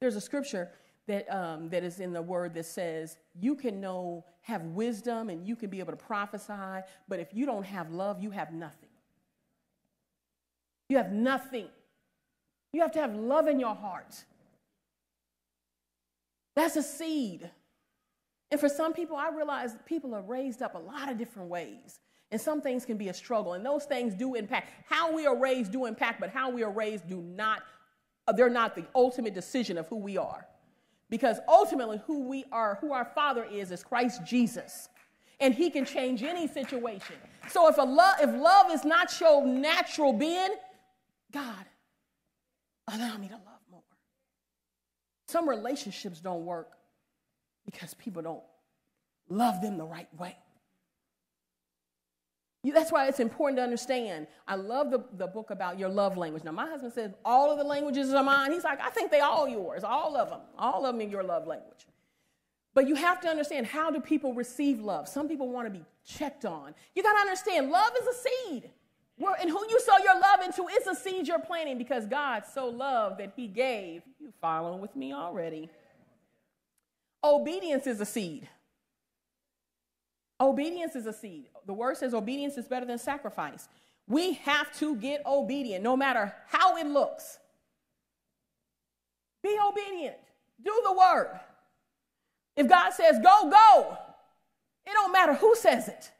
There's 0.00 0.16
a 0.16 0.20
scripture 0.20 0.70
that, 1.06 1.32
um, 1.34 1.68
that 1.70 1.82
is 1.84 2.00
in 2.00 2.12
the 2.12 2.22
word 2.22 2.54
that 2.54 2.66
says, 2.66 3.16
You 3.38 3.54
can 3.54 3.80
know, 3.80 4.24
have 4.42 4.62
wisdom, 4.62 5.30
and 5.30 5.46
you 5.46 5.56
can 5.56 5.70
be 5.70 5.78
able 5.78 5.92
to 5.92 5.96
prophesy, 5.96 6.84
but 7.08 7.20
if 7.20 7.32
you 7.32 7.46
don't 7.46 7.64
have 7.64 7.90
love, 7.90 8.22
you 8.22 8.30
have 8.30 8.52
nothing. 8.52 8.90
You 10.88 10.98
have 10.98 11.12
nothing. 11.12 11.68
You 12.72 12.82
have 12.82 12.92
to 12.92 13.00
have 13.00 13.14
love 13.14 13.46
in 13.46 13.60
your 13.60 13.74
heart. 13.74 14.24
That's 16.56 16.76
a 16.76 16.82
seed. 16.82 17.50
And 18.50 18.60
for 18.60 18.68
some 18.68 18.92
people, 18.92 19.16
I 19.16 19.30
realize 19.30 19.74
people 19.86 20.14
are 20.14 20.22
raised 20.22 20.62
up 20.62 20.74
a 20.74 20.78
lot 20.78 21.10
of 21.10 21.18
different 21.18 21.48
ways. 21.48 21.98
And 22.34 22.40
some 22.40 22.60
things 22.60 22.84
can 22.84 22.96
be 22.96 23.10
a 23.10 23.14
struggle. 23.14 23.52
And 23.52 23.64
those 23.64 23.84
things 23.84 24.12
do 24.12 24.34
impact. 24.34 24.68
How 24.86 25.14
we 25.14 25.24
are 25.24 25.36
raised 25.36 25.70
do 25.70 25.86
impact, 25.86 26.18
but 26.18 26.30
how 26.30 26.50
we 26.50 26.64
are 26.64 26.70
raised 26.72 27.08
do 27.08 27.20
not, 27.20 27.62
uh, 28.26 28.32
they're 28.32 28.50
not 28.50 28.74
the 28.74 28.84
ultimate 28.92 29.34
decision 29.34 29.78
of 29.78 29.86
who 29.86 29.94
we 29.94 30.18
are. 30.18 30.44
Because 31.10 31.38
ultimately, 31.46 32.00
who 32.08 32.28
we 32.28 32.44
are, 32.50 32.76
who 32.80 32.92
our 32.92 33.04
Father 33.04 33.44
is, 33.44 33.70
is 33.70 33.84
Christ 33.84 34.22
Jesus. 34.26 34.88
And 35.38 35.54
He 35.54 35.70
can 35.70 35.84
change 35.84 36.24
any 36.24 36.48
situation. 36.48 37.14
So 37.50 37.68
if, 37.68 37.78
a 37.78 37.82
love, 37.82 38.16
if 38.20 38.34
love 38.34 38.72
is 38.72 38.84
not 38.84 39.20
your 39.20 39.46
natural 39.46 40.12
being, 40.12 40.56
God, 41.32 41.64
allow 42.92 43.16
me 43.16 43.28
to 43.28 43.34
love 43.34 43.60
more. 43.70 43.82
Some 45.28 45.48
relationships 45.48 46.18
don't 46.18 46.44
work 46.44 46.72
because 47.64 47.94
people 47.94 48.22
don't 48.22 48.42
love 49.28 49.62
them 49.62 49.78
the 49.78 49.86
right 49.86 50.12
way. 50.18 50.36
That's 52.72 52.90
why 52.90 53.08
it's 53.08 53.20
important 53.20 53.58
to 53.58 53.62
understand. 53.62 54.26
I 54.48 54.54
love 54.54 54.90
the, 54.90 55.04
the 55.18 55.26
book 55.26 55.50
about 55.50 55.78
your 55.78 55.88
love 55.88 56.16
language. 56.16 56.44
Now, 56.44 56.52
my 56.52 56.68
husband 56.68 56.92
says 56.92 57.12
all 57.24 57.50
of 57.50 57.58
the 57.58 57.64
languages 57.64 58.12
are 58.14 58.24
mine. 58.24 58.52
He's 58.52 58.64
like, 58.64 58.80
I 58.80 58.90
think 58.90 59.10
they 59.10 59.20
all 59.20 59.46
yours, 59.48 59.84
all 59.84 60.16
of 60.16 60.30
them, 60.30 60.40
all 60.58 60.86
of 60.86 60.94
them 60.94 61.00
in 61.00 61.10
your 61.10 61.22
love 61.22 61.46
language. 61.46 61.86
But 62.72 62.88
you 62.88 62.94
have 62.96 63.20
to 63.20 63.28
understand 63.28 63.66
how 63.66 63.90
do 63.90 64.00
people 64.00 64.34
receive 64.34 64.80
love? 64.80 65.08
Some 65.08 65.28
people 65.28 65.48
want 65.48 65.66
to 65.66 65.70
be 65.70 65.84
checked 66.04 66.44
on. 66.44 66.74
You 66.94 67.02
got 67.02 67.12
to 67.12 67.20
understand 67.20 67.70
love 67.70 67.92
is 68.00 68.06
a 68.08 68.28
seed. 68.28 68.70
Where, 69.16 69.36
and 69.40 69.48
who 69.48 69.64
you 69.70 69.80
sow 69.80 69.96
your 70.02 70.18
love 70.18 70.40
into 70.44 70.66
is 70.66 70.86
a 70.88 70.94
seed 70.94 71.28
you're 71.28 71.38
planting 71.38 71.78
because 71.78 72.06
God 72.06 72.42
so 72.52 72.66
loved 72.68 73.20
that 73.20 73.32
he 73.36 73.46
gave. 73.46 74.02
You 74.18 74.32
following 74.40 74.80
with 74.80 74.96
me 74.96 75.12
already. 75.12 75.70
Obedience 77.22 77.86
is 77.86 78.00
a 78.00 78.06
seed. 78.06 78.48
Obedience 80.40 80.96
is 80.96 81.06
a 81.06 81.12
seed. 81.12 81.46
The 81.66 81.72
word 81.72 81.96
says 81.96 82.14
obedience 82.14 82.56
is 82.56 82.66
better 82.66 82.86
than 82.86 82.98
sacrifice. 82.98 83.68
We 84.06 84.34
have 84.34 84.76
to 84.78 84.96
get 84.96 85.24
obedient 85.24 85.82
no 85.82 85.96
matter 85.96 86.34
how 86.48 86.76
it 86.76 86.86
looks. 86.86 87.38
Be 89.42 89.56
obedient. 89.66 90.16
Do 90.62 90.82
the 90.84 90.92
word. 90.92 91.38
If 92.56 92.68
God 92.68 92.92
says 92.92 93.18
go, 93.22 93.50
go. 93.50 93.96
It 94.86 94.92
don't 94.92 95.12
matter 95.12 95.34
who 95.34 95.54
says 95.56 95.88
it. 95.88 96.10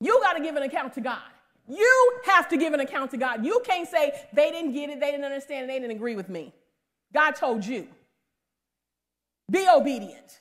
You 0.00 0.20
got 0.20 0.34
to 0.34 0.42
give 0.42 0.56
an 0.56 0.62
account 0.62 0.94
to 0.94 1.00
God. 1.00 1.22
You 1.66 2.18
have 2.26 2.48
to 2.50 2.56
give 2.56 2.74
an 2.74 2.80
account 2.80 3.10
to 3.12 3.16
God. 3.16 3.44
You 3.44 3.62
can't 3.64 3.88
say 3.88 4.12
they 4.32 4.50
didn't 4.50 4.72
get 4.72 4.90
it, 4.90 5.00
they 5.00 5.10
didn't 5.10 5.24
understand, 5.24 5.64
it, 5.64 5.68
they 5.68 5.78
didn't 5.78 5.96
agree 5.96 6.14
with 6.14 6.28
me. 6.28 6.52
God 7.12 7.32
told 7.32 7.64
you. 7.64 7.88
Be 9.50 9.66
obedient. 9.68 10.40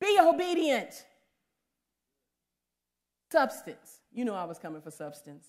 Be 0.00 0.18
obedient. 0.20 1.04
Substance. 3.30 4.00
You 4.12 4.24
know 4.24 4.34
I 4.34 4.44
was 4.44 4.58
coming 4.58 4.80
for 4.80 4.90
substance. 4.90 5.46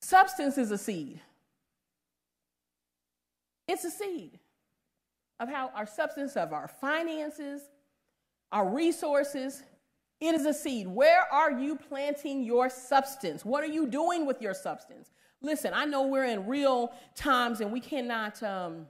Substance 0.00 0.58
is 0.58 0.70
a 0.70 0.78
seed. 0.78 1.20
It's 3.66 3.84
a 3.84 3.90
seed 3.90 4.38
of 5.40 5.48
how 5.48 5.70
our 5.74 5.86
substance 5.86 6.36
of 6.36 6.52
our 6.52 6.68
finances, 6.68 7.62
our 8.52 8.68
resources, 8.68 9.62
it 10.20 10.34
is 10.34 10.46
a 10.46 10.54
seed. 10.54 10.86
Where 10.86 11.24
are 11.32 11.52
you 11.52 11.76
planting 11.76 12.42
your 12.42 12.70
substance? 12.70 13.44
What 13.44 13.64
are 13.64 13.68
you 13.68 13.86
doing 13.86 14.26
with 14.26 14.40
your 14.40 14.54
substance? 14.54 15.10
Listen, 15.40 15.72
I 15.74 15.84
know 15.84 16.06
we're 16.06 16.24
in 16.24 16.46
real 16.46 16.92
times 17.14 17.60
and 17.60 17.72
we 17.72 17.80
cannot 17.80 18.42
um, 18.42 18.86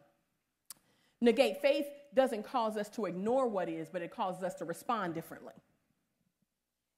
negate. 1.20 1.60
Faith 1.60 1.86
doesn't 2.14 2.44
cause 2.44 2.76
us 2.76 2.88
to 2.90 3.06
ignore 3.06 3.46
what 3.46 3.68
is, 3.68 3.88
but 3.88 4.02
it 4.02 4.10
causes 4.10 4.42
us 4.42 4.54
to 4.54 4.64
respond 4.64 5.14
differently. 5.14 5.54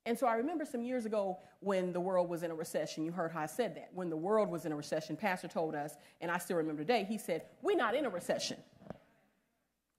And 0.07 0.17
so 0.17 0.27
I 0.29 0.37
remember 0.37 0.64
some 0.64 0.83
years 0.83 1.05
ago 1.05 1.39
when 1.61 1.93
the 1.93 2.01
world 2.01 2.29
was 2.29 2.45
in 2.45 2.53
a 2.53 2.55
recession, 2.55 3.05
you 3.05 3.11
heard 3.11 3.33
how 3.33 3.41
I 3.41 3.47
said 3.47 3.75
that. 3.75 3.91
When 3.93 4.09
the 4.09 4.17
world 4.17 4.49
was 4.49 4.64
in 4.64 4.71
a 4.71 4.77
recession, 4.77 5.17
Pastor 5.17 5.49
told 5.49 5.75
us, 5.75 5.95
and 6.21 6.31
I 6.31 6.39
still 6.39 6.57
remember 6.57 6.83
today, 6.83 7.05
he 7.09 7.19
said, 7.19 7.43
We're 7.61 7.77
not 7.77 7.95
in 7.95 8.07
a 8.07 8.09
recession. 8.09 8.57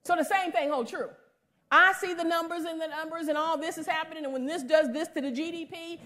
So 0.03 0.15
the 0.15 0.23
same 0.23 0.53
thing 0.53 0.69
holds 0.69 0.91
true. 0.91 1.09
I 1.69 1.91
see 1.99 2.13
the 2.13 2.23
numbers 2.23 2.63
and 2.63 2.79
the 2.79 2.87
numbers 2.87 3.27
and 3.27 3.37
all 3.37 3.57
this 3.57 3.77
is 3.77 3.85
happening, 3.85 4.23
and 4.23 4.31
when 4.31 4.45
this 4.45 4.63
does 4.63 4.93
this 4.93 5.09
to 5.09 5.19
the 5.19 5.31
GDP, 5.31 5.99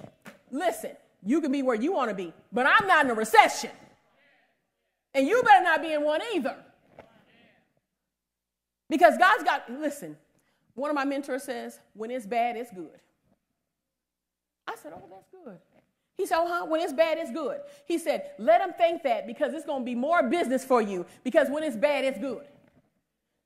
listen, 0.49 0.91
you 1.23 1.39
can 1.39 1.51
be 1.51 1.61
where 1.61 1.75
you 1.75 1.93
want 1.93 2.09
to 2.09 2.15
be, 2.15 2.33
but 2.51 2.65
I'm 2.65 2.87
not 2.87 3.05
in 3.05 3.11
a 3.11 3.13
recession. 3.13 3.69
And 5.13 5.27
you 5.27 5.43
better 5.43 5.63
not 5.63 5.83
be 5.83 5.93
in 5.93 6.03
one 6.03 6.21
either. 6.33 6.55
Because 8.91 9.17
God's 9.17 9.45
got, 9.45 9.71
listen, 9.71 10.17
one 10.75 10.89
of 10.89 10.95
my 10.95 11.05
mentors 11.05 11.43
says, 11.43 11.79
when 11.93 12.11
it's 12.11 12.25
bad, 12.25 12.57
it's 12.57 12.71
good. 12.71 12.99
I 14.67 14.75
said, 14.75 14.91
oh, 14.93 15.07
that's 15.09 15.29
good. 15.29 15.57
He 16.17 16.25
said, 16.25 16.45
huh? 16.45 16.65
When 16.65 16.81
it's 16.81 16.91
bad, 16.91 17.17
it's 17.17 17.31
good. 17.31 17.61
He 17.85 17.97
said, 17.97 18.31
let 18.37 18.59
them 18.59 18.73
think 18.77 19.03
that 19.03 19.25
because 19.25 19.53
it's 19.53 19.65
going 19.65 19.83
to 19.83 19.85
be 19.85 19.95
more 19.95 20.23
business 20.23 20.65
for 20.65 20.81
you 20.81 21.05
because 21.23 21.47
when 21.49 21.63
it's 21.63 21.77
bad, 21.77 22.03
it's 22.03 22.19
good. 22.19 22.45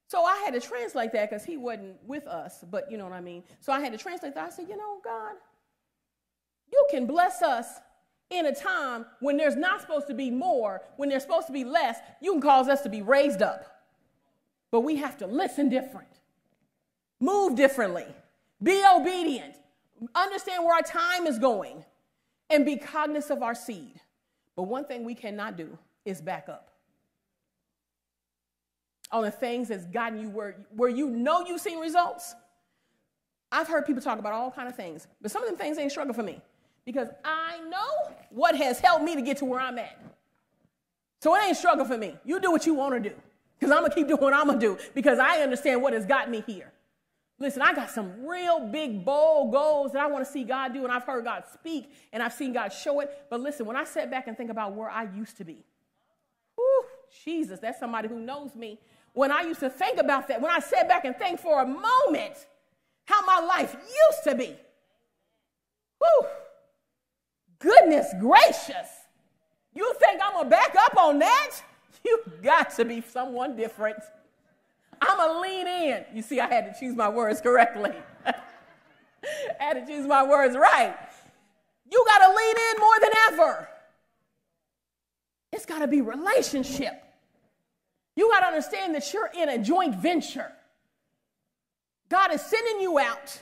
So 0.08 0.24
I 0.24 0.36
had 0.38 0.56
to 0.56 0.60
translate 0.60 1.12
that 1.12 1.30
because 1.30 1.46
he 1.46 1.58
wasn't 1.58 2.04
with 2.08 2.26
us, 2.26 2.66
but 2.72 2.92
you 2.92 2.98
know 2.98 3.04
what 3.04 3.14
I 3.14 3.22
mean? 3.22 3.44
So 3.60 3.72
I 3.72 3.82
had 3.82 3.92
to 3.92 4.00
translate 4.00 4.34
that. 4.34 4.48
I 4.48 4.50
said, 4.50 4.68
you 4.68 4.78
know, 4.78 4.98
God, 5.04 5.34
you 6.74 6.88
can 6.90 7.06
bless 7.06 7.44
us 7.44 7.68
in 8.32 8.48
a 8.48 8.56
time 8.56 9.06
when 9.20 9.38
there's 9.38 9.56
not 9.56 9.80
supposed 9.80 10.08
to 10.08 10.16
be 10.16 10.32
more, 10.32 10.82
when 10.98 11.08
there's 11.08 11.22
supposed 11.22 11.46
to 11.48 11.54
be 11.54 11.64
less. 11.64 12.00
You 12.20 12.32
can 12.32 12.42
cause 12.42 12.68
us 12.68 12.82
to 12.82 12.90
be 12.90 13.04
raised 13.04 13.44
up. 13.44 13.75
But 14.76 14.82
we 14.82 14.98
have 14.98 15.18
to 15.20 15.26
listen 15.26 15.70
different, 15.70 16.10
move 17.22 17.56
differently, 17.56 18.08
be 18.62 18.84
obedient, 18.94 19.56
understand 20.14 20.66
where 20.66 20.76
our 20.76 20.82
time 20.82 21.28
is 21.28 21.40
going, 21.40 21.86
and 22.50 22.66
be 22.66 22.76
cognizant 22.76 23.38
of 23.38 23.42
our 23.42 23.56
seed. 23.56 24.02
But 24.58 24.64
one 24.64 24.84
thing 24.84 25.06
we 25.06 25.16
cannot 25.16 25.56
do 25.56 25.78
is 26.04 26.20
back 26.20 26.50
up 26.50 26.72
on 29.14 29.24
the 29.24 29.32
things 29.32 29.70
that's 29.70 29.86
gotten 29.86 30.20
you 30.20 30.30
where, 30.30 30.58
where 30.76 30.90
you 30.90 31.10
know 31.10 31.46
you've 31.46 31.62
seen 31.62 31.80
results. 31.80 32.36
I've 33.54 33.70
heard 33.70 33.86
people 33.86 34.02
talk 34.02 34.20
about 34.20 34.34
all 34.34 34.52
kind 34.52 34.68
of 34.68 34.76
things, 34.76 35.08
but 35.22 35.32
some 35.32 35.42
of 35.42 35.48
them 35.48 35.58
things 35.58 35.78
ain't 35.78 35.92
struggle 35.92 36.14
for 36.14 36.24
me 36.24 36.42
because 36.84 37.08
I 37.24 37.62
know 37.70 38.14
what 38.30 38.58
has 38.58 38.82
helped 38.82 39.06
me 39.06 39.16
to 39.16 39.22
get 39.22 39.38
to 39.38 39.46
where 39.46 39.62
I'm 39.62 39.80
at. 39.80 39.98
So 41.22 41.34
it 41.34 41.46
ain't 41.46 41.56
struggle 41.56 41.86
for 41.86 41.98
me. 41.98 42.18
You 42.26 42.42
do 42.42 42.52
what 42.52 42.66
you 42.66 42.74
want 42.74 43.02
to 43.02 43.10
do 43.10 43.16
because 43.60 43.72
I'm 43.72 43.80
going 43.80 43.92
to 43.92 43.96
keep 43.96 44.08
doing 44.08 44.22
what 44.22 44.34
I'm 44.34 44.48
going 44.48 44.60
to 44.60 44.66
do 44.66 44.78
because 44.94 45.20
I 45.20 45.42
understand 45.42 45.82
what 45.82 45.94
has 45.94 46.06
got 46.06 46.30
me 46.30 46.44
here. 46.46 46.72
Listen, 47.38 47.62
I 47.62 47.74
got 47.74 47.92
some 47.92 48.26
real 48.26 48.62
big, 48.68 49.04
bold 49.04 49.52
goals 49.52 49.92
that 49.92 50.02
I 50.02 50.08
want 50.08 50.26
to 50.26 50.32
see 50.32 50.46
God 50.46 50.74
do, 50.74 50.84
and 50.84 50.92
I've 50.92 51.04
heard 51.04 51.26
God 51.26 51.44
speak 51.54 51.92
and 52.14 52.24
I've 52.24 52.34
seen 52.34 52.54
God 52.54 52.70
show 52.70 53.02
it. 53.02 53.26
But 53.30 53.42
listen, 53.42 53.66
when 53.66 53.76
I 53.76 53.84
sit 53.84 54.10
back 54.10 54.28
and 54.28 54.38
think 54.38 54.50
about 54.50 54.74
where 54.74 54.90
I 54.90 55.04
used 55.04 55.38
to 55.38 55.44
be, 55.44 55.66
whew, 56.56 56.86
Jesus, 57.24 57.60
that's 57.60 57.80
somebody 57.80 58.08
who 58.08 58.20
knows 58.20 58.56
me 58.56 58.80
when 59.14 59.32
I 59.32 59.42
used 59.42 59.62
to 59.62 59.70
think 59.70 59.98
about 59.98 60.28
that, 60.28 60.42
when 60.42 60.52
I 60.52 60.60
sat 60.60 60.88
back 60.88 61.06
and 61.06 61.16
think 61.16 61.40
for 61.40 61.62
a 61.62 61.66
moment 61.66 62.46
how 63.06 63.26
my 63.26 63.40
life 63.40 63.76
used 63.76 64.24
to 64.26 64.36
be. 64.36 64.56
Whew. 66.00 66.28
Goodness 67.60 68.14
gracious. 68.20 68.90
You 69.74 69.94
think 70.00 70.22
I'm 70.24 70.34
going 70.34 70.46
to 70.46 70.50
back 70.50 70.76
up 70.78 70.98
on 70.98 71.20
that? 71.20 71.52
You 72.10 72.24
got 72.44 72.76
to 72.76 72.86
be 72.86 73.02
someone 73.02 73.56
different. 73.56 73.98
I'm 75.02 75.18
to 75.18 75.40
lean 75.42 75.68
in. 75.68 76.06
You 76.14 76.22
see, 76.22 76.40
I 76.40 76.48
had 76.48 76.72
to 76.72 76.80
choose 76.80 76.96
my 76.96 77.10
words 77.10 77.42
correctly. 77.42 77.94
I 78.26 78.34
had 79.60 79.74
to 79.74 79.86
choose 79.86 80.06
my 80.06 80.26
words 80.26 80.56
right. 80.56 80.96
You 81.92 82.06
got 82.08 82.28
to 82.28 82.34
lean 82.34 82.56
in 82.56 82.80
more 82.80 83.00
than 83.02 83.10
ever. 83.28 83.70
It's 85.52 85.66
got 85.66 85.80
to 85.80 85.88
be 85.88 86.02
relationship. 86.02 86.94
You 88.16 88.30
got 88.30 88.42
to 88.42 88.48
understand 88.48 88.96
that 88.96 89.12
you're 89.14 89.32
in 89.36 89.50
a 89.50 89.58
joint 89.58 89.96
venture. 89.96 90.52
God 92.10 92.34
is 92.34 92.42
sending 92.42 92.82
you 92.82 93.00
out 93.00 93.42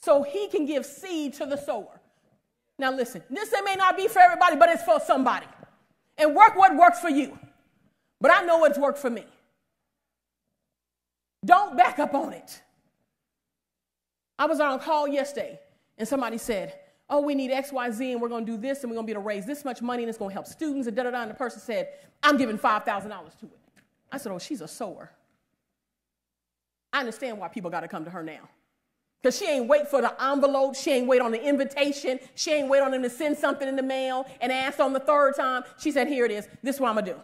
so 0.00 0.22
he 0.22 0.48
can 0.48 0.66
give 0.66 0.84
seed 0.84 1.34
to 1.34 1.46
the 1.46 1.56
sower. 1.56 2.00
Now, 2.78 2.92
listen, 2.92 3.22
this 3.30 3.54
may 3.64 3.76
not 3.76 3.96
be 3.96 4.08
for 4.08 4.18
everybody, 4.18 4.56
but 4.56 4.68
it's 4.68 4.82
for 4.82 5.00
somebody. 5.00 5.46
And 6.18 6.34
work 6.34 6.56
what 6.56 6.76
works 6.76 6.98
for 6.98 7.10
you. 7.10 7.38
But 8.20 8.30
I 8.30 8.44
know 8.44 8.58
what's 8.58 8.78
worked 8.78 8.98
for 8.98 9.10
me. 9.10 9.24
Don't 11.44 11.76
back 11.76 11.98
up 11.98 12.14
on 12.14 12.32
it. 12.32 12.62
I 14.38 14.46
was 14.46 14.60
on 14.60 14.78
a 14.78 14.78
call 14.78 15.08
yesterday, 15.08 15.58
and 15.98 16.06
somebody 16.06 16.38
said, 16.38 16.74
Oh, 17.08 17.20
we 17.20 17.34
need 17.34 17.50
X, 17.50 17.72
Y, 17.72 17.90
Z, 17.90 18.12
and 18.12 18.22
we're 18.22 18.28
going 18.28 18.46
to 18.46 18.52
do 18.52 18.56
this, 18.56 18.82
and 18.82 18.90
we're 18.90 18.94
going 18.94 19.04
to 19.04 19.12
be 19.12 19.12
able 19.12 19.22
to 19.22 19.26
raise 19.26 19.44
this 19.44 19.64
much 19.64 19.82
money, 19.82 20.04
and 20.04 20.08
it's 20.08 20.18
going 20.18 20.30
to 20.30 20.34
help 20.34 20.46
students, 20.46 20.86
and 20.86 20.96
da 20.96 21.02
da 21.02 21.10
da. 21.10 21.22
And 21.22 21.30
the 21.30 21.34
person 21.34 21.60
said, 21.60 21.88
I'm 22.22 22.36
giving 22.36 22.56
$5,000 22.56 22.84
to 23.40 23.46
it. 23.46 23.58
I 24.12 24.18
said, 24.18 24.32
Oh, 24.32 24.38
she's 24.38 24.60
a 24.60 24.68
sower. 24.68 25.10
I 26.92 27.00
understand 27.00 27.38
why 27.38 27.48
people 27.48 27.70
got 27.70 27.80
to 27.80 27.88
come 27.88 28.04
to 28.04 28.10
her 28.10 28.22
now. 28.22 28.48
Because 29.22 29.36
she 29.36 29.46
ain't 29.46 29.68
wait 29.68 29.88
for 29.88 30.00
the 30.00 30.14
envelope. 30.22 30.74
She 30.74 30.92
ain't 30.92 31.06
wait 31.06 31.20
on 31.20 31.30
the 31.30 31.42
invitation. 31.42 32.18
She 32.34 32.52
ain't 32.52 32.68
wait 32.68 32.80
on 32.80 32.90
them 32.90 33.02
to 33.02 33.10
send 33.10 33.36
something 33.36 33.68
in 33.68 33.76
the 33.76 33.82
mail 33.82 34.26
and 34.40 34.50
asked 34.50 34.80
on 34.80 34.92
the 34.92 35.00
third 35.00 35.36
time. 35.36 35.62
She 35.78 35.90
said, 35.90 36.08
Here 36.08 36.24
it 36.24 36.30
is. 36.30 36.48
This 36.62 36.76
is 36.76 36.80
what 36.80 36.88
I'm 36.88 36.94
going 36.94 37.06
to 37.06 37.12
do. 37.12 37.20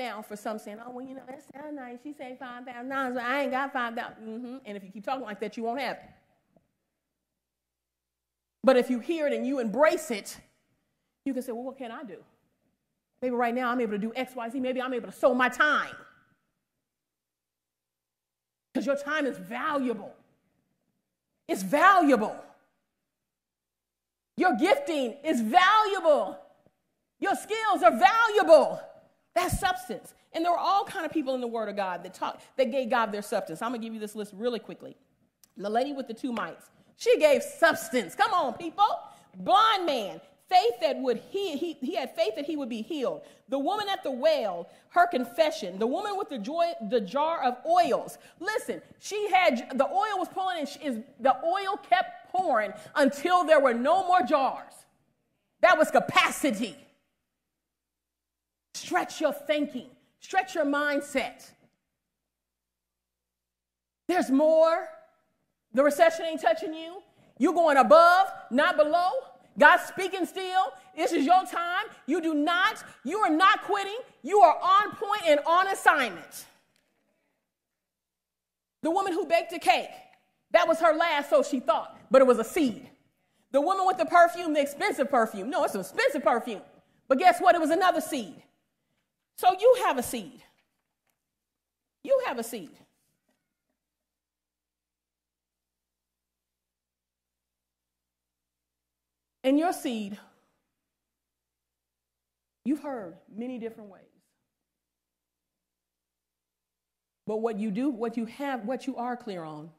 Now, 0.00 0.22
for 0.22 0.34
some 0.34 0.58
saying, 0.58 0.78
Oh, 0.82 0.92
well, 0.92 1.06
you 1.06 1.14
know, 1.14 1.20
that 1.26 1.42
sounds 1.52 1.76
nice. 1.76 1.98
She 2.02 2.14
said 2.14 2.38
$5,000. 2.40 3.14
but 3.14 3.22
I 3.22 3.42
ain't 3.42 3.50
got 3.50 3.70
5000 3.70 4.14
mm-hmm. 4.26 4.56
And 4.64 4.74
if 4.74 4.82
you 4.82 4.90
keep 4.90 5.04
talking 5.04 5.24
like 5.24 5.40
that, 5.40 5.58
you 5.58 5.62
won't 5.62 5.78
have 5.78 5.96
it. 5.98 6.10
But 8.64 8.78
if 8.78 8.88
you 8.88 8.98
hear 8.98 9.26
it 9.26 9.34
and 9.34 9.46
you 9.46 9.58
embrace 9.58 10.10
it, 10.10 10.38
you 11.26 11.34
can 11.34 11.42
say, 11.42 11.52
Well, 11.52 11.64
what 11.64 11.76
can 11.76 11.90
I 11.90 12.02
do? 12.02 12.16
Maybe 13.20 13.34
right 13.36 13.54
now 13.54 13.70
I'm 13.70 13.78
able 13.78 13.92
to 13.92 13.98
do 13.98 14.10
X, 14.16 14.34
Y, 14.34 14.48
Z. 14.48 14.58
Maybe 14.58 14.80
I'm 14.80 14.94
able 14.94 15.10
to 15.10 15.14
sow 15.14 15.34
my 15.34 15.50
time. 15.50 15.94
Because 18.72 18.86
your 18.86 18.96
time 18.96 19.26
is 19.26 19.36
valuable. 19.36 20.14
It's 21.46 21.62
valuable. 21.62 22.36
Your 24.38 24.56
gifting 24.56 25.18
is 25.22 25.42
valuable. 25.42 26.38
Your 27.18 27.34
skills 27.34 27.82
are 27.82 27.98
valuable. 27.98 28.80
That's 29.40 29.58
substance. 29.58 30.14
And 30.34 30.44
there 30.44 30.52
were 30.52 30.58
all 30.58 30.84
kind 30.84 31.06
of 31.06 31.12
people 31.12 31.34
in 31.34 31.40
the 31.40 31.46
Word 31.46 31.70
of 31.70 31.76
God 31.76 32.04
that 32.04 32.12
talk 32.12 32.40
that 32.56 32.70
gave 32.70 32.90
God 32.90 33.10
their 33.10 33.22
substance. 33.22 33.62
I'm 33.62 33.70
gonna 33.70 33.82
give 33.82 33.94
you 33.94 34.00
this 34.00 34.14
list 34.14 34.32
really 34.36 34.58
quickly. 34.58 34.96
The 35.56 35.70
lady 35.70 35.94
with 35.94 36.08
the 36.08 36.14
two 36.14 36.30
mites, 36.30 36.66
she 36.96 37.18
gave 37.18 37.42
substance. 37.42 38.14
Come 38.14 38.34
on, 38.34 38.52
people. 38.54 38.86
Blind 39.34 39.86
man, 39.86 40.20
faith 40.48 40.74
that 40.82 40.98
would 40.98 41.22
he, 41.30 41.56
he, 41.56 41.72
he 41.74 41.94
had 41.94 42.14
faith 42.14 42.34
that 42.36 42.44
he 42.44 42.54
would 42.56 42.68
be 42.68 42.82
healed. 42.82 43.22
The 43.48 43.58
woman 43.58 43.88
at 43.88 44.02
the 44.02 44.10
well, 44.10 44.68
her 44.90 45.06
confession. 45.06 45.78
The 45.78 45.86
woman 45.86 46.18
with 46.18 46.28
the 46.28 46.38
joy, 46.38 46.72
the 46.90 47.00
jar 47.00 47.42
of 47.42 47.56
oils. 47.64 48.18
Listen, 48.40 48.82
she 48.98 49.30
had 49.30 49.78
the 49.78 49.86
oil 49.86 50.18
was 50.18 50.28
pouring, 50.28 50.58
and 50.60 50.68
she, 50.68 50.80
is, 50.80 50.98
the 51.18 51.34
oil 51.42 51.78
kept 51.88 52.30
pouring 52.30 52.72
until 52.94 53.44
there 53.44 53.60
were 53.60 53.74
no 53.74 54.06
more 54.06 54.22
jars. 54.22 54.74
That 55.62 55.78
was 55.78 55.90
capacity. 55.90 56.76
Stretch 58.74 59.20
your 59.20 59.32
thinking. 59.32 59.88
Stretch 60.20 60.54
your 60.54 60.64
mindset. 60.64 61.50
There's 64.08 64.30
more. 64.30 64.88
The 65.72 65.82
recession 65.82 66.26
ain't 66.26 66.40
touching 66.40 66.74
you. 66.74 67.02
You're 67.38 67.54
going 67.54 67.76
above, 67.76 68.28
not 68.50 68.76
below. 68.76 69.10
God's 69.58 69.84
speaking 69.84 70.26
still. 70.26 70.72
This 70.96 71.12
is 71.12 71.24
your 71.24 71.44
time. 71.44 71.86
You 72.06 72.20
do 72.20 72.34
not, 72.34 72.82
you 73.04 73.18
are 73.18 73.30
not 73.30 73.62
quitting. 73.62 73.98
You 74.22 74.40
are 74.40 74.56
on 74.60 74.96
point 74.96 75.22
and 75.26 75.40
on 75.46 75.68
assignment. 75.68 76.46
The 78.82 78.90
woman 78.90 79.12
who 79.12 79.26
baked 79.26 79.52
a 79.52 79.58
cake, 79.58 79.90
that 80.52 80.66
was 80.66 80.80
her 80.80 80.94
last, 80.94 81.30
so 81.30 81.42
she 81.42 81.60
thought, 81.60 81.98
but 82.10 82.20
it 82.20 82.26
was 82.26 82.38
a 82.38 82.44
seed. 82.44 82.88
The 83.52 83.60
woman 83.60 83.86
with 83.86 83.98
the 83.98 84.06
perfume, 84.06 84.54
the 84.54 84.60
expensive 84.60 85.10
perfume, 85.10 85.50
no, 85.50 85.64
it's 85.64 85.74
an 85.74 85.80
expensive 85.80 86.22
perfume. 86.22 86.62
But 87.08 87.18
guess 87.18 87.40
what? 87.40 87.54
It 87.54 87.60
was 87.60 87.70
another 87.70 88.00
seed. 88.00 88.42
So 89.40 89.48
you 89.58 89.76
have 89.86 89.96
a 89.96 90.02
seed. 90.02 90.42
You 92.04 92.20
have 92.26 92.38
a 92.38 92.42
seed. 92.42 92.76
And 99.42 99.58
your 99.58 99.72
seed, 99.72 100.18
you've 102.66 102.80
heard 102.80 103.14
many 103.34 103.58
different 103.58 103.88
ways. 103.88 104.02
But 107.26 107.38
what 107.38 107.58
you 107.58 107.70
do, 107.70 107.88
what 107.88 108.18
you 108.18 108.26
have, 108.26 108.66
what 108.66 108.86
you 108.86 108.96
are 108.96 109.16
clear 109.16 109.42
on 109.42 109.70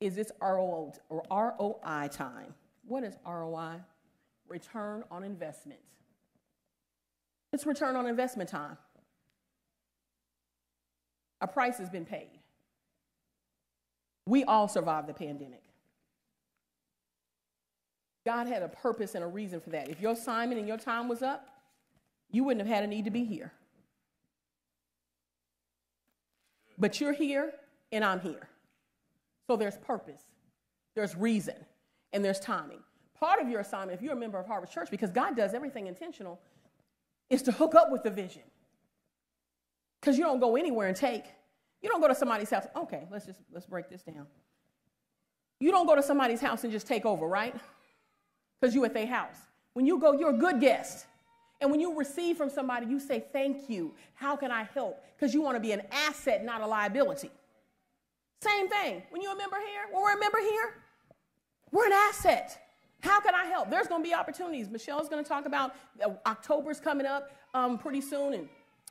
is 0.00 0.14
this 0.16 0.32
ROI, 0.40 0.92
or 1.10 1.24
ROI 1.30 2.08
time. 2.10 2.54
What 2.86 3.04
is 3.04 3.18
ROI? 3.26 3.82
Return 4.48 5.04
on 5.10 5.24
investment. 5.24 5.80
It's 7.52 7.66
return 7.66 7.96
on 7.96 8.06
investment 8.06 8.50
time. 8.50 8.76
A 11.40 11.46
price 11.46 11.78
has 11.78 11.88
been 11.88 12.04
paid. 12.04 12.30
We 14.26 14.44
all 14.44 14.68
survived 14.68 15.08
the 15.08 15.14
pandemic. 15.14 15.62
God 18.26 18.46
had 18.46 18.62
a 18.62 18.68
purpose 18.68 19.14
and 19.14 19.24
a 19.24 19.26
reason 19.26 19.60
for 19.60 19.70
that. 19.70 19.88
If 19.88 20.00
your 20.00 20.12
assignment 20.12 20.58
and 20.58 20.68
your 20.68 20.76
time 20.76 21.08
was 21.08 21.22
up, 21.22 21.48
you 22.30 22.44
wouldn't 22.44 22.66
have 22.66 22.74
had 22.74 22.84
a 22.84 22.86
need 22.86 23.06
to 23.06 23.10
be 23.10 23.24
here. 23.24 23.52
But 26.76 27.00
you're 27.00 27.14
here 27.14 27.54
and 27.90 28.04
I'm 28.04 28.20
here. 28.20 28.48
So 29.46 29.56
there's 29.56 29.78
purpose, 29.78 30.20
there's 30.94 31.16
reason, 31.16 31.56
and 32.12 32.22
there's 32.22 32.38
timing. 32.38 32.80
Part 33.18 33.40
of 33.40 33.48
your 33.48 33.60
assignment, 33.60 33.98
if 33.98 34.02
you're 34.02 34.12
a 34.12 34.16
member 34.16 34.38
of 34.38 34.46
Harvest 34.46 34.74
Church, 34.74 34.90
because 34.90 35.10
God 35.10 35.34
does 35.34 35.54
everything 35.54 35.86
intentional, 35.86 36.38
is 37.30 37.42
to 37.42 37.52
hook 37.52 37.74
up 37.74 37.90
with 37.90 38.02
the 38.02 38.10
vision. 38.10 38.42
Because 40.00 40.16
you 40.16 40.24
don't 40.24 40.40
go 40.40 40.56
anywhere 40.56 40.88
and 40.88 40.96
take. 40.96 41.24
You 41.82 41.88
don't 41.88 42.00
go 42.00 42.08
to 42.08 42.14
somebody's 42.14 42.50
house. 42.50 42.66
Okay, 42.74 43.06
let's 43.10 43.26
just 43.26 43.40
let's 43.52 43.66
break 43.66 43.88
this 43.88 44.02
down. 44.02 44.26
You 45.60 45.70
don't 45.70 45.86
go 45.86 45.96
to 45.96 46.02
somebody's 46.02 46.40
house 46.40 46.64
and 46.64 46.72
just 46.72 46.86
take 46.86 47.04
over, 47.04 47.26
right? 47.26 47.54
Because 48.60 48.74
you 48.74 48.84
at 48.84 48.94
their 48.94 49.06
house. 49.06 49.36
When 49.72 49.86
you 49.86 49.98
go, 49.98 50.12
you're 50.12 50.30
a 50.30 50.38
good 50.38 50.60
guest. 50.60 51.06
And 51.60 51.70
when 51.70 51.80
you 51.80 51.96
receive 51.96 52.36
from 52.36 52.50
somebody, 52.50 52.86
you 52.86 53.00
say, 53.00 53.24
Thank 53.32 53.68
you. 53.68 53.94
How 54.14 54.36
can 54.36 54.50
I 54.50 54.64
help? 54.74 55.02
Because 55.16 55.34
you 55.34 55.42
want 55.42 55.56
to 55.56 55.60
be 55.60 55.72
an 55.72 55.82
asset, 55.90 56.44
not 56.44 56.60
a 56.60 56.66
liability. 56.66 57.30
Same 58.40 58.68
thing. 58.68 59.02
When 59.10 59.20
you're 59.20 59.32
a 59.32 59.36
member 59.36 59.56
here, 59.56 59.92
when 59.92 60.02
we're 60.02 60.16
a 60.16 60.20
member 60.20 60.38
here, 60.38 60.74
we're 61.72 61.86
an 61.86 61.92
asset. 61.92 62.58
How 63.00 63.20
can 63.20 63.34
I 63.34 63.44
help? 63.44 63.70
There's 63.70 63.86
going 63.86 64.02
to 64.02 64.08
be 64.08 64.14
opportunities. 64.14 64.68
Michelle's 64.68 65.08
going 65.08 65.22
to 65.22 65.28
talk 65.28 65.46
about 65.46 65.74
uh, 66.04 66.10
October's 66.26 66.80
coming 66.80 67.06
up 67.06 67.30
um, 67.54 67.78
pretty 67.78 68.00
soon, 68.00 68.34
and 68.34 68.48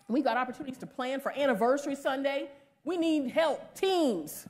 we've 0.07 0.23
got 0.23 0.37
opportunities 0.37 0.77
to 0.79 0.87
plan 0.87 1.19
for 1.19 1.31
Anniversary 1.37 1.95
Sunday. 1.95 2.49
We 2.85 2.97
need 2.97 3.31
help. 3.31 3.75
Teams, 3.75 4.47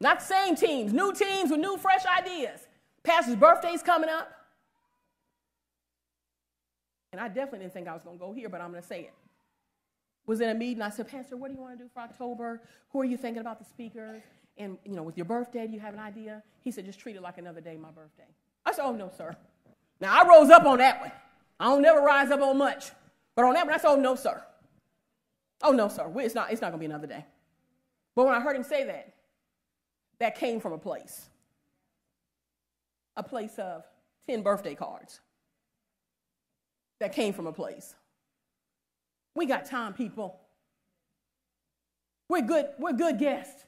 not 0.00 0.20
the 0.20 0.26
same 0.26 0.54
teams, 0.54 0.92
new 0.92 1.12
teams 1.12 1.50
with 1.50 1.60
new, 1.60 1.76
fresh 1.76 2.04
ideas. 2.06 2.66
Pastor's 3.02 3.36
birthday's 3.36 3.82
coming 3.82 4.08
up. 4.08 4.30
And 7.12 7.20
I 7.20 7.26
definitely 7.28 7.60
didn't 7.60 7.72
think 7.72 7.88
I 7.88 7.94
was 7.94 8.02
going 8.02 8.16
to 8.16 8.24
go 8.24 8.32
here, 8.32 8.48
but 8.48 8.60
I'm 8.60 8.70
going 8.70 8.82
to 8.82 8.86
say 8.86 9.00
it. 9.00 9.14
Was 10.26 10.40
in 10.40 10.48
a 10.48 10.54
meeting. 10.54 10.80
I 10.80 10.90
said, 10.90 11.08
Pastor, 11.08 11.36
what 11.36 11.48
do 11.48 11.54
you 11.54 11.60
want 11.60 11.76
to 11.76 11.84
do 11.84 11.90
for 11.92 12.00
October? 12.00 12.62
Who 12.92 13.00
are 13.00 13.04
you 13.04 13.16
thinking 13.16 13.40
about 13.40 13.58
the 13.58 13.64
speakers? 13.64 14.22
And, 14.56 14.78
you 14.84 14.94
know, 14.94 15.02
with 15.02 15.16
your 15.16 15.24
birthday, 15.24 15.66
do 15.66 15.72
you 15.72 15.80
have 15.80 15.94
an 15.94 15.98
idea? 15.98 16.42
He 16.62 16.70
said, 16.70 16.84
just 16.84 17.00
treat 17.00 17.16
it 17.16 17.22
like 17.22 17.38
another 17.38 17.60
day, 17.60 17.76
my 17.76 17.90
birthday. 17.90 18.28
I 18.70 18.72
said, 18.72 18.84
oh, 18.84 18.92
no, 18.92 19.10
sir. 19.16 19.36
Now, 20.00 20.18
I 20.18 20.28
rose 20.28 20.48
up 20.50 20.64
on 20.64 20.78
that 20.78 21.00
one. 21.00 21.12
I 21.58 21.64
don't 21.66 21.82
never 21.82 22.00
rise 22.00 22.30
up 22.30 22.40
on 22.40 22.56
much. 22.56 22.90
But 23.34 23.44
on 23.44 23.54
that 23.54 23.66
one, 23.66 23.74
I 23.74 23.78
said, 23.78 23.90
oh, 23.90 23.96
no, 23.96 24.14
sir. 24.14 24.42
Oh, 25.62 25.72
no, 25.72 25.88
sir. 25.88 26.10
It's 26.16 26.34
not, 26.34 26.52
it's 26.52 26.62
not 26.62 26.68
going 26.68 26.80
to 26.80 26.88
be 26.88 26.92
another 26.92 27.06
day. 27.06 27.24
But 28.14 28.26
when 28.26 28.34
I 28.34 28.40
heard 28.40 28.56
him 28.56 28.62
say 28.62 28.84
that, 28.84 29.12
that 30.20 30.36
came 30.36 30.60
from 30.60 30.72
a 30.72 30.78
place 30.78 31.26
a 33.16 33.22
place 33.22 33.58
of 33.58 33.84
10 34.28 34.42
birthday 34.42 34.74
cards 34.74 35.20
that 37.00 37.12
came 37.12 37.32
from 37.32 37.46
a 37.46 37.52
place. 37.52 37.94
We 39.34 39.46
got 39.46 39.66
time, 39.66 39.92
people. 39.92 40.40
We're 42.28 42.42
good, 42.42 42.66
we're 42.78 42.92
good 42.92 43.18
guests. 43.18 43.64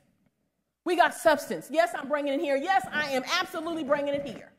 We 0.85 0.97
got 0.97 1.15
substance. 1.15 1.69
Yes, 1.71 1.91
I'm 1.95 2.09
bringing 2.09 2.33
it 2.33 2.41
here. 2.41 2.57
Yes, 2.57 2.87
I 2.93 3.11
am 3.11 3.25
absolutely 3.41 3.85
bringing 3.85 4.15
it 4.15 4.25
here. 4.25 4.53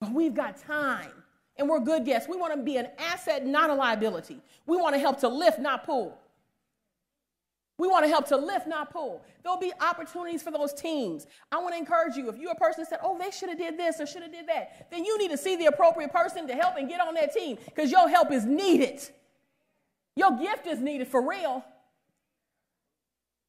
But 0.00 0.12
we've 0.12 0.34
got 0.34 0.56
time 0.56 1.10
and 1.56 1.68
we're 1.68 1.80
good 1.80 2.04
guests. 2.04 2.28
We 2.28 2.36
want 2.36 2.54
to 2.54 2.62
be 2.62 2.76
an 2.76 2.88
asset, 2.98 3.44
not 3.44 3.70
a 3.70 3.74
liability. 3.74 4.40
We 4.66 4.76
want 4.76 4.94
to 4.94 4.98
help 4.98 5.20
to 5.20 5.28
lift, 5.28 5.58
not 5.58 5.84
pull. 5.84 6.18
We 7.78 7.86
want 7.86 8.04
to 8.04 8.08
help 8.08 8.26
to 8.28 8.36
lift, 8.36 8.66
not 8.66 8.92
pull. 8.92 9.22
There'll 9.42 9.58
be 9.58 9.72
opportunities 9.80 10.42
for 10.42 10.50
those 10.50 10.72
teams. 10.74 11.26
I 11.52 11.58
want 11.58 11.74
to 11.74 11.78
encourage 11.78 12.16
you. 12.16 12.28
If 12.28 12.36
you're 12.36 12.50
a 12.50 12.56
person 12.56 12.82
that 12.82 12.90
said, 12.90 12.98
"Oh, 13.02 13.16
they 13.16 13.30
should 13.30 13.48
have 13.50 13.58
did 13.58 13.78
this 13.78 14.00
or 14.00 14.06
should 14.06 14.22
have 14.22 14.32
did 14.32 14.48
that," 14.48 14.90
then 14.90 15.04
you 15.04 15.16
need 15.16 15.30
to 15.30 15.36
see 15.36 15.54
the 15.54 15.66
appropriate 15.66 16.12
person 16.12 16.48
to 16.48 16.54
help 16.54 16.76
and 16.76 16.88
get 16.88 17.00
on 17.00 17.14
that 17.14 17.32
team 17.32 17.56
because 17.66 17.92
your 17.92 18.08
help 18.08 18.32
is 18.32 18.44
needed. 18.44 19.00
Your 20.16 20.32
gift 20.32 20.66
is 20.66 20.80
needed 20.80 21.06
for 21.06 21.22
real. 21.22 21.64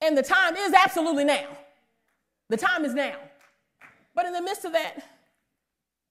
And 0.01 0.15
the 0.15 0.23
time 0.23 0.55
is 0.55 0.73
absolutely 0.73 1.23
now. 1.23 1.47
The 2.49 2.57
time 2.57 2.85
is 2.85 2.93
now. 2.93 3.15
But 4.13 4.27
in 4.27 4.33
the 4.33 4.41
midst 4.41 4.63
of 4.63 4.73
that, 4.73 5.03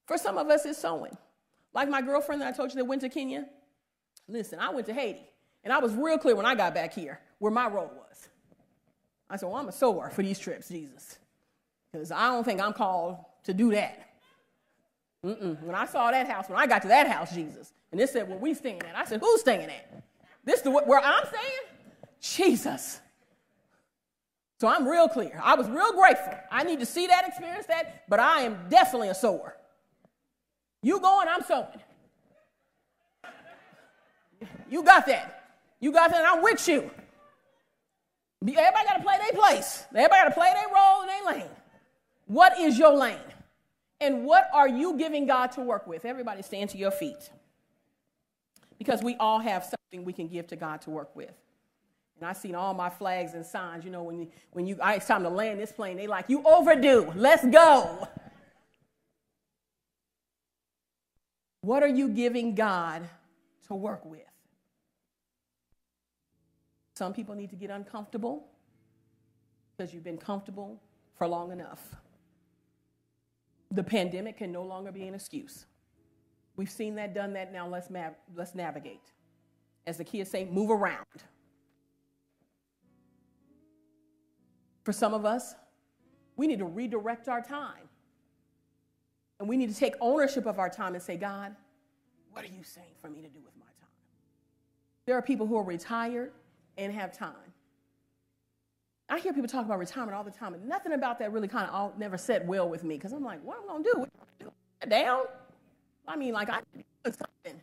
for 0.09 0.17
some 0.17 0.39
of 0.39 0.49
us, 0.49 0.65
it's 0.65 0.79
sowing. 0.79 1.15
Like 1.71 1.87
my 1.87 2.01
girlfriend 2.01 2.41
that 2.41 2.47
I 2.51 2.57
told 2.57 2.71
you 2.71 2.77
that 2.77 2.85
went 2.85 3.01
to 3.01 3.09
Kenya. 3.09 3.45
Listen, 4.27 4.59
I 4.59 4.71
went 4.71 4.87
to 4.87 4.93
Haiti, 4.93 5.29
and 5.63 5.71
I 5.71 5.77
was 5.77 5.93
real 5.93 6.17
clear 6.17 6.35
when 6.35 6.47
I 6.47 6.55
got 6.55 6.73
back 6.73 6.95
here 6.95 7.19
where 7.37 7.51
my 7.51 7.67
role 7.67 7.91
was. 7.95 8.29
I 9.29 9.37
said, 9.37 9.45
Well, 9.47 9.57
I'm 9.57 9.67
a 9.67 9.71
sower 9.71 10.09
for 10.09 10.23
these 10.23 10.39
trips, 10.39 10.69
Jesus, 10.69 11.19
because 11.91 12.11
I 12.11 12.27
don't 12.29 12.43
think 12.43 12.59
I'm 12.59 12.73
called 12.73 13.17
to 13.43 13.53
do 13.53 13.69
that. 13.71 14.07
Mm-mm. 15.23 15.61
When 15.61 15.75
I 15.75 15.85
saw 15.85 16.09
that 16.09 16.27
house, 16.27 16.49
when 16.49 16.57
I 16.57 16.65
got 16.65 16.81
to 16.81 16.87
that 16.87 17.07
house, 17.07 17.31
Jesus, 17.31 17.71
and 17.91 18.01
they 18.01 18.07
said, 18.07 18.27
Well, 18.27 18.39
we 18.39 18.55
staying 18.55 18.81
at? 18.81 18.95
I 18.95 19.05
said, 19.05 19.19
Who's 19.19 19.41
staying 19.41 19.69
at? 19.69 20.03
This 20.43 20.61
the 20.61 20.71
where 20.71 20.99
I'm 20.99 21.25
staying? 21.27 21.61
Jesus. 22.19 22.99
So 24.59 24.67
I'm 24.67 24.87
real 24.87 25.07
clear. 25.07 25.39
I 25.41 25.53
was 25.53 25.69
real 25.69 25.93
grateful. 25.93 26.33
I 26.51 26.63
need 26.63 26.79
to 26.79 26.85
see 26.87 27.05
that, 27.05 27.27
experience 27.27 27.67
that, 27.67 28.05
but 28.09 28.19
I 28.19 28.41
am 28.41 28.57
definitely 28.69 29.09
a 29.09 29.15
sower. 29.15 29.55
You 30.81 30.99
going, 30.99 31.27
I'm 31.27 31.43
sowing. 31.43 31.67
You 34.69 34.83
got 34.83 35.05
that. 35.07 35.51
You 35.79 35.91
got 35.91 36.11
that, 36.11 36.19
and 36.19 36.27
I'm 36.27 36.43
with 36.43 36.67
you. 36.67 36.89
Everybody 38.41 38.87
got 38.87 38.97
to 38.97 39.03
play 39.03 39.17
their 39.17 39.39
place. 39.39 39.85
Everybody 39.93 40.21
got 40.21 40.29
to 40.29 40.31
play 40.31 40.53
their 40.53 40.73
role 40.73 41.01
in 41.01 41.07
their 41.07 41.33
lane. 41.33 41.51
What 42.27 42.57
is 42.59 42.77
your 42.77 42.95
lane? 42.95 43.17
And 43.99 44.23
what 44.23 44.49
are 44.53 44.67
you 44.67 44.97
giving 44.97 45.25
God 45.25 45.47
to 45.53 45.61
work 45.61 45.87
with? 45.87 46.05
Everybody 46.05 46.41
stand 46.41 46.69
to 46.69 46.77
your 46.77 46.91
feet. 46.91 47.29
Because 48.77 49.03
we 49.03 49.17
all 49.17 49.39
have 49.39 49.63
something 49.63 50.05
we 50.05 50.13
can 50.13 50.29
give 50.29 50.47
to 50.47 50.55
God 50.55 50.81
to 50.83 50.89
work 50.89 51.13
with. 51.15 51.33
And 52.17 52.27
I've 52.29 52.37
seen 52.37 52.55
all 52.55 52.73
my 52.73 52.89
flags 52.89 53.33
and 53.33 53.45
signs. 53.45 53.83
You 53.83 53.91
know, 53.91 54.03
when 54.03 54.19
you, 54.19 54.27
when 54.51 54.67
you, 54.67 54.77
it's 54.81 55.07
time 55.07 55.23
to 55.23 55.29
land 55.29 55.59
this 55.59 55.71
plane, 55.71 55.97
they 55.97 56.07
like, 56.07 56.25
you 56.29 56.43
overdue. 56.43 57.11
Let's 57.15 57.45
go. 57.45 58.07
What 61.69 61.83
are 61.83 61.87
you 61.87 62.09
giving 62.09 62.55
God 62.55 63.07
to 63.67 63.75
work 63.75 64.03
with? 64.03 64.21
Some 66.95 67.13
people 67.13 67.35
need 67.35 67.51
to 67.51 67.55
get 67.55 67.69
uncomfortable 67.69 68.47
because 69.77 69.93
you've 69.93 70.03
been 70.03 70.17
comfortable 70.17 70.81
for 71.15 71.27
long 71.27 71.51
enough. 71.51 71.95
The 73.69 73.83
pandemic 73.83 74.37
can 74.39 74.51
no 74.51 74.63
longer 74.63 74.91
be 74.91 75.03
an 75.07 75.13
excuse. 75.13 75.67
We've 76.55 76.71
seen 76.71 76.95
that, 76.95 77.13
done 77.13 77.33
that, 77.33 77.53
now 77.53 77.67
let's, 77.67 77.91
ma- 77.91 78.15
let's 78.35 78.55
navigate. 78.55 79.03
As 79.85 79.97
the 79.97 80.03
kids 80.03 80.31
say, 80.31 80.45
move 80.45 80.71
around. 80.71 81.05
For 84.81 84.91
some 84.91 85.13
of 85.13 85.23
us, 85.23 85.53
we 86.35 86.47
need 86.47 86.57
to 86.57 86.65
redirect 86.65 87.29
our 87.29 87.43
time. 87.43 87.88
And 89.39 89.47
we 89.47 89.57
need 89.57 89.69
to 89.69 89.75
take 89.75 89.95
ownership 90.01 90.45
of 90.45 90.59
our 90.59 90.69
time 90.69 90.93
and 90.95 91.03
say, 91.03 91.15
God, 91.15 91.55
what 92.31 92.43
are 92.43 92.49
you 92.49 92.63
saying 92.63 92.93
for 93.01 93.09
me 93.09 93.21
to 93.21 93.29
do 93.29 93.39
with 93.43 93.55
my 93.57 93.65
time? 93.65 93.89
There 95.05 95.17
are 95.17 95.21
people 95.21 95.47
who 95.47 95.57
are 95.57 95.63
retired 95.63 96.31
and 96.77 96.93
have 96.93 97.13
time. 97.17 97.33
I 99.09 99.17
hear 99.19 99.33
people 99.33 99.49
talk 99.49 99.65
about 99.65 99.79
retirement 99.79 100.15
all 100.15 100.23
the 100.23 100.29
time, 100.29 100.53
and 100.53 100.67
nothing 100.67 100.91
about 100.91 101.17
that 101.19 101.33
really 101.33 101.47
kind 101.47 101.67
of 101.67 101.73
all 101.73 101.93
never 101.97 102.17
set 102.17 102.45
well 102.45 102.69
with 102.69 102.83
me 102.83 102.95
because 102.95 103.11
I'm 103.11 103.23
like, 103.23 103.43
what 103.43 103.57
am 103.57 103.63
I 103.63 103.67
gonna 103.73 103.83
do? 103.83 104.07
do? 104.39 104.87
Down? 104.87 105.23
I 106.07 106.15
mean, 106.15 106.33
like 106.33 106.49
I 106.49 106.61
doing 106.73 106.85
something. 107.05 107.61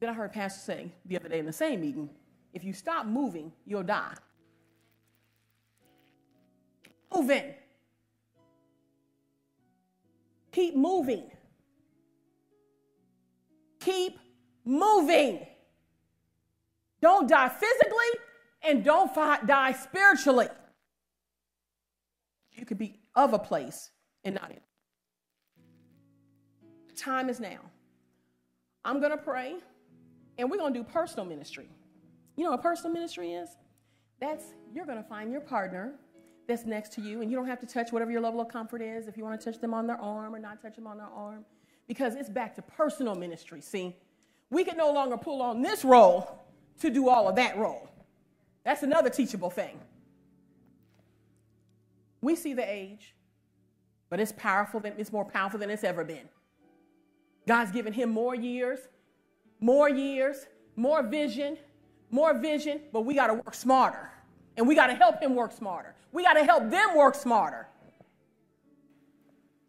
Then 0.00 0.08
I 0.08 0.12
heard 0.12 0.32
Pastor 0.32 0.60
say 0.60 0.92
the 1.06 1.16
other 1.16 1.28
day 1.28 1.38
in 1.38 1.46
the 1.46 1.52
same 1.52 1.80
meeting, 1.80 2.10
if 2.52 2.64
you 2.64 2.72
stop 2.72 3.06
moving, 3.06 3.52
you'll 3.64 3.82
die. 3.82 4.14
moving. 7.14 7.54
Keep 10.52 10.76
moving. 10.76 11.30
Keep 13.80 14.18
moving. 14.64 15.46
Don't 17.00 17.28
die 17.28 17.48
physically 17.48 18.20
and 18.62 18.84
don't 18.84 19.14
die 19.14 19.72
spiritually. 19.72 20.48
You 22.52 22.66
could 22.66 22.78
be 22.78 23.00
of 23.14 23.34
a 23.34 23.38
place 23.38 23.90
and 24.24 24.34
not 24.34 24.50
in. 24.50 24.60
Time 26.96 27.28
is 27.28 27.38
now. 27.38 27.60
I'm 28.84 29.00
going 29.00 29.12
to 29.12 29.18
pray 29.18 29.56
and 30.38 30.50
we're 30.50 30.58
going 30.58 30.72
to 30.72 30.80
do 30.80 30.84
personal 30.84 31.24
ministry. 31.24 31.68
You 32.36 32.44
know 32.44 32.50
what 32.50 32.62
personal 32.62 32.92
ministry 32.92 33.32
is? 33.32 33.48
That's 34.20 34.44
you're 34.72 34.86
going 34.86 35.02
to 35.02 35.08
find 35.08 35.30
your 35.30 35.40
partner 35.40 35.94
that's 36.48 36.64
next 36.64 36.94
to 36.94 37.02
you, 37.02 37.20
and 37.20 37.30
you 37.30 37.36
don't 37.36 37.46
have 37.46 37.60
to 37.60 37.66
touch 37.66 37.92
whatever 37.92 38.10
your 38.10 38.22
level 38.22 38.40
of 38.40 38.48
comfort 38.48 38.80
is, 38.80 39.06
if 39.06 39.16
you 39.16 39.22
want 39.22 39.38
to 39.38 39.52
touch 39.52 39.60
them 39.60 39.74
on 39.74 39.86
their 39.86 40.00
arm 40.00 40.34
or 40.34 40.38
not 40.38 40.60
touch 40.60 40.74
them 40.74 40.86
on 40.86 40.96
their 40.96 41.06
arm, 41.06 41.44
because 41.86 42.14
it's 42.14 42.30
back 42.30 42.54
to 42.56 42.62
personal 42.62 43.14
ministry. 43.14 43.60
See, 43.60 43.94
we 44.50 44.64
can 44.64 44.76
no 44.76 44.90
longer 44.90 45.18
pull 45.18 45.42
on 45.42 45.60
this 45.60 45.84
role 45.84 46.40
to 46.80 46.90
do 46.90 47.10
all 47.10 47.28
of 47.28 47.36
that 47.36 47.58
role. 47.58 47.90
That's 48.64 48.82
another 48.82 49.10
teachable 49.10 49.50
thing. 49.50 49.78
We 52.22 52.34
see 52.34 52.54
the 52.54 52.68
age, 52.68 53.14
but 54.08 54.18
it's 54.18 54.32
powerful 54.32 54.80
than 54.80 54.94
it's 54.96 55.12
more 55.12 55.26
powerful 55.26 55.60
than 55.60 55.68
it's 55.68 55.84
ever 55.84 56.02
been. 56.02 56.28
God's 57.46 57.72
given 57.72 57.92
him 57.92 58.08
more 58.08 58.34
years, 58.34 58.80
more 59.60 59.88
years, 59.90 60.46
more 60.76 61.02
vision, 61.02 61.58
more 62.10 62.32
vision, 62.32 62.80
but 62.90 63.02
we 63.02 63.14
got 63.14 63.26
to 63.26 63.34
work 63.34 63.54
smarter. 63.54 64.10
And 64.58 64.66
we 64.66 64.74
got 64.74 64.88
to 64.88 64.94
help 64.94 65.22
him 65.22 65.36
work 65.36 65.52
smarter. 65.52 65.94
We 66.10 66.24
got 66.24 66.34
to 66.34 66.44
help 66.44 66.68
them 66.68 66.96
work 66.96 67.14
smarter. 67.14 67.68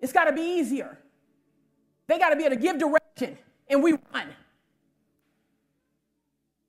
It's 0.02 0.12
got 0.12 0.26
to 0.26 0.34
be 0.34 0.42
easier. 0.42 0.98
They 2.08 2.18
got 2.18 2.32
to 2.32 2.36
be 2.36 2.44
able 2.44 2.56
to 2.56 2.62
give 2.62 2.80
direction, 2.80 3.38
and 3.68 3.84
we 3.84 3.92
run. 4.14 4.30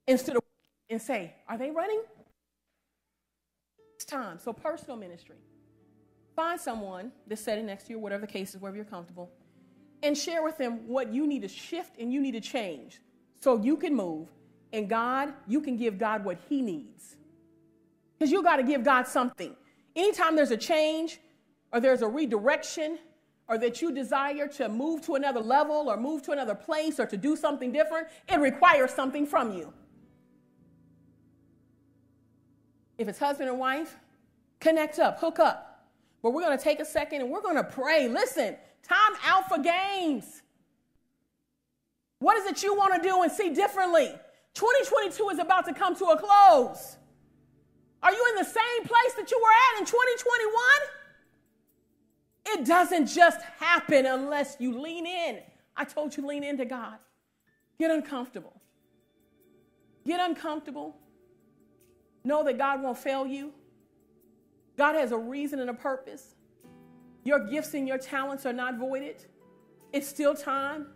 Instead 0.07 0.37
of 0.37 0.43
and 0.91 1.01
say, 1.01 1.33
Are 1.49 1.57
they 1.57 1.71
running? 1.71 2.03
It's 3.95 4.05
time. 4.05 4.39
So, 4.39 4.53
personal 4.53 4.97
ministry. 4.97 5.37
Find 6.37 6.61
someone 6.61 7.13
that's 7.27 7.41
sitting 7.41 7.67
next 7.67 7.85
to 7.85 7.91
you, 7.91 7.99
whatever 7.99 8.27
the 8.27 8.33
case 8.33 8.55
is, 8.55 8.61
wherever 8.61 8.77
you're 8.77 8.85
comfortable, 8.85 9.31
and 10.03 10.17
share 10.17 10.43
with 10.43 10.59
them 10.59 10.87
what 10.87 11.13
you 11.13 11.27
need 11.27 11.43
to 11.43 11.49
shift 11.49 11.97
and 11.99 12.13
you 12.13 12.21
need 12.21 12.33
to 12.33 12.41
change 12.41 13.01
so 13.41 13.63
you 13.63 13.77
can 13.77 13.95
move. 13.95 14.29
And 14.73 14.89
God, 14.91 15.33
you 15.49 15.61
can 15.61 15.77
give 15.77 15.97
God 15.97 16.25
what 16.25 16.39
He 16.49 16.61
needs. 16.61 17.17
Because 18.21 18.31
you 18.31 18.43
got 18.43 18.57
to 18.57 18.63
give 18.63 18.85
God 18.85 19.09
something. 19.09 19.57
Anytime 19.97 20.37
there's 20.37 20.51
a 20.51 20.57
change 20.57 21.21
or 21.73 21.81
there's 21.81 22.03
a 22.03 22.07
redirection 22.07 22.99
or 23.49 23.57
that 23.57 23.81
you 23.81 23.93
desire 23.93 24.47
to 24.47 24.69
move 24.69 25.01
to 25.07 25.15
another 25.15 25.41
level 25.41 25.89
or 25.89 25.97
move 25.97 26.23
to 26.25 26.33
another 26.33 26.55
place 26.55 27.01
or 27.01 27.07
to 27.07 27.17
do 27.17 27.35
something 27.35 27.73
different, 27.73 28.09
it 28.29 28.39
requires 28.39 28.93
something 28.93 29.27
from 29.27 29.57
you. 29.57 29.73
If 32.99 33.09
it's 33.09 33.19
husband 33.19 33.49
and 33.49 33.59
wife, 33.59 33.97
connect 34.61 34.99
up, 34.99 35.19
hook 35.19 35.39
up. 35.39 35.89
But 36.23 36.35
we're 36.35 36.43
going 36.43 36.57
to 36.57 36.63
take 36.63 36.81
a 36.81 36.85
second 36.85 37.23
and 37.23 37.31
we're 37.31 37.41
going 37.41 37.57
to 37.57 37.65
pray. 37.65 38.07
Listen, 38.07 38.55
time 38.83 39.13
out 39.25 39.49
for 39.49 39.59
games. 39.59 40.43
What 42.19 42.37
is 42.37 42.45
it 42.45 42.63
you 42.63 42.77
want 42.77 43.03
to 43.03 43.09
do 43.09 43.23
and 43.23 43.33
see 43.33 43.49
differently? 43.49 44.13
2022 44.53 45.31
is 45.31 45.39
about 45.39 45.65
to 45.65 45.73
come 45.73 45.97
to 45.97 46.05
a 46.05 46.19
close. 46.19 46.99
Are 48.03 48.13
you 48.13 48.27
in 48.31 48.37
the 48.37 48.45
same 48.45 48.85
place 48.85 49.15
that 49.17 49.31
you 49.31 49.39
were 49.39 49.49
at 49.49 49.81
in 49.81 49.87
2021? 49.87 50.63
It 52.47 52.67
doesn't 52.67 53.07
just 53.07 53.41
happen 53.59 54.07
unless 54.07 54.57
you 54.59 54.81
lean 54.81 55.07
in. 55.07 55.41
I 55.77 55.85
told 55.85 56.17
you, 56.17 56.27
lean 56.27 56.43
into 56.43 56.65
God. 56.65 56.99
Get 57.79 57.91
uncomfortable. 57.91 58.61
Get 60.07 60.21
uncomfortable. 60.21 60.97
Know 62.25 62.45
that 62.45 62.59
God 62.59 62.83
won't 62.83 62.99
fail 62.99 63.27
you. 63.27 63.53
God 64.77 64.95
has 64.95 65.13
a 65.13 65.19
reason 65.19 65.61
and 65.61 65.71
a 65.71 65.75
purpose. 65.75 66.35
Your 67.25 67.47
gifts 67.47 67.75
and 67.75 67.87
your 67.87 67.99
talents 67.99 68.47
are 68.47 68.53
not 68.53 68.79
voided. 68.79 69.25
It's 69.93 70.09
still 70.09 70.35
time. 70.35 70.87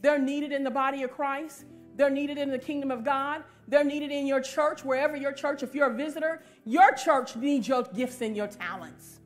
They're 0.00 0.18
needed 0.18 0.52
in 0.52 0.64
the 0.64 0.70
body 0.70 1.02
of 1.02 1.12
Christ. 1.12 1.64
They're 1.98 2.08
needed 2.10 2.38
in 2.38 2.50
the 2.50 2.58
kingdom 2.58 2.92
of 2.92 3.04
God. 3.04 3.42
They're 3.66 3.84
needed 3.84 4.12
in 4.12 4.24
your 4.24 4.40
church, 4.40 4.84
wherever 4.84 5.16
your 5.16 5.32
church, 5.32 5.64
if 5.64 5.74
you're 5.74 5.90
a 5.90 5.94
visitor, 5.94 6.40
your 6.64 6.92
church 6.92 7.34
needs 7.34 7.66
your 7.66 7.82
gifts 7.82 8.20
and 8.22 8.36
your 8.36 8.46
talents, 8.46 9.18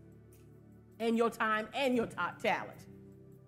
and 0.98 1.16
your 1.16 1.28
time 1.28 1.68
and 1.74 1.94
your 1.94 2.08
talent. 2.42 2.70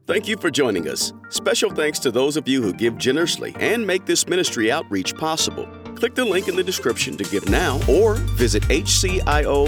Thank 0.07 0.29
you 0.29 0.37
for 0.37 0.51
joining 0.51 0.87
us. 0.89 1.15
Special 1.31 1.71
thanks 1.71 1.99
to 2.01 2.11
those 2.11 2.37
of 2.37 2.47
you 2.47 2.61
who 2.61 2.75
give 2.75 2.99
generously 2.99 3.57
and 3.59 3.87
make 3.87 4.05
this 4.05 4.29
ministry 4.29 4.71
outreach 4.71 5.17
possible. 5.17 5.67
Click 5.95 6.15
the 6.15 6.25
link 6.25 6.47
in 6.47 6.57
the 6.57 6.63
description 6.63 7.17
to 7.17 7.25
give 7.25 7.49
now 7.49 7.81
or 7.89 8.17
visit 8.37 8.63
hcio.org 8.65 9.63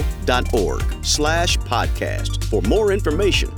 slash 1.03 1.57
podcast 1.57 2.43
for 2.43 2.61
more 2.69 2.91
information. 2.91 3.51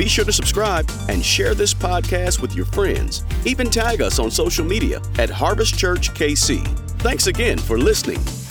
Be 0.00 0.08
sure 0.08 0.24
to 0.24 0.32
subscribe 0.32 0.90
and 1.10 1.22
share 1.22 1.54
this 1.54 1.74
podcast 1.74 2.40
with 2.40 2.56
your 2.56 2.64
friends. 2.64 3.22
Even 3.44 3.68
tag 3.68 4.00
us 4.00 4.18
on 4.18 4.30
social 4.30 4.64
media 4.64 5.02
at 5.18 5.28
Harvest 5.28 5.78
Church 5.78 6.14
KC. 6.14 6.66
Thanks 7.02 7.26
again 7.26 7.58
for 7.58 7.78
listening. 7.78 8.49